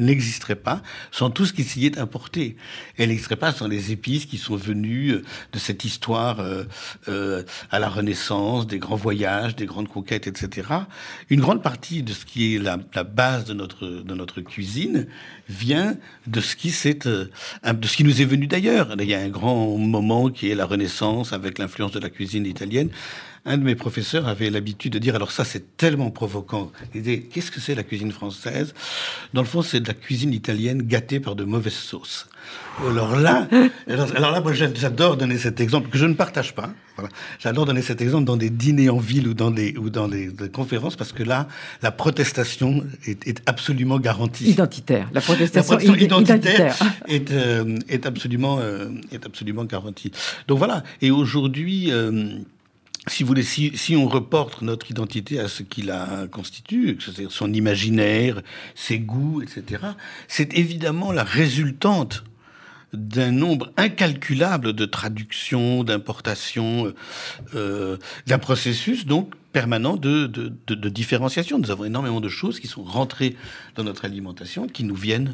n'existerait 0.00 0.56
pas 0.56 0.82
sans 1.10 1.30
tout 1.30 1.46
ce 1.46 1.52
qui 1.52 1.64
s'y 1.64 1.86
est 1.86 1.98
importé. 1.98 2.56
Elle 2.96 3.10
n'existerait 3.10 3.36
pas 3.36 3.52
sans 3.52 3.68
les 3.68 3.92
épices 3.92 4.26
qui 4.26 4.38
sont 4.38 4.56
venues 4.56 5.10
euh, 5.10 5.24
de 5.52 5.58
cette 5.58 5.84
histoire 5.84 6.40
euh, 6.40 6.64
euh, 7.08 7.42
à 7.70 7.78
la 7.78 7.88
Renaissance, 7.88 8.66
des 8.66 8.78
grands 8.78 8.96
voyages, 8.96 9.56
des 9.56 9.66
grandes 9.66 9.88
conquêtes, 9.88 10.26
etc. 10.26 10.68
Une 11.28 11.40
grande 11.40 11.62
partie 11.62 12.02
de 12.02 12.12
ce 12.12 12.24
qui 12.24 12.56
est 12.56 12.58
la, 12.58 12.76
base 13.04 13.44
de 13.44 13.54
notre, 13.54 13.86
de 13.86 14.14
notre 14.14 14.40
cuisine 14.40 15.06
vient 15.48 15.96
de 16.26 16.40
ce 16.40 16.56
qui 16.56 16.70
s'est, 16.70 16.94
de 16.94 17.30
ce 17.64 17.96
qui 17.96 18.04
nous 18.04 18.22
est 18.22 18.26
venu 18.26 18.46
d'ailleurs. 18.46 18.94
Il 18.98 19.08
y 19.08 19.14
a 19.14 19.20
un 19.20 19.28
grand 19.28 19.76
moment 19.78 20.30
qui 20.30 20.50
est 20.50 20.54
la 20.54 20.66
Renaissance 20.66 21.32
avec 21.32 21.58
l'influence 21.58 21.92
de 21.92 22.00
la 22.00 22.10
cuisine 22.10 22.46
italienne 22.46 22.90
un 23.44 23.58
de 23.58 23.64
mes 23.64 23.74
professeurs 23.74 24.28
avait 24.28 24.50
l'habitude 24.50 24.92
de 24.92 24.98
dire, 24.98 25.14
alors 25.14 25.32
ça 25.32 25.44
c'est 25.44 25.76
tellement 25.76 26.12
disait, 26.92 27.20
qu'est-ce 27.20 27.50
que 27.50 27.60
c'est 27.60 27.74
la 27.74 27.82
cuisine 27.82 28.12
française? 28.12 28.74
Dans 29.32 29.40
le 29.40 29.46
fond, 29.46 29.62
c'est 29.62 29.80
de 29.80 29.88
la 29.88 29.94
cuisine 29.94 30.32
italienne 30.32 30.82
gâtée 30.82 31.20
par 31.20 31.36
de 31.36 31.44
mauvaises 31.44 31.72
sauces. 31.72 32.28
Alors 32.86 33.16
là, 33.16 33.48
alors, 33.88 34.32
là, 34.32 34.40
moi 34.40 34.52
j'adore 34.52 35.16
donner 35.16 35.38
cet 35.38 35.60
exemple 35.60 35.90
que 35.90 35.98
je 35.98 36.06
ne 36.06 36.14
partage 36.14 36.54
pas. 36.54 36.70
Voilà. 36.96 37.10
J'adore 37.38 37.66
donner 37.66 37.82
cet 37.82 38.00
exemple 38.00 38.24
dans 38.24 38.36
des 38.36 38.50
dîners 38.50 38.90
en 38.90 38.98
ville 38.98 39.28
ou 39.28 39.34
dans 39.34 39.50
des 39.50 39.76
ou 39.76 39.90
dans 39.90 40.08
des, 40.08 40.30
conférences 40.52 40.96
parce 40.96 41.12
que 41.12 41.22
là, 41.22 41.48
la 41.82 41.90
protestation 41.90 42.84
est, 43.06 43.42
absolument 43.46 43.98
garantie. 43.98 44.50
Identitaire. 44.50 45.08
La 45.12 45.20
protestation, 45.20 45.78
identitaire, 45.94 46.76
Est, 47.08 47.30
euh, 47.30 47.76
est 47.88 48.06
absolument 48.06 48.58
euh, 48.60 48.88
est 49.12 49.24
absolument 49.24 49.64
garantie. 49.64 50.12
Donc 50.48 50.58
voilà. 50.58 50.82
Et 51.00 51.10
aujourd'hui. 51.10 51.90
Euh, 51.90 52.38
si 53.08 53.22
vous 53.22 53.28
voulez, 53.28 53.42
si, 53.42 53.96
on 53.96 54.08
reporte 54.08 54.62
notre 54.62 54.90
identité 54.90 55.38
à 55.38 55.48
ce 55.48 55.62
qui 55.62 55.82
la 55.82 56.26
constitue, 56.30 56.98
c'est-à-dire 57.00 57.32
son 57.32 57.52
imaginaire, 57.52 58.42
ses 58.74 58.98
goûts, 58.98 59.42
etc., 59.42 59.82
c'est 60.28 60.56
évidemment 60.56 61.10
la 61.10 61.24
résultante 61.24 62.24
d'un 62.92 63.30
nombre 63.30 63.72
incalculable 63.76 64.72
de 64.72 64.84
traductions, 64.84 65.84
d'importations, 65.84 66.92
euh, 67.54 67.96
d'un 68.26 68.38
processus 68.38 69.06
donc 69.06 69.34
permanent 69.52 69.96
de, 69.96 70.26
de, 70.26 70.88
différenciation. 70.88 71.58
Nous 71.58 71.70
avons 71.70 71.84
énormément 71.84 72.20
de 72.20 72.28
choses 72.28 72.60
qui 72.60 72.66
sont 72.66 72.82
rentrées 72.82 73.36
dans 73.76 73.84
notre 73.84 74.04
alimentation, 74.04 74.66
qui 74.66 74.84
nous 74.84 74.94
viennent 74.94 75.32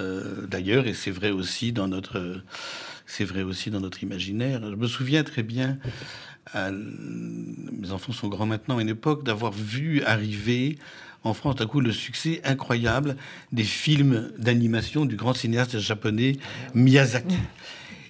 euh, 0.00 0.46
d'ailleurs, 0.46 0.86
et 0.86 0.94
c'est 0.94 1.10
vrai 1.10 1.30
aussi 1.30 1.72
dans 1.72 1.88
notre, 1.88 2.42
c'est 3.06 3.24
vrai 3.24 3.42
aussi 3.42 3.70
dans 3.70 3.80
notre 3.80 4.02
imaginaire. 4.02 4.60
Je 4.62 4.76
me 4.76 4.88
souviens 4.88 5.22
très 5.24 5.42
bien 5.42 5.78
mes 6.54 7.90
enfants 7.90 8.12
sont 8.12 8.28
grands 8.28 8.46
maintenant, 8.46 8.78
à 8.78 8.82
une 8.82 8.88
époque, 8.88 9.24
d'avoir 9.24 9.52
vu 9.52 10.02
arriver 10.02 10.78
en 11.24 11.32
France, 11.32 11.56
d'un 11.56 11.66
coup, 11.66 11.80
le 11.80 11.92
succès 11.92 12.40
incroyable 12.44 13.16
des 13.50 13.64
films 13.64 14.30
d'animation 14.38 15.06
du 15.06 15.16
grand 15.16 15.32
cinéaste 15.34 15.78
japonais 15.78 16.36
Miyazaki. 16.74 17.38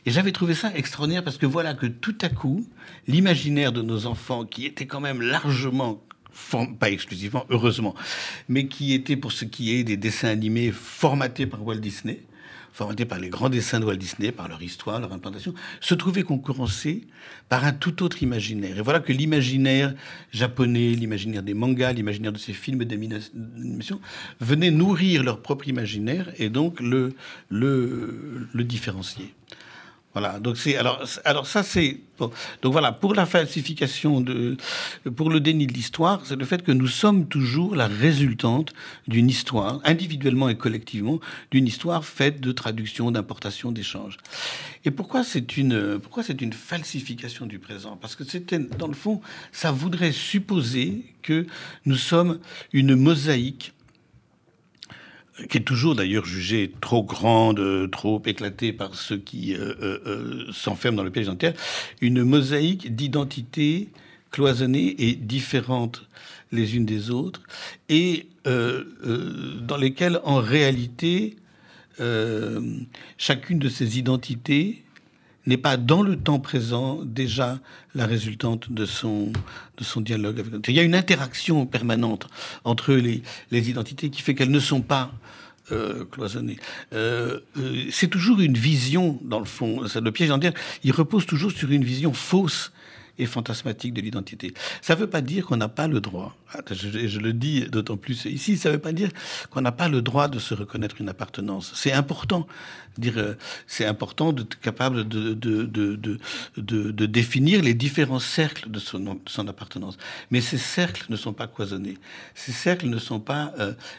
Et 0.07 0.11
j'avais 0.11 0.33
trouvé 0.33 0.55
ça 0.55 0.75
extraordinaire 0.75 1.25
parce 1.25 1.39
que 1.39 1.47
voilà 1.47 1.75
que 1.75 1.87
tout 1.87 2.19
à 2.21 2.29
coup, 2.29 2.67
l'imaginaire 3.07 3.73
de 3.73 3.83
nos 3.83 4.07
enfants, 4.07 4.45
qui 4.45 4.67
était 4.67 4.87
quand 4.87 5.01
même 5.01 5.23
largement 5.23 6.03
pas 6.81 6.91
exclusivement, 6.91 7.47
heureusement, 7.49 7.95
mais 8.49 8.67
qui 8.67 8.93
était 8.93 9.17
pour 9.17 9.31
ce 9.31 9.45
qui 9.45 9.75
est 9.75 9.85
des 9.85 9.97
dessins 9.97 10.29
animés 10.29 10.73
formatés 10.73 11.47
par 11.47 11.65
Walt 11.65 11.77
Disney, 11.77 12.19
formatés 12.75 13.05
par 13.05 13.21
les 13.21 13.29
grands 13.29 13.49
dessins 13.49 13.79
de 13.79 13.85
Walt 13.85 13.97
Disney, 13.97 14.33
par 14.33 14.49
leur 14.49 14.61
histoire, 14.61 14.99
leur 14.99 15.13
implantation, 15.13 15.55
se 15.81 15.95
trouvaient 15.95 16.25
concurrencés 16.25 17.07
par 17.49 17.65
un 17.65 17.73
tout 17.73 18.03
autre 18.03 18.25
imaginaire. 18.25 18.77
Et 18.77 18.83
voilà 18.83 18.99
que 18.99 19.13
l'imaginaire 19.13 19.95
japonais, 20.33 20.91
l'imaginaire 20.91 21.45
des 21.45 21.55
mangas, 21.55 21.93
l'imaginaire 21.93 22.33
de 22.33 22.39
ces 22.39 22.53
films 22.53 22.85
d'animation 22.85 24.01
venaient 24.41 24.73
nourrir 24.73 25.23
leur 25.23 25.41
propre 25.41 25.69
imaginaire 25.69 26.33
et 26.37 26.49
donc 26.49 26.81
le, 26.81 27.15
différencier. 28.53 29.33
Voilà. 30.15 30.39
Donc 30.39 30.57
c'est 30.57 30.77
alors 30.77 31.05
alors 31.25 31.47
ça 31.47 31.63
c'est 31.63 31.99
donc 32.19 32.73
voilà 32.73 32.93
pour 32.93 33.15
la 33.15 33.27
falsification 33.27 34.21
de 34.21 34.57
pour 35.17 35.29
le 35.29 35.41
déni 35.41 35.67
de 35.67 35.73
l'histoire, 35.73 36.23
c'est 36.25 36.37
le 36.37 36.45
fait 36.45 36.63
que 36.63 36.71
nous 36.71 36.87
sommes 36.87 37.27
toujours 37.27 37.75
la 37.75 37.89
résultante 37.89 38.73
d'une 39.09 39.29
histoire 39.29 39.81
individuellement 39.85 40.49
et 40.49 40.57
collectivement 40.57 41.19
d'une 41.51 41.67
histoire 41.67 42.05
faite 42.05 42.41
de 42.41 42.53
traduction, 42.53 43.11
d'importation, 43.11 43.73
d'échange. 43.73 44.19
Et 44.85 44.93
pourquoi 44.93 45.25
c'est 45.25 45.57
une 45.57 45.99
pourquoi 45.99 46.23
c'est 46.23 46.41
une 46.41 46.53
falsification 46.53 47.47
du 47.47 47.59
présent? 47.59 47.99
Parce 48.01 48.15
que 48.15 48.23
c'était 48.23 48.61
dans 48.61 48.89
le 48.89 48.95
fond, 48.95 49.21
ça 49.51 49.73
voudrait 49.73 50.13
supposer 50.13 51.05
que 51.23 51.47
nous 51.87 51.97
sommes 51.97 52.39
une 52.73 52.95
mosaïque 52.95 53.74
qui 55.49 55.59
est 55.59 55.63
toujours 55.63 55.95
d'ailleurs 55.95 56.25
jugée 56.25 56.73
trop 56.81 57.03
grande, 57.03 57.91
trop 57.91 58.23
éclatée 58.25 58.73
par 58.73 58.95
ceux 58.95 59.19
qui 59.19 59.55
euh, 59.55 59.75
euh, 59.83 59.99
euh, 60.07 60.53
s'enferment 60.53 60.97
dans 60.97 61.05
le 61.05 61.11
piège 61.11 61.27
identitaire, 61.27 61.55
une 62.01 62.23
mosaïque 62.23 62.95
d'identités 62.95 63.89
cloisonnées 64.31 64.95
et 64.99 65.15
différentes 65.15 66.07
les 66.53 66.77
unes 66.77 66.87
des 66.87 67.11
autres, 67.11 67.43
et 67.89 68.29
dans 68.45 69.77
lesquelles 69.79 70.21
en 70.23 70.37
réalité 70.37 71.37
chacune 73.17 73.59
de 73.59 73.69
ces 73.71 73.99
identités 73.99 74.85
n'est 75.47 75.57
pas 75.57 75.77
dans 75.77 76.03
le 76.03 76.17
temps 76.17 76.41
présent 76.41 77.01
déjà 77.05 77.59
la 77.95 78.07
résultante 78.07 78.71
de 78.73 78.87
son, 78.87 79.33
de 79.79 79.85
son 79.85 80.01
dialogue 80.01 80.45
Il 80.69 80.75
y 80.75 80.81
a 80.81 80.83
une 80.83 80.95
interaction 80.95 81.65
permanente 81.67 82.29
entre 82.65 82.95
les, 82.95 83.23
les 83.51 83.71
identités 83.71 84.11
qui 84.11 84.21
fait 84.21 84.35
qu'elles 84.35 84.51
ne 84.51 84.61
sont 84.61 84.83
pas 84.83 85.13
euh, 85.73 86.05
cloisonnées. 86.05 86.59
Euh, 86.93 87.41
euh, 87.57 87.87
c'est 87.91 88.09
toujours 88.09 88.41
une 88.41 88.53
vision, 88.53 89.19
dans 89.23 89.39
le 89.39 89.47
fond. 89.47 89.81
Le 89.83 90.13
piège 90.13 90.29
identitaire, 90.29 90.61
il 90.83 90.93
repose 90.93 91.25
toujours 91.25 91.53
sur 91.53 91.71
une 91.71 91.85
vision 91.85 92.13
fausse 92.13 92.71
et 93.17 93.25
fantasmatique 93.25 93.95
de 93.95 94.03
l'identité. 94.03 94.53
Ça 94.83 94.95
ne 94.95 95.01
veut 95.01 95.07
pas 95.07 95.23
dire 95.23 95.47
qu'on 95.47 95.57
n'a 95.57 95.69
pas 95.69 95.89
le 95.89 96.03
droit, 96.03 96.37
ah, 96.53 96.61
je, 96.71 97.19
le 97.19 97.33
dis 97.33 97.63
d'autant 97.63 97.97
plus 97.97 98.27
ici, 98.27 98.59
ça 98.59 98.69
ne 98.69 98.75
veut 98.75 98.81
pas 98.81 98.93
dire 98.93 99.09
qu'on 99.49 99.63
n'a 99.63 99.73
pas 99.73 99.89
le 99.89 100.03
droit 100.03 100.29
de 100.29 100.39
se 100.39 100.53
reconnaître 100.53 100.97
une 101.01 101.09
appartenance. 101.09 101.73
C'est 101.75 101.93
important, 101.93 102.47
dire, 102.99 103.37
c'est 103.67 103.87
important 103.87 104.35
d'être 104.35 104.61
capable 104.61 105.09
de, 105.09 107.07
définir 107.07 107.63
les 107.63 107.73
différents 107.73 108.19
cercles 108.19 108.71
de 108.71 108.81
son, 108.81 109.49
appartenance. 109.49 109.97
Mais 110.31 110.43
ces 110.43 110.59
cercles 110.59 111.07
ne 111.09 111.17
sont 111.17 111.33
pas 111.33 111.47
cloisonnés, 111.47 111.97
ces 112.35 112.53
cercles 112.53 112.89
ne 112.89 112.99
sont 112.99 113.21
pas 113.21 113.55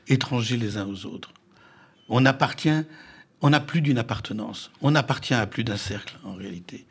étrangers 0.08 0.58
les 0.58 0.78
uns 0.78 0.86
aux 0.86 1.08
autres. 1.08 1.32
On 2.10 2.26
appartient, 2.26 2.84
on 3.42 3.50
n'a 3.50 3.60
plus 3.60 3.82
d'une 3.82 3.98
appartenance, 3.98 4.72
on 4.82 4.96
appartient 4.96 5.34
à 5.34 5.46
plus 5.48 5.64
d'un 5.64 5.78
cercle 5.78 6.18
en 6.24 6.34
réalité 6.34 6.86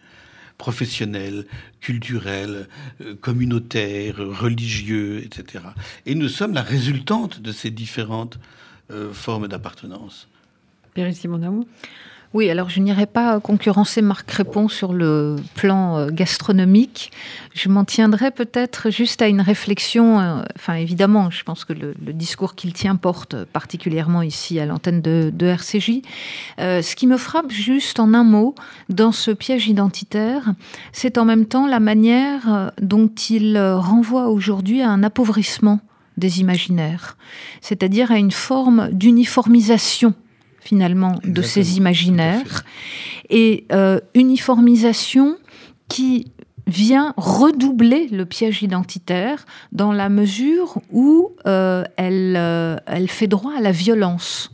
professionnels, 0.59 1.47
culturels, 1.81 2.69
euh, 3.01 3.15
communautaires, 3.17 4.17
religieux, 4.17 5.23
etc. 5.25 5.65
Et 6.07 6.15
nous 6.15 6.29
sommes 6.29 6.55
la 6.55 6.63
résultante 6.63 7.41
de 7.41 7.53
ces 7.53 7.71
différentes 7.71 8.39
euh, 8.91 9.13
formes 9.13 9.49
d'appartenance. 9.49 10.29
Périssimo 10.95 11.39
Oui, 12.35 12.51
alors 12.51 12.69
je 12.69 12.81
n'irai 12.81 13.07
pas 13.07 13.39
concurrencer 13.39 14.03
Marc 14.03 14.27
Crépon 14.27 14.67
sur 14.67 14.93
le 14.93 15.37
plan 15.55 15.99
euh, 15.99 16.09
gastronomique. 16.11 17.13
Je 17.55 17.69
m'en 17.69 17.85
tiendrai 17.85 18.33
peut-être 18.33 18.91
juste 18.91 19.23
à 19.23 19.29
une 19.29 19.41
réflexion. 19.41 20.19
Euh, 20.19 20.43
enfin, 20.57 20.75
évidemment, 20.75 21.31
je 21.31 21.45
pense 21.45 21.65
que 21.65 21.73
le, 21.73 21.95
discours 22.13 22.57
qu'il 22.57 22.73
tient 22.73 22.97
porte 22.97 23.45
particulièrement 23.45 24.21
ici 24.21 24.59
à 24.59 24.67
l'antenne 24.67 25.01
de, 25.01 25.47
RCJ. 25.47 26.03
Euh, 26.59 26.83
ce 26.83 26.97
qui 26.97 27.07
me 27.07 27.19
frappe 27.19 27.53
juste 27.53 28.01
en 28.01 28.13
un 28.15 28.25
mot 28.25 28.57
dans 28.89 29.13
ce 29.13 29.31
piège 29.31 29.69
identitaire, 29.69 30.55
c'est 30.91 31.19
en 31.19 31.25
même 31.25 31.47
temps 31.47 31.69
la 31.69 31.79
manière 31.79 32.73
dont 32.83 33.11
il 33.31 33.57
renvoie 33.61 34.27
aujourd'hui 34.27 34.83
à 34.83 34.91
un 34.91 35.05
appauvrissement 35.05 35.79
des 36.17 36.41
imaginaires, 36.41 37.17
c'est-à-dire 37.61 38.11
à 38.11 38.19
une 38.19 38.33
forme 38.33 38.89
d'uniformisation 38.91 40.15
finalement 40.65 41.19
de 41.25 41.43
ces 41.43 41.77
imaginaires 41.77 42.65
et 43.29 43.67
euh, 43.71 44.01
uniformisation 44.15 45.37
qui 45.89 46.33
vient 46.67 47.13
redoubler 47.19 48.09
le 48.09 48.25
piège 48.25 48.63
identitaire 48.63 49.45
dans 49.73 49.93
la 49.93 50.09
mesure 50.09 50.81
où 50.91 51.33
euh, 51.47 51.85
elle, 51.97 52.37
euh, 52.39 52.77
elle 52.87 53.09
fait 53.09 53.27
droit 53.27 53.53
à 53.57 53.61
la 53.61 53.73
violence. 53.73 54.51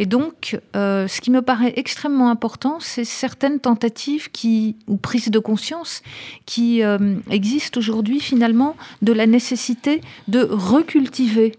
Et 0.00 0.06
donc, 0.06 0.56
ce 0.74 1.20
qui 1.20 1.32
me 1.32 1.42
paraît 1.42 1.72
extrêmement 1.74 2.30
important, 2.30 2.78
c'est 2.78 3.02
certaines 3.02 3.58
tentatives 3.58 4.30
qui, 4.30 4.76
ou 4.86 4.96
prises 4.96 5.28
de 5.28 5.40
conscience 5.40 6.02
qui 6.46 6.82
existent 7.30 7.80
aujourd'hui 7.80 8.20
finalement 8.20 8.76
de 9.02 9.12
la 9.12 9.26
nécessité 9.26 10.00
de 10.28 10.46
recultiver 10.48 11.56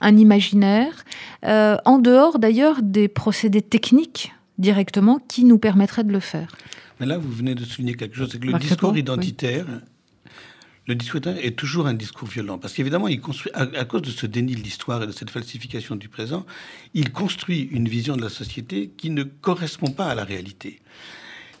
un 0.00 0.16
imaginaire, 0.16 1.04
euh, 1.44 1.76
en 1.84 1.98
dehors 1.98 2.38
d'ailleurs 2.38 2.82
des 2.82 3.08
procédés 3.08 3.62
techniques 3.62 4.32
directement 4.58 5.20
qui 5.28 5.44
nous 5.44 5.58
permettraient 5.58 6.04
de 6.04 6.12
le 6.12 6.20
faire. 6.20 6.56
Mais 7.00 7.06
là, 7.06 7.18
vous 7.18 7.30
venez 7.30 7.54
de 7.54 7.64
souligner 7.64 7.94
quelque 7.94 8.16
chose, 8.16 8.28
c'est 8.32 8.40
que 8.40 8.46
le 8.46 8.58
discours 8.58 8.96
identitaire, 8.96 9.66
le 10.86 10.94
discours 10.94 11.20
est 11.26 11.56
toujours 11.56 11.86
un 11.86 11.94
discours 11.94 12.28
violent, 12.28 12.58
parce 12.58 12.72
qu'évidemment, 12.72 13.08
il 13.08 13.20
construit, 13.20 13.52
à, 13.54 13.84
cause 13.84 14.02
de 14.02 14.10
ce 14.10 14.26
déni 14.26 14.54
de 14.54 14.62
l'histoire 14.62 15.02
et 15.02 15.06
de 15.06 15.12
cette 15.12 15.30
falsification 15.30 15.96
du 15.96 16.08
présent, 16.08 16.44
il 16.94 17.12
construit 17.12 17.68
une 17.70 17.88
vision 17.88 18.16
de 18.16 18.22
la 18.22 18.30
société 18.30 18.90
qui 18.96 19.10
ne 19.10 19.22
correspond 19.22 19.90
pas 19.90 20.06
à 20.06 20.14
la 20.14 20.24
réalité. 20.24 20.80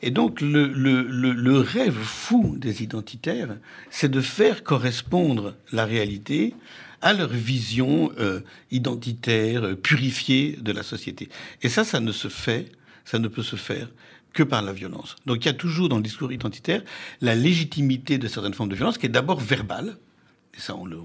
Et 0.00 0.10
donc, 0.10 0.40
le, 0.40 0.68
le, 0.68 1.02
le 1.02 1.58
rêve 1.58 1.98
fou 2.00 2.56
des 2.56 2.82
identitaires, 2.82 3.56
c'est 3.90 4.10
de 4.10 4.20
faire 4.20 4.64
correspondre 4.64 5.54
la 5.72 5.84
réalité 5.84 6.54
à 7.00 7.12
leur 7.12 7.28
vision 7.28 8.12
euh, 8.18 8.40
identitaire, 8.70 9.64
euh, 9.64 9.74
purifiée 9.74 10.58
de 10.60 10.72
la 10.72 10.82
société. 10.82 11.28
Et 11.62 11.68
ça, 11.68 11.84
ça 11.84 12.00
ne 12.00 12.12
se 12.12 12.28
fait, 12.28 12.70
ça 13.04 13.18
ne 13.18 13.28
peut 13.28 13.42
se 13.42 13.56
faire 13.56 13.88
que 14.32 14.42
par 14.42 14.62
la 14.62 14.72
violence. 14.72 15.16
Donc 15.26 15.44
il 15.44 15.46
y 15.46 15.50
a 15.50 15.54
toujours 15.54 15.88
dans 15.88 15.96
le 15.96 16.02
discours 16.02 16.32
identitaire 16.32 16.82
la 17.20 17.34
légitimité 17.34 18.18
de 18.18 18.28
certaines 18.28 18.54
formes 18.54 18.68
de 18.68 18.76
violence 18.76 18.98
qui 18.98 19.06
est 19.06 19.10
d'abord 19.10 19.40
verbale. 19.40 19.96
Et 20.56 20.60
ça, 20.60 20.74
on 20.74 20.86
le, 20.86 20.96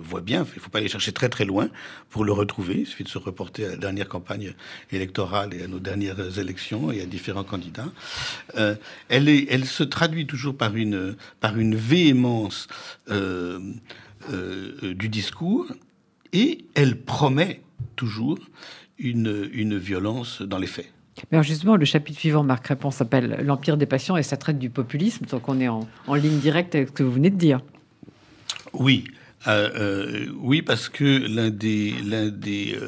voit 0.00 0.20
bien. 0.20 0.46
Il 0.52 0.56
ne 0.56 0.60
faut 0.60 0.70
pas 0.70 0.78
aller 0.78 0.88
chercher 0.88 1.10
très 1.10 1.28
très 1.28 1.44
loin 1.44 1.68
pour 2.08 2.24
le 2.24 2.32
retrouver. 2.32 2.80
Il 2.80 2.86
suffit 2.86 3.02
de 3.02 3.08
se 3.08 3.18
reporter 3.18 3.64
à 3.64 3.70
la 3.70 3.76
dernière 3.76 4.08
campagne 4.08 4.54
électorale 4.92 5.54
et 5.54 5.64
à 5.64 5.66
nos 5.66 5.80
dernières 5.80 6.38
élections 6.38 6.92
et 6.92 7.00
à 7.00 7.06
différents 7.06 7.42
candidats. 7.42 7.90
Euh, 8.56 8.76
elle, 9.08 9.64
se 9.64 9.82
traduit 9.82 10.26
toujours 10.26 10.56
par 10.56 10.76
une, 10.76 11.16
par 11.40 11.58
une 11.58 11.74
véhémence 11.74 12.68
euh, 14.30 14.94
du 14.94 15.08
discours 15.08 15.66
et 16.32 16.64
elle 16.74 17.00
promet 17.00 17.60
toujours 17.96 18.38
une, 18.98 19.48
une 19.52 19.76
violence 19.76 20.42
dans 20.42 20.58
les 20.58 20.66
faits. 20.66 20.90
Alors 21.30 21.42
justement, 21.42 21.76
le 21.76 21.84
chapitre 21.84 22.18
suivant, 22.18 22.42
Marc 22.42 22.66
Répond, 22.68 22.90
s'appelle 22.90 23.40
L'Empire 23.44 23.76
des 23.76 23.86
passions 23.86 24.16
et 24.16 24.22
ça 24.22 24.36
traite 24.36 24.58
du 24.58 24.70
populisme, 24.70 25.26
donc 25.26 25.48
on 25.48 25.60
est 25.60 25.68
en, 25.68 25.88
en, 26.06 26.14
ligne 26.14 26.38
directe 26.38 26.74
avec 26.74 26.88
ce 26.88 26.92
que 26.92 27.02
vous 27.02 27.12
venez 27.12 27.30
de 27.30 27.36
dire. 27.36 27.60
Oui, 28.72 29.04
euh, 29.46 29.70
euh, 29.76 30.26
oui, 30.38 30.62
parce 30.62 30.88
que 30.88 31.04
l'un 31.04 31.50
des, 31.50 31.94
l'un 32.04 32.28
des, 32.28 32.78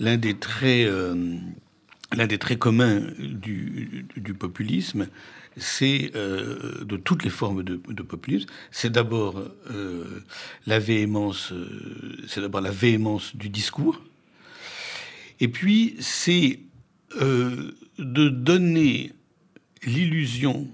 l'un 0.00 0.16
des 0.16 0.34
traits, 0.34 0.88
l'un 2.16 2.26
des 2.26 2.38
traits 2.38 2.58
communs 2.58 3.02
du, 3.18 4.06
du 4.16 4.32
populisme, 4.32 5.08
c'est 5.56 6.12
euh, 6.14 6.84
de 6.84 6.96
toutes 6.96 7.24
les 7.24 7.30
formes 7.30 7.62
de, 7.62 8.02
populisme, 8.02 8.48
c'est 8.70 8.90
d'abord 8.90 9.42
euh, 9.70 10.22
la 10.66 10.78
véhémence, 10.78 11.52
euh, 11.52 12.16
c'est 12.28 12.40
d'abord 12.40 12.60
la 12.60 12.70
véhémence 12.70 13.36
du 13.36 13.48
discours, 13.48 14.00
et 15.40 15.48
puis 15.48 15.96
c'est 16.00 16.60
de 17.20 18.28
donner 18.28 19.12
l'illusion 19.84 20.66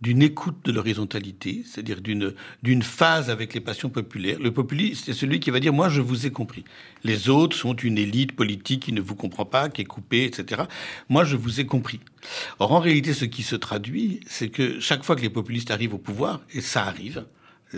d'une 0.00 0.22
écoute 0.22 0.56
de 0.64 0.72
l'horizontalité, 0.72 1.62
c'est-à-dire 1.64 2.00
d'une, 2.00 2.34
d'une 2.62 2.82
phase 2.82 3.30
avec 3.30 3.54
les 3.54 3.60
passions 3.60 3.88
populaires. 3.88 4.38
Le 4.40 4.52
populiste, 4.52 5.06
c'est 5.06 5.12
celui 5.12 5.40
qui 5.40 5.50
va 5.50 5.60
dire 5.60 5.72
Moi, 5.72 5.88
je 5.88 6.00
vous 6.00 6.26
ai 6.26 6.30
compris. 6.30 6.64
Les 7.04 7.28
autres 7.28 7.56
sont 7.56 7.74
une 7.74 7.98
élite 7.98 8.32
politique 8.32 8.82
qui 8.82 8.92
ne 8.92 9.00
vous 9.00 9.14
comprend 9.14 9.44
pas, 9.44 9.68
qui 9.68 9.82
est 9.82 9.86
coupée, 9.86 10.24
etc. 10.24 10.62
Moi, 11.08 11.24
je 11.24 11.36
vous 11.36 11.60
ai 11.60 11.66
compris. 11.66 12.00
Or, 12.58 12.72
en 12.72 12.80
réalité, 12.80 13.14
ce 13.14 13.24
qui 13.24 13.42
se 13.42 13.56
traduit, 13.56 14.20
c'est 14.26 14.48
que 14.48 14.80
chaque 14.80 15.04
fois 15.04 15.16
que 15.16 15.22
les 15.22 15.30
populistes 15.30 15.70
arrivent 15.70 15.94
au 15.94 15.98
pouvoir, 15.98 16.40
et 16.52 16.60
ça 16.60 16.84
arrive, 16.84 17.24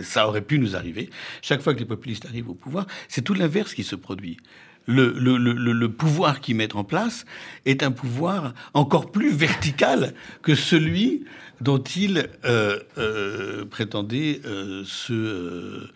ça 0.01 0.27
aurait 0.27 0.41
pu 0.41 0.59
nous 0.59 0.75
arriver, 0.75 1.09
chaque 1.41 1.61
fois 1.61 1.73
que 1.73 1.79
les 1.79 1.85
populistes 1.85 2.25
arrivent 2.25 2.49
au 2.49 2.55
pouvoir, 2.55 2.85
c'est 3.07 3.23
tout 3.23 3.33
l'inverse 3.33 3.73
qui 3.73 3.83
se 3.83 3.95
produit. 3.95 4.37
Le, 4.85 5.13
le, 5.19 5.37
le, 5.37 5.53
le, 5.53 5.91
pouvoir 5.91 6.39
qu'ils 6.39 6.55
mettent 6.55 6.75
en 6.75 6.83
place 6.83 7.25
est 7.65 7.83
un 7.83 7.91
pouvoir 7.91 8.55
encore 8.73 9.11
plus 9.11 9.31
vertical 9.31 10.15
que 10.41 10.55
celui 10.55 11.25
dont 11.61 11.79
il 11.79 12.29
euh, 12.45 12.79
euh, 12.97 13.65
prétendait 13.65 14.41
euh, 14.45 14.83
se, 14.85 15.87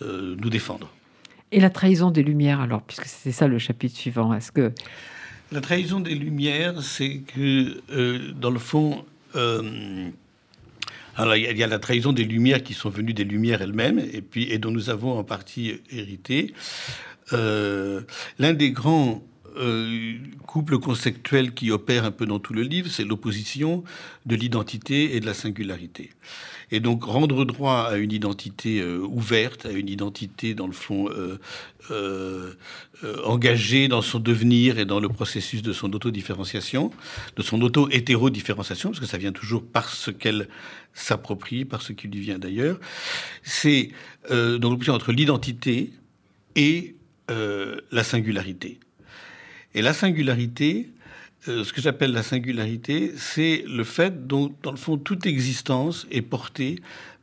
nous 0.00 0.50
défendre. 0.50 0.90
Et 1.50 1.60
la 1.60 1.70
trahison 1.70 2.10
des 2.10 2.22
Lumières, 2.22 2.60
alors, 2.60 2.82
puisque 2.82 3.06
c'est 3.06 3.32
ça 3.32 3.46
le 3.46 3.58
chapitre 3.58 3.96
suivant, 3.96 4.32
est-ce 4.32 4.52
que... 4.52 4.72
La 5.52 5.60
trahison 5.60 6.00
des 6.00 6.14
Lumières, 6.14 6.82
c'est 6.82 7.18
que, 7.18 8.32
dans 8.32 8.50
le 8.50 8.58
fond, 8.58 9.04
alors 9.34 11.36
il 11.36 11.58
y, 11.58 11.62
a 11.62 11.66
la 11.66 11.78
trahison 11.78 12.14
des 12.14 12.24
Lumières 12.24 12.62
qui 12.62 12.72
sont 12.72 12.88
venues 12.88 13.12
des 13.12 13.24
Lumières 13.24 13.60
elles-mêmes, 13.60 13.98
et, 13.98 14.22
puis, 14.22 14.50
et 14.50 14.56
dont 14.56 14.70
nous 14.70 14.88
avons 14.88 15.18
en 15.18 15.24
partie 15.24 15.78
hérité. 15.90 16.54
L'un 17.32 18.54
des 18.54 18.70
grands 18.70 19.22
euh, 19.56 20.14
couple 20.46 20.78
conceptuel 20.78 21.52
qui 21.52 21.70
opère 21.70 22.04
un 22.04 22.10
peu 22.10 22.26
dans 22.26 22.38
tout 22.38 22.54
le 22.54 22.62
livre, 22.62 22.88
c'est 22.90 23.04
l'opposition 23.04 23.84
de 24.26 24.34
l'identité 24.34 25.16
et 25.16 25.20
de 25.20 25.26
la 25.26 25.34
singularité. 25.34 26.10
Et 26.70 26.80
donc 26.80 27.04
rendre 27.04 27.44
droit 27.44 27.88
à 27.90 27.96
une 27.96 28.12
identité 28.12 28.80
euh, 28.80 28.98
ouverte, 28.98 29.66
à 29.66 29.72
une 29.72 29.88
identité 29.88 30.54
dans 30.54 30.66
le 30.66 30.72
fond 30.72 31.08
euh, 31.90 32.54
engagée 33.24 33.88
dans 33.88 34.00
son 34.00 34.20
devenir 34.20 34.78
et 34.78 34.84
dans 34.84 35.00
le 35.00 35.08
processus 35.08 35.60
de 35.62 35.72
son 35.72 35.92
autodifférenciation, 35.92 36.90
de 37.36 37.42
son 37.42 37.60
auto-hétéro-différenciation, 37.60 38.90
parce 38.90 39.00
que 39.00 39.06
ça 39.06 39.18
vient 39.18 39.32
toujours 39.32 39.64
par 39.64 39.90
ce 39.90 40.10
qu'elle 40.10 40.48
s'approprie, 40.94 41.64
par 41.64 41.82
ce 41.82 41.92
qui 41.92 42.08
lui 42.08 42.20
vient 42.20 42.38
d'ailleurs. 42.38 42.78
C'est 43.42 43.90
donc 44.30 44.62
l'opposition 44.62 44.94
entre 44.94 45.12
l'identité 45.12 45.92
et 46.56 46.94
la 47.28 48.04
singularité. 48.04 48.78
Et 49.74 49.82
la 49.82 49.92
singularité, 49.94 50.90
euh, 51.48 51.64
ce 51.64 51.72
que 51.72 51.80
j'appelle 51.80 52.12
la 52.12 52.22
singularité, 52.22 53.12
c'est 53.16 53.64
le 53.66 53.84
fait 53.84 54.26
dont, 54.26 54.54
dans 54.62 54.70
le 54.70 54.76
fond, 54.76 54.96
toute 54.98 55.26
existence 55.26 56.06
est 56.10 56.22
portée 56.22 56.76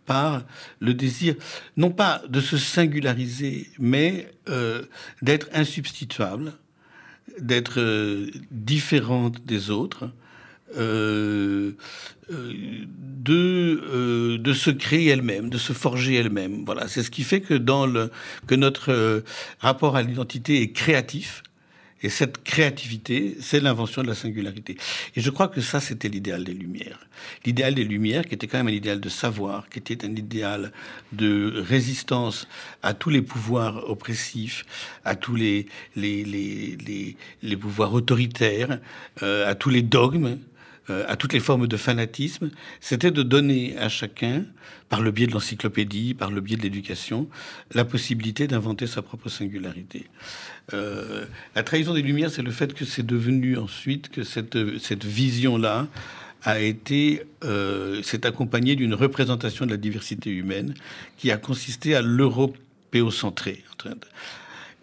par 0.05 0.43
le 0.79 0.93
désir, 0.93 1.35
non 1.77 1.91
pas 1.91 2.21
de 2.27 2.41
se 2.41 2.57
singulariser, 2.57 3.69
mais 3.77 4.31
euh, 4.49 4.81
d'être 5.21 5.47
insubstituable, 5.53 6.53
d'être 7.39 7.79
euh, 7.79 8.31
différente 8.51 9.45
des 9.45 9.69
autres, 9.69 10.11
de, 10.75 11.75
de 14.37 14.53
se 14.53 14.69
créer 14.69 15.07
elle-même, 15.07 15.49
de 15.49 15.57
se 15.57 15.73
forger 15.73 16.13
elle-même. 16.13 16.63
Voilà, 16.63 16.87
c'est 16.87 17.01
ce 17.01 17.09
qui 17.09 17.23
fait 17.23 17.41
que, 17.41 17.55
dans 17.55 17.87
le, 17.87 18.11
que 18.45 18.53
notre 18.53 19.23
rapport 19.59 19.95
à 19.95 20.03
l'identité 20.03 20.61
est 20.61 20.71
créatif, 20.71 21.41
et 22.01 22.09
cette 22.09 22.43
créativité, 22.43 23.35
c'est 23.41 23.59
l'invention 23.59 24.01
de 24.03 24.07
la 24.07 24.15
singularité. 24.15 24.77
Et 25.15 25.21
je 25.21 25.29
crois 25.29 25.47
que 25.49 25.61
ça, 25.61 25.79
c'était 25.79 26.07
l'idéal 26.09 26.43
des 26.43 26.53
Lumières. 26.53 26.99
L'idéal 27.45 27.75
des 27.75 27.83
Lumières, 27.83 28.25
qui 28.25 28.35
était 28.35 28.47
quand 28.47 28.57
même 28.57 28.67
un 28.67 28.77
idéal 28.77 28.99
de 29.01 29.09
savoir, 29.09 29.67
qui 29.69 29.79
était 29.79 30.05
un 30.05 30.15
idéal 30.15 30.71
de 31.11 31.53
résistance 31.67 32.47
à 32.83 32.93
tous 32.93 33.09
les 33.09 33.21
pouvoirs 33.21 33.89
oppressifs, 33.89 34.65
à 35.03 35.15
tous 35.15 35.35
les, 35.35 35.67
les, 35.95 36.23
les, 36.23 36.77
les, 36.87 37.17
les 37.43 37.57
pouvoirs 37.57 37.93
autoritaires, 37.93 38.79
euh, 39.23 39.49
à 39.49 39.55
tous 39.55 39.69
les 39.69 39.81
dogmes. 39.81 40.37
euh, 40.89 41.05
à 41.07 41.15
toutes 41.15 41.33
les 41.33 41.39
formes 41.39 41.67
de 41.67 41.77
fanatisme, 41.77 42.49
c'était 42.81 43.11
de 43.11 43.23
donner 43.23 43.77
à 43.77 43.89
chacun, 43.89 44.45
par 44.89 45.01
le 45.01 45.11
biais 45.11 45.27
de 45.27 45.33
l'encyclopédie, 45.33 46.13
par 46.15 46.31
le 46.31 46.41
biais 46.41 46.57
de 46.57 46.63
l'éducation, 46.63 47.29
la 47.73 47.85
possibilité 47.85 48.47
d'inventer 48.47 48.87
sa 48.87 49.01
propre 49.01 49.29
singularité. 49.29 50.07
Euh, 50.73 51.25
la 51.55 51.63
trahison 51.63 51.93
des 51.93 52.01
Lumières, 52.01 52.29
c'est 52.29 52.41
le 52.41 52.51
fait 52.51 52.73
que 52.73 52.85
c'est 52.85 53.05
devenu 53.05 53.57
ensuite 53.57 54.09
que 54.09 54.23
cette, 54.23 54.57
cette 54.79 55.05
vision-là 55.05 55.87
a 56.43 56.59
été, 56.59 57.23
euh, 57.43 58.01
s'est 58.01 58.25
accompagnée 58.25 58.75
d'une 58.75 58.93
représentation 58.93 59.65
de 59.65 59.71
la 59.71 59.77
diversité 59.77 60.29
humaine 60.29 60.73
qui 61.17 61.31
a 61.31 61.37
consisté 61.37 61.95
à 61.95 62.01
l'européocentrer. 62.01 63.63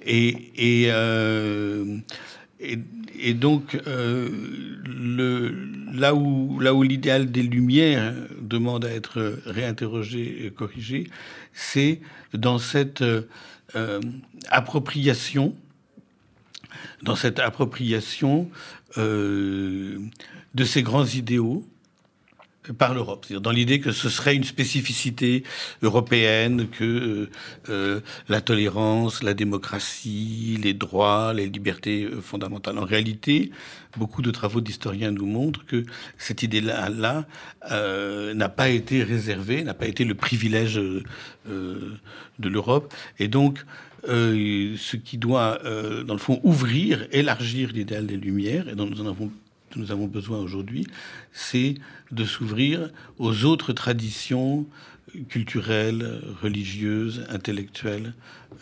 Et, 0.04 0.52
et, 0.56 0.88
euh, 0.90 1.96
et, 2.60 2.78
et, 3.18 3.34
donc, 3.34 3.78
le, 3.86 5.54
là 5.94 6.14
où, 6.14 6.60
là 6.60 6.74
où 6.74 6.82
l'idéal 6.82 7.30
des 7.30 7.42
Lumières 7.42 8.14
demande 8.40 8.84
à 8.84 8.90
être 8.90 9.40
réinterrogé 9.46 10.46
et 10.46 10.50
corrigé, 10.50 11.08
c'est 11.52 12.00
dans 12.34 12.58
cette 12.58 13.02
appropriation, 14.50 15.54
dans 17.02 17.16
cette 17.16 17.38
appropriation 17.38 18.48
euh, 18.98 19.98
de 20.54 20.64
ces 20.64 20.82
grands 20.82 21.06
idéaux 21.06 21.64
par 22.72 22.94
l'Europe, 22.94 23.26
dans 23.32 23.50
l'idée 23.50 23.80
que 23.80 23.92
ce 23.92 24.08
serait 24.08 24.34
une 24.34 24.44
spécificité 24.44 25.42
européenne, 25.82 26.68
que 26.68 26.84
euh, 26.84 27.30
euh, 27.68 28.00
la 28.28 28.40
tolérance, 28.40 29.22
la 29.22 29.34
démocratie, 29.34 30.58
les 30.62 30.74
droits, 30.74 31.32
les 31.32 31.46
libertés 31.46 32.08
fondamentales. 32.22 32.78
En 32.78 32.84
réalité, 32.84 33.50
beaucoup 33.96 34.22
de 34.22 34.30
travaux 34.30 34.60
d'historiens 34.60 35.10
nous 35.10 35.26
montrent 35.26 35.64
que 35.66 35.84
cette 36.18 36.42
idée-là 36.42 36.88
là, 36.88 37.26
euh, 37.70 38.34
n'a 38.34 38.48
pas 38.48 38.68
été 38.68 39.02
réservée, 39.02 39.62
n'a 39.62 39.74
pas 39.74 39.86
été 39.86 40.04
le 40.04 40.14
privilège 40.14 40.76
de 41.46 42.48
l'Europe, 42.48 42.92
et 43.18 43.28
donc 43.28 43.64
ce 44.06 44.96
qui 44.96 45.18
doit, 45.18 45.58
dans 46.04 46.14
le 46.14 46.20
fond, 46.20 46.40
ouvrir, 46.44 47.06
élargir 47.12 47.70
l'idéal 47.72 48.06
des 48.06 48.16
Lumières, 48.16 48.68
et 48.68 48.74
dont 48.74 48.86
nous 48.86 49.00
en 49.00 49.06
avons 49.06 49.30
nous 49.76 49.92
avons 49.92 50.06
besoin 50.06 50.38
aujourd'hui, 50.38 50.86
c'est 51.32 51.74
de 52.10 52.24
s'ouvrir 52.24 52.90
aux 53.18 53.44
autres 53.44 53.72
traditions 53.72 54.66
culturelles, 55.28 56.20
religieuses, 56.42 57.26
intellectuelles 57.30 58.12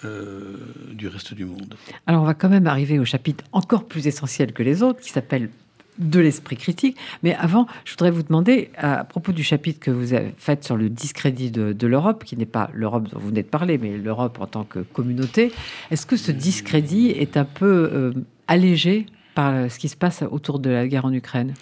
euh, 0.04 0.56
du 0.92 1.08
reste 1.08 1.34
du 1.34 1.44
monde. 1.44 1.74
Alors 2.06 2.22
on 2.22 2.26
va 2.26 2.34
quand 2.34 2.48
même 2.48 2.66
arriver 2.66 2.98
au 2.98 3.04
chapitre 3.04 3.44
encore 3.52 3.86
plus 3.86 4.06
essentiel 4.06 4.52
que 4.52 4.62
les 4.62 4.82
autres, 4.82 5.00
qui 5.00 5.10
s'appelle 5.10 5.50
de 5.98 6.20
l'esprit 6.20 6.56
critique. 6.56 6.96
Mais 7.22 7.34
avant, 7.34 7.66
je 7.84 7.92
voudrais 7.92 8.10
vous 8.10 8.22
demander, 8.22 8.70
à 8.76 9.04
propos 9.04 9.32
du 9.32 9.44
chapitre 9.44 9.80
que 9.80 9.90
vous 9.90 10.12
avez 10.12 10.34
fait 10.38 10.64
sur 10.64 10.76
le 10.76 10.88
discrédit 10.88 11.50
de, 11.50 11.86
l'Europe, 11.86 12.24
qui 12.24 12.36
n'est 12.36 12.46
pas 12.46 12.70
l'Europe 12.72 13.08
dont 13.10 13.18
vous 13.18 13.28
venez 13.28 13.42
de 13.42 13.48
parler, 13.48 13.78
mais 13.78 13.96
l'Europe 13.96 14.38
en 14.40 14.46
tant 14.46 14.64
que 14.64 14.80
communauté, 14.80 15.52
est-ce 15.90 16.06
que 16.06 16.16
ce 16.16 16.32
discrédit 16.32 17.10
est 17.10 17.36
un 17.36 17.44
peu 17.44 17.90
euh, 17.92 18.12
allégé? 18.48 19.06
Par 19.34 19.70
ce 19.70 19.78
qui 19.78 19.88
se 19.88 19.96
passe 19.96 20.22
autour 20.22 20.58
de 20.58 20.70
la 20.70 20.86
guerre 20.86 21.04
en 21.04 21.12
Ukraine 21.12 21.54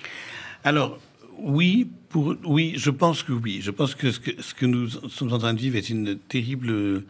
Alors, 0.65 0.99
oui, 1.39 1.89
pour, 2.09 2.37
oui, 2.45 2.75
je 2.77 2.91
pense 2.91 3.23
que 3.23 3.33
oui. 3.33 3.61
Je 3.63 3.71
pense 3.71 3.95
que 3.95 4.11
ce, 4.11 4.21
que 4.21 4.67
nous 4.67 4.89
sommes 4.89 5.33
en 5.33 5.39
train 5.39 5.55
de 5.55 5.59
vivre 5.59 5.77
est 5.77 5.91
une 5.91 6.17
terrible 6.17 7.05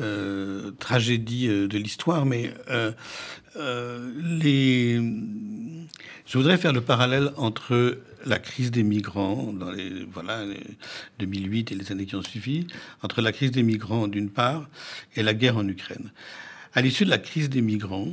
euh, 0.00 0.70
tragédie 0.78 1.48
euh, 1.48 1.66
de 1.66 1.78
l'histoire, 1.78 2.26
mais 2.26 2.52
euh, 2.70 2.92
je 6.26 6.38
voudrais 6.38 6.58
faire 6.58 6.72
le 6.72 6.80
parallèle 6.80 7.32
entre 7.36 7.98
la 8.24 8.38
crise 8.38 8.70
des 8.70 8.82
migrants 8.82 9.52
dans 9.52 9.70
les 9.70 10.04
voilà 10.12 10.44
2008 11.18 11.72
et 11.72 11.74
les 11.74 11.90
années 11.90 12.06
qui 12.06 12.14
ont 12.16 12.22
suivi, 12.22 12.66
entre 13.02 13.20
la 13.20 13.32
crise 13.32 13.50
des 13.50 13.62
migrants 13.62 14.08
d'une 14.08 14.30
part 14.30 14.68
et 15.16 15.22
la 15.22 15.34
guerre 15.34 15.56
en 15.56 15.66
Ukraine. 15.66 16.12
À 16.74 16.82
l'issue 16.82 17.04
de 17.04 17.10
la 17.10 17.18
crise 17.18 17.50
des 17.50 17.62
migrants, 17.62 18.08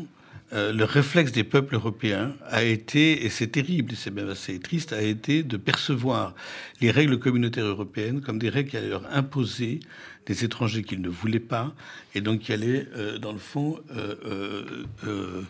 euh, 0.54 0.72
le 0.72 0.86
réflexe 0.86 1.34
des 1.34 1.44
peuples 1.44 1.76
européens 1.76 2.34
a 2.46 2.64
été, 2.64 3.26
et 3.26 3.30
c'est 3.30 3.48
terrible, 3.48 3.94
c'est 3.98 4.12
même 4.12 4.30
assez 4.30 4.60
triste, 4.60 4.94
a 4.94 5.02
été 5.02 5.44
de 5.44 5.58
percevoir 5.58 6.34
les 6.80 6.90
règles 6.90 7.20
communautaires 7.20 7.66
européennes 7.66 8.22
comme 8.22 8.40
des 8.40 8.48
règles 8.48 8.70
qui 8.70 8.78
allaient 8.78 8.88
leur 8.88 9.14
imposer 9.14 9.82
des 10.26 10.46
étrangers 10.46 10.84
qu'ils 10.84 11.02
ne 11.02 11.10
voulaient 11.10 11.42
pas, 11.42 11.74
et 12.16 12.22
donc 12.22 12.40
qui 12.40 12.54
allaient, 12.54 12.88
euh, 12.96 13.18
dans 13.18 13.34
le 13.34 13.40
fond, 13.40 13.82
euh, 13.92 15.42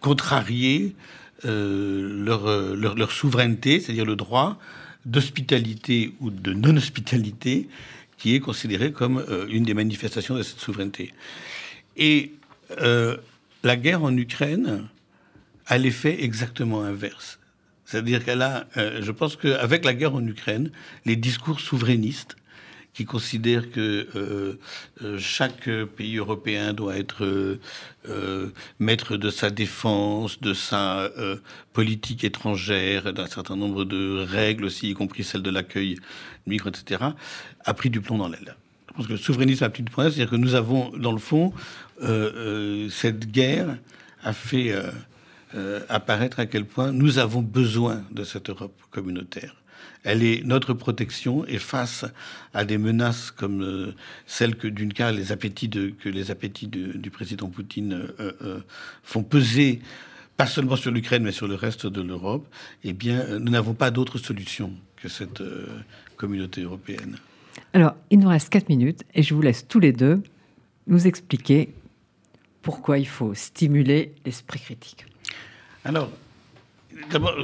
contrarier 0.00 0.94
leur, 1.42 3.10
souveraineté, 3.10 3.80
c'est-à-dire 3.80 4.04
le 4.04 4.14
droit 4.14 4.60
d'hospitalité 5.04 6.14
ou 6.20 6.30
de 6.30 6.52
non-hospitalité, 6.52 7.68
qui 8.18 8.36
est 8.36 8.40
considéré 8.40 8.92
comme 8.92 9.24
une 9.48 9.64
des 9.64 9.74
manifestations 9.74 10.36
de 10.36 10.42
cette 10.42 10.60
souveraineté. 10.60 11.12
Et 11.96 12.32
la 13.62 13.76
guerre 13.76 14.02
en 14.02 14.16
Ukraine 14.16 14.88
a 15.66 15.78
l'effet 15.78 16.22
exactement 16.22 16.82
inverse. 16.82 17.38
C'est-à-dire 17.84 18.22
qu'elle 18.22 18.42
a, 18.42 18.66
euh, 18.76 19.00
je 19.00 19.12
pense 19.12 19.36
qu'avec 19.36 19.84
la 19.84 19.94
guerre 19.94 20.14
en 20.14 20.26
Ukraine, 20.26 20.70
les 21.06 21.16
discours 21.16 21.58
souverainistes 21.58 22.36
qui 22.92 23.04
considèrent 23.06 23.70
que 23.70 24.08
euh, 24.14 24.58
euh, 25.02 25.18
chaque 25.18 25.70
pays 25.96 26.16
européen 26.16 26.72
doit 26.74 26.98
être 26.98 27.58
maître 28.78 29.16
de 29.16 29.30
sa 29.30 29.50
défense, 29.50 30.40
de 30.40 30.52
sa 30.52 31.10
politique 31.72 32.24
étrangère, 32.24 33.12
d'un 33.12 33.26
certain 33.26 33.56
nombre 33.56 33.84
de 33.84 34.24
règles 34.28 34.64
aussi, 34.64 34.90
y 34.90 34.94
compris 34.94 35.24
celle 35.24 35.42
de 35.42 35.50
l'accueil 35.50 35.96
migrants, 36.46 36.70
etc., 36.70 37.04
a 37.64 37.74
pris 37.74 37.88
du 37.88 38.00
plomb 38.00 38.18
dans 38.18 38.28
l'aile. 38.28 38.56
Je 38.88 38.94
pense 38.94 39.06
que 39.06 39.12
le 39.12 39.18
souverainisme 39.18 39.64
a 39.64 39.70
pris 39.70 39.82
du 39.82 39.92
plomb 39.92 40.02
c'est-à-dire 40.04 40.30
que 40.30 40.36
nous 40.36 40.54
avons, 40.54 40.90
dans 40.96 41.12
le 41.12 41.18
fond, 41.18 41.52
cette 42.00 43.30
guerre 43.30 43.78
a 44.22 44.32
fait 44.32 44.74
euh, 45.54 45.80
apparaître 45.88 46.40
à 46.40 46.46
quel 46.46 46.66
point 46.66 46.92
nous 46.92 47.18
avons 47.18 47.40
besoin 47.40 48.04
de 48.10 48.22
cette 48.22 48.50
Europe 48.50 48.78
communautaire. 48.90 49.56
Elle 50.04 50.22
est 50.22 50.44
notre 50.44 50.74
protection 50.74 51.46
et 51.46 51.58
face 51.58 52.04
à 52.52 52.66
des 52.66 52.76
menaces 52.76 53.30
comme 53.30 53.94
celles 54.26 54.56
que 54.56 54.68
d'une 54.68 54.92
part 54.92 55.12
les 55.12 55.32
appétits 55.32 55.70
que 55.70 56.08
les 56.10 56.30
appétits 56.30 56.68
du 56.68 57.10
président 57.10 57.48
Poutine 57.48 58.08
font 59.02 59.22
peser 59.22 59.80
pas 60.36 60.46
seulement 60.46 60.76
sur 60.76 60.90
l'Ukraine 60.90 61.22
mais 61.22 61.32
sur 61.32 61.48
le 61.48 61.54
reste 61.54 61.86
de 61.86 62.02
l'Europe, 62.02 62.46
eh 62.84 62.92
bien 62.92 63.38
nous 63.38 63.50
n'avons 63.50 63.74
pas 63.74 63.90
d'autre 63.90 64.18
solution 64.18 64.72
que 64.96 65.08
cette 65.08 65.42
communauté 66.16 66.62
européenne. 66.62 67.16
Alors, 67.72 67.94
il 68.10 68.18
nous 68.18 68.28
reste 68.28 68.50
quatre 68.50 68.68
minutes 68.68 69.04
et 69.14 69.22
je 69.22 69.34
vous 69.34 69.42
laisse 69.42 69.66
tous 69.66 69.80
les 69.80 69.92
deux 69.92 70.22
nous 70.86 71.06
expliquer 71.06 71.72
pourquoi 72.68 72.98
il 72.98 73.08
faut 73.08 73.32
stimuler 73.32 74.12
l'esprit 74.26 74.60
critique. 74.60 75.06
Alors, 75.86 76.10
D'abord, 77.10 77.34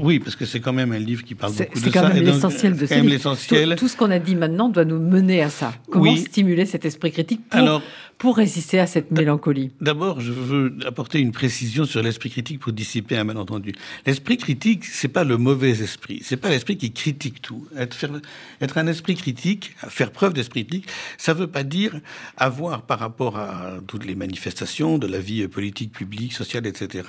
oui, 0.00 0.18
parce 0.18 0.34
que 0.34 0.46
c'est 0.46 0.60
quand 0.60 0.72
même 0.72 0.92
un 0.92 0.98
livre 0.98 1.24
qui 1.24 1.34
parle 1.34 1.52
beaucoup 1.52 1.74
de 1.74 1.78
ça. 1.78 1.84
C'est 1.84 1.90
quand 1.90 2.08
même 2.08 2.24
l'essentiel 2.24 2.74
de 2.74 2.86
ça. 2.86 2.96
l'essentiel. 3.00 3.76
Tout, 3.76 3.88
ce 3.88 3.98
qu'on 3.98 4.10
a 4.10 4.18
dit 4.18 4.34
maintenant 4.34 4.70
doit 4.70 4.86
nous 4.86 4.98
mener 4.98 5.42
à 5.42 5.50
ça. 5.50 5.74
Comment 5.90 6.16
stimuler 6.16 6.64
cet 6.64 6.86
esprit 6.86 7.12
critique 7.12 7.46
pour, 7.50 7.60
Alors, 7.60 7.82
pour 8.22 8.36
résister 8.36 8.78
à 8.78 8.86
cette 8.86 9.10
mélancolie 9.10 9.72
D'abord, 9.80 10.20
je 10.20 10.30
veux 10.30 10.76
apporter 10.86 11.18
une 11.18 11.32
précision 11.32 11.84
sur 11.84 12.04
l'esprit 12.04 12.30
critique 12.30 12.60
pour 12.60 12.72
dissiper 12.72 13.16
un 13.16 13.24
malentendu. 13.24 13.74
L'esprit 14.06 14.36
critique, 14.36 14.84
c'est 14.84 15.08
pas 15.08 15.24
le 15.24 15.38
mauvais 15.38 15.82
esprit. 15.82 16.20
C'est 16.22 16.36
pas 16.36 16.48
l'esprit 16.48 16.76
qui 16.76 16.92
critique 16.92 17.42
tout. 17.42 17.66
Être, 17.76 18.78
un 18.78 18.86
esprit 18.86 19.16
critique, 19.16 19.74
faire 19.88 20.12
preuve 20.12 20.34
d'esprit 20.34 20.64
critique, 20.64 20.88
ça 21.18 21.34
veut 21.34 21.48
pas 21.48 21.64
dire 21.64 22.00
avoir 22.36 22.82
par 22.82 23.00
rapport 23.00 23.38
à 23.38 23.80
toutes 23.88 24.04
les 24.04 24.14
manifestations 24.14 24.98
de 24.98 25.08
la 25.08 25.18
vie 25.18 25.48
politique, 25.48 25.90
publique, 25.90 26.32
sociale, 26.32 26.64
etc. 26.68 27.02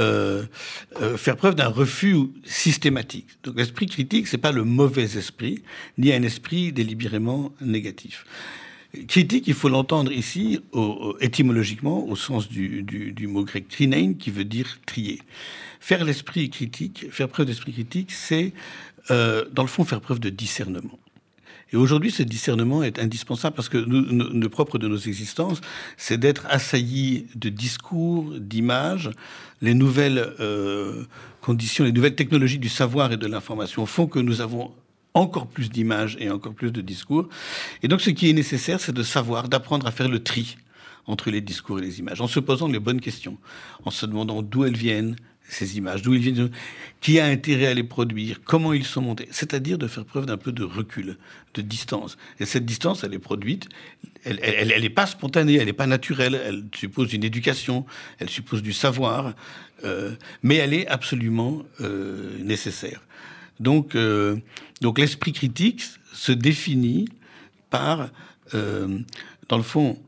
Euh, 0.00 0.42
euh, 1.00 1.16
faire 1.16 1.36
preuve 1.36 1.54
d'un 1.54 1.68
refus 1.68 2.18
systématique. 2.42 3.28
Donc 3.44 3.56
l'esprit 3.58 3.86
critique, 3.86 4.26
c'est 4.26 4.38
pas 4.38 4.50
le 4.50 4.64
mauvais 4.64 5.16
esprit, 5.16 5.62
ni 5.98 6.12
un 6.12 6.24
esprit 6.24 6.72
délibérément 6.72 7.52
négatif. 7.60 8.24
Critique, 9.08 9.44
il 9.46 9.54
faut 9.54 9.70
l'entendre 9.70 10.12
ici 10.12 10.60
étymologiquement 11.20 12.06
au 12.06 12.14
sens 12.14 12.48
du, 12.48 13.26
mot 13.26 13.42
grec 13.42 13.66
krinein, 13.68 14.12
qui 14.12 14.30
veut 14.30 14.44
dire 14.44 14.80
trier. 14.84 15.20
Faire 15.80 16.04
l'esprit 16.04 16.50
critique, 16.50 17.06
faire 17.10 17.28
preuve 17.28 17.46
d'esprit 17.46 17.72
critique, 17.72 18.12
c'est 18.12 18.52
euh, 19.10 19.46
dans 19.50 19.62
le 19.62 19.68
fond 19.68 19.84
faire 19.84 20.02
preuve 20.02 20.20
de 20.20 20.28
discernement. 20.28 20.98
Et 21.72 21.76
aujourd'hui, 21.76 22.10
ce 22.10 22.22
discernement 22.22 22.82
est 22.82 22.98
indispensable 22.98 23.56
parce 23.56 23.70
que 23.70 23.78
le 23.78 24.48
propre 24.48 24.76
de 24.76 24.86
nos 24.86 24.98
existences, 24.98 25.62
c'est 25.96 26.18
d'être 26.18 26.44
assailli 26.50 27.28
de 27.34 27.48
discours, 27.48 28.34
d'images. 28.38 29.10
Les 29.62 29.72
nouvelles 29.72 30.34
euh, 30.38 31.04
conditions, 31.40 31.84
les 31.84 31.92
nouvelles 31.92 32.14
technologies 32.14 32.58
du 32.58 32.68
savoir 32.68 33.10
et 33.12 33.16
de 33.16 33.26
l'information 33.26 33.86
font 33.86 34.06
que 34.06 34.18
nous 34.18 34.42
avons 34.42 34.72
encore 35.14 35.46
plus 35.46 35.70
d'images 35.70 36.16
et 36.20 36.30
encore 36.30 36.54
plus 36.54 36.72
de 36.72 36.80
discours. 36.80 37.28
Et 37.82 37.88
donc, 37.88 38.00
ce 38.00 38.10
qui 38.10 38.30
est 38.30 38.32
nécessaire, 38.32 38.80
c'est 38.80 38.92
de 38.92 39.02
savoir, 39.02 39.48
d'apprendre 39.48 39.86
à 39.86 39.90
faire 39.90 40.08
le 40.08 40.22
tri 40.22 40.56
entre 41.06 41.30
les 41.30 41.40
discours 41.40 41.78
et 41.78 41.82
les 41.82 41.98
images, 41.98 42.20
en 42.20 42.28
se 42.28 42.40
posant 42.40 42.68
les 42.68 42.78
bonnes 42.78 43.00
questions, 43.00 43.36
en 43.84 43.90
se 43.90 44.06
demandant 44.06 44.40
d'où 44.42 44.64
elles 44.64 44.76
viennent, 44.76 45.16
ces 45.48 45.76
images, 45.76 46.02
d'où 46.02 46.14
ils 46.14 46.20
viennent, 46.20 46.50
qui 47.00 47.18
a 47.18 47.26
intérêt 47.26 47.66
à 47.66 47.74
les 47.74 47.82
produire, 47.82 48.40
comment 48.44 48.72
ils 48.72 48.84
sont 48.84 49.02
montés, 49.02 49.28
c'est-à-dire 49.30 49.76
de 49.76 49.86
faire 49.86 50.04
preuve 50.04 50.26
d'un 50.26 50.36
peu 50.36 50.52
de 50.52 50.62
recul, 50.62 51.18
de 51.54 51.62
distance. 51.62 52.16
Et 52.40 52.46
cette 52.46 52.64
distance, 52.64 53.04
elle 53.04 53.12
est 53.12 53.18
produite, 53.18 53.68
elle 54.24 54.80
n'est 54.80 54.90
pas 54.90 55.06
spontanée, 55.06 55.54
elle 55.54 55.66
n'est 55.66 55.72
pas 55.72 55.88
naturelle, 55.88 56.40
elle 56.46 56.64
suppose 56.74 57.12
une 57.12 57.24
éducation, 57.24 57.84
elle 58.18 58.30
suppose 58.30 58.62
du 58.62 58.72
savoir, 58.72 59.34
euh, 59.84 60.12
mais 60.42 60.56
elle 60.56 60.72
est 60.72 60.86
absolument 60.86 61.64
euh, 61.80 62.38
nécessaire. 62.42 63.02
Donc, 63.60 63.94
euh, 63.94 64.36
donc 64.82 64.98
l'esprit 64.98 65.32
critique 65.32 65.82
se 66.12 66.32
définit 66.32 67.08
par, 67.70 68.10
dans 68.52 69.56
le 69.56 69.62
fond, 69.62 69.98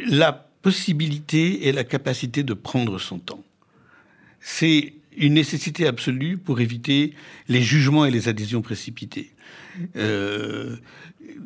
la 0.00 0.32
possibilité 0.32 1.68
et 1.68 1.72
la 1.72 1.84
capacité 1.84 2.42
de 2.42 2.54
prendre 2.54 2.98
son 2.98 3.18
temps. 3.18 3.44
C'est 4.40 4.94
une 5.16 5.34
nécessité 5.34 5.86
absolue 5.86 6.38
pour 6.38 6.60
éviter 6.60 7.14
les 7.48 7.62
jugements 7.62 8.04
et 8.04 8.10
les 8.10 8.28
adhésions 8.28 8.62
précipitées. 8.62 9.30
Euh, 9.96 10.76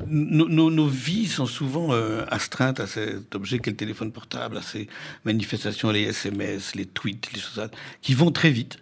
nos, 0.07 0.87
vies 0.87 1.27
sont 1.27 1.47
souvent 1.47 1.93
euh, 1.93 2.25
astreintes 2.29 2.81
à 2.81 2.87
cet 2.87 3.35
objet 3.35 3.59
qu'est 3.59 3.71
le 3.71 3.77
téléphone 3.77 4.13
portable, 4.13 4.57
à 4.57 4.63
ces 4.63 4.89
manifestations, 5.25 5.91
les 5.91 6.03
SMS, 6.03 6.75
les 6.75 6.87
tweets, 6.87 7.31
les 7.35 7.41
choses 7.41 7.69
qui 8.03 8.15
vont 8.15 8.31
très 8.31 8.51
vite, 8.51 8.79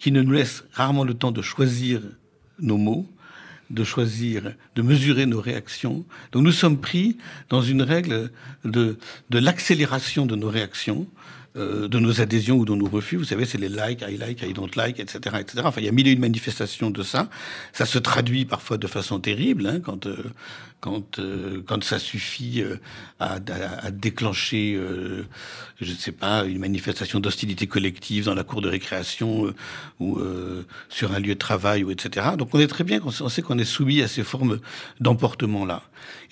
qui 0.00 0.10
ne 0.10 0.22
nous 0.22 0.32
laissent 0.32 0.64
rarement 0.72 1.04
le 1.04 1.14
temps 1.14 1.30
de 1.30 1.42
choisir 1.42 2.00
nos 2.58 2.78
mots, 2.78 3.06
de 3.70 3.84
choisir, 3.84 4.54
de 4.74 4.82
mesurer 4.82 5.26
nos 5.26 5.40
réactions. 5.40 6.04
Donc 6.32 6.42
nous 6.42 6.52
sommes 6.52 6.78
pris 6.78 7.18
dans 7.48 7.62
une 7.62 7.82
règle 7.82 8.32
de, 8.64 8.98
de 9.30 9.38
l'accélération 9.38 10.26
de 10.26 10.34
nos 10.34 10.48
réactions, 10.48 11.06
euh, 11.56 11.88
de 11.88 11.98
nos 11.98 12.20
adhésions 12.20 12.56
ou 12.56 12.64
de 12.64 12.74
nos 12.74 12.88
refus. 12.88 13.16
Vous 13.16 13.24
savez, 13.24 13.44
c'est 13.44 13.58
les 13.58 13.68
likes, 13.68 14.02
I 14.02 14.16
like, 14.16 14.42
I 14.42 14.52
don't 14.52 14.74
like, 14.76 15.00
etc., 15.00 15.36
etc. 15.40 15.62
Enfin, 15.64 15.80
il 15.80 15.84
y 15.84 15.88
a 15.88 15.92
mille 15.92 16.08
et 16.08 16.12
une 16.12 16.20
manifestations 16.20 16.90
de 16.90 17.02
ça. 17.02 17.28
Ça 17.72 17.86
se 17.86 17.98
traduit 17.98 18.44
parfois 18.44 18.78
de 18.78 18.86
façon 18.86 19.18
terrible, 19.20 19.66
hein, 19.66 19.80
quand 19.80 20.06
euh, 20.06 20.16
quand 20.80 21.18
euh, 21.18 21.62
quand 21.66 21.84
ça 21.84 21.98
suffit 21.98 22.62
à, 23.18 23.34
à, 23.34 23.90
déclencher, 23.90 24.78
je 25.80 25.90
ne 25.90 25.96
sais 25.96 26.12
pas, 26.12 26.44
une 26.44 26.58
manifestation 26.58 27.20
d'hostilité 27.20 27.66
collective 27.66 28.24
dans 28.24 28.34
la 28.34 28.44
cour 28.44 28.62
de 28.62 28.68
récréation 28.68 29.52
ou 29.98 30.18
sur 30.88 31.12
un 31.12 31.18
lieu 31.18 31.34
de 31.34 31.38
travail 31.38 31.84
ou 31.84 31.90
etc. 31.90 32.28
Donc, 32.38 32.54
on 32.54 32.60
est 32.60 32.66
très 32.66 32.84
bien, 32.84 33.00
on 33.04 33.28
sait 33.28 33.42
qu'on 33.42 33.58
est 33.58 33.64
soumis 33.64 34.02
à 34.02 34.08
ces 34.08 34.24
formes 34.24 34.58
d'emportement 35.00 35.64
là. 35.64 35.82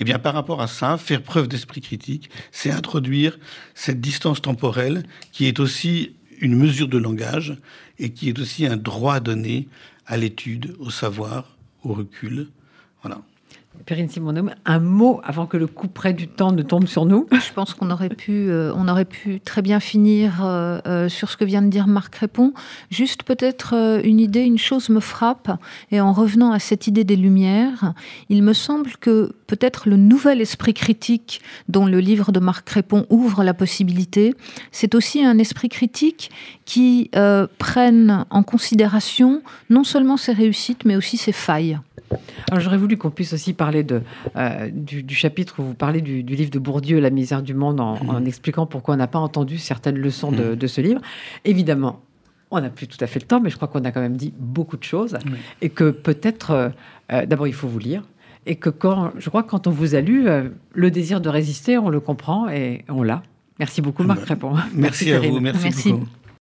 Eh 0.01 0.05
bien, 0.05 0.19
par 0.19 0.35
rapport 0.35 0.63
à 0.63 0.67
ça, 0.67 0.97
faire 0.99 1.23
preuve 1.23 1.49
d'esprit 1.49 1.81
critique, 1.81 2.31
c'est 2.53 2.71
introduire 2.71 3.39
cette 3.75 4.01
distance 4.01 4.41
temporelle 4.41 5.05
qui 5.33 5.47
est 5.47 5.61
aussi 5.61 6.15
une 6.41 6.57
mesure 6.57 6.89
de 6.89 6.99
langage 6.99 7.57
et 7.99 8.13
qui 8.13 8.29
est 8.29 8.39
aussi 8.39 8.67
un 8.67 8.77
droit 8.77 9.21
donné 9.21 9.69
à 10.07 10.17
l'étude, 10.17 10.75
au 10.79 10.91
savoir, 10.91 11.57
au 11.83 11.93
recul. 11.93 12.49
Perrine 13.87 14.09
Simonum, 14.09 14.51
un 14.65 14.79
mot 14.79 15.21
avant 15.25 15.47
que 15.47 15.57
le 15.57 15.67
coup 15.67 15.89
près 15.89 16.13
du 16.13 16.29
temps 16.29 16.53
ne 16.53 16.63
tombe 16.63 16.87
sur 16.87 17.07
nous. 17.07 17.27
Je 17.33 17.53
pense 17.53 17.75
qu'on 17.75 17.91
aurait 17.91 18.09
pu, 18.09 18.49
euh, 18.51 18.73
aurait 18.73 19.05
pu 19.05 19.41
très 19.41 19.63
bien 19.63 19.81
finir 19.81 20.45
euh, 20.45 20.81
euh, 20.87 21.09
sur 21.09 21.31
ce 21.31 21.37
que 21.37 21.45
vient 21.45 21.63
de 21.63 21.69
dire 21.69 21.87
Marc 21.87 22.15
Répond. 22.17 22.53
Juste 22.91 23.23
peut-être 23.23 24.01
une 24.05 24.21
idée, 24.21 24.43
une 24.43 24.59
chose 24.59 24.89
me 24.89 25.01
frappe, 25.01 25.51
et 25.91 26.01
en 26.01 26.13
revenant 26.13 26.53
à 26.53 26.59
cette 26.59 26.87
idée 26.87 27.05
des 27.05 27.17
Lumières, 27.17 27.95
il 28.29 28.43
me 28.43 28.53
semble 28.53 28.93
que 29.01 29.33
peut-être 29.47 29.89
le 29.89 29.97
nouvel 29.97 30.41
esprit 30.41 30.75
critique 30.75 31.41
dont 31.69 31.87
le 31.87 32.01
livre 32.01 32.33
de 32.33 32.41
Marc 32.41 32.69
Répond 32.71 33.07
ouvre 33.11 33.45
la 33.45 33.55
possibilité, 33.55 34.35
c'est 34.73 34.95
aussi 34.95 35.25
un 35.25 35.39
esprit 35.39 35.69
critique 35.69 36.31
qui 36.65 37.11
prenne 37.59 38.27
en 38.31 38.43
considération 38.43 39.43
non 39.71 39.85
seulement 39.85 40.17
ses 40.17 40.33
réussites, 40.33 40.85
mais 40.85 40.97
aussi 40.97 41.17
ses 41.17 41.33
failles. 41.33 41.79
Alors 42.51 42.61
j'aurais 42.61 42.79
voulu 42.79 42.97
qu'on 42.97 43.11
puisse 43.11 43.33
aussi 43.33 43.53
parler 43.53 43.83
de, 43.83 44.03
euh, 44.37 44.71
du, 44.73 45.15
chapitre 45.15 45.61
où 45.61 45.65
vous 45.65 45.75
parlez 45.75 46.01
du, 46.01 46.23
livre 46.23 46.51
de 46.51 46.59
Bourdieu, 46.59 47.01
La 47.01 47.11
misère 47.11 47.43
du 47.43 47.55
monde, 47.55 47.81
en, 47.81 47.97
mm-hmm. 47.97 48.27
expliquant 48.27 48.67
pourquoi 48.67 48.95
on 48.95 48.99
n'a 48.99 49.07
pas 49.07 49.19
entendu 49.19 49.59
certaines 49.59 49.99
leçons 49.99 50.33
de, 50.33 50.55
mm-hmm. 50.55 50.69
ce 50.69 50.81
livre. 50.81 51.01
Évidemment, 51.45 52.01
on 52.51 52.61
n'a 52.61 52.71
plus 52.71 52.87
tout 52.87 53.03
à 53.03 53.07
fait 53.07 53.21
le 53.21 53.27
temps, 53.27 53.41
mais 53.41 53.51
je 53.51 53.57
crois 53.57 53.69
qu'on 53.69 53.85
a 53.85 53.93
quand 53.93 54.01
même 54.01 54.17
dit 54.17 54.33
beaucoup 54.39 54.77
de 54.77 54.85
choses. 54.85 55.17
Et 55.61 55.69
que 55.69 55.91
peut-être, 55.91 56.51
euh, 56.51 56.69
euh, 57.13 57.27
d'abord, 57.27 57.47
il 57.47 57.55
faut 57.55 57.69
vous 57.69 57.79
lire. 57.79 58.03
Et 58.47 58.57
que 58.57 58.71
quand, 58.71 59.13
je 59.19 59.29
crois 59.29 59.43
que 59.43 59.51
quand 59.51 59.67
on 59.67 59.71
vous 59.71 59.95
a 59.95 60.01
lu, 60.01 60.27
le 60.73 60.91
désir 60.91 61.21
de 61.21 61.29
résister, 61.29 61.77
on 61.77 61.91
le 61.91 62.01
comprend 62.01 62.49
et 62.49 62.85
on 62.89 63.03
l'a. 63.03 63.23
Merci 63.59 63.83
beaucoup, 63.83 64.05
Marc 64.05 64.25
Répond. 64.25 64.55
Merci, 64.73 65.13
à 65.13 65.21
vous. 65.21 65.41
Merci, 65.41 65.65
merci. 65.65 65.93
beaucoup. 65.93 66.07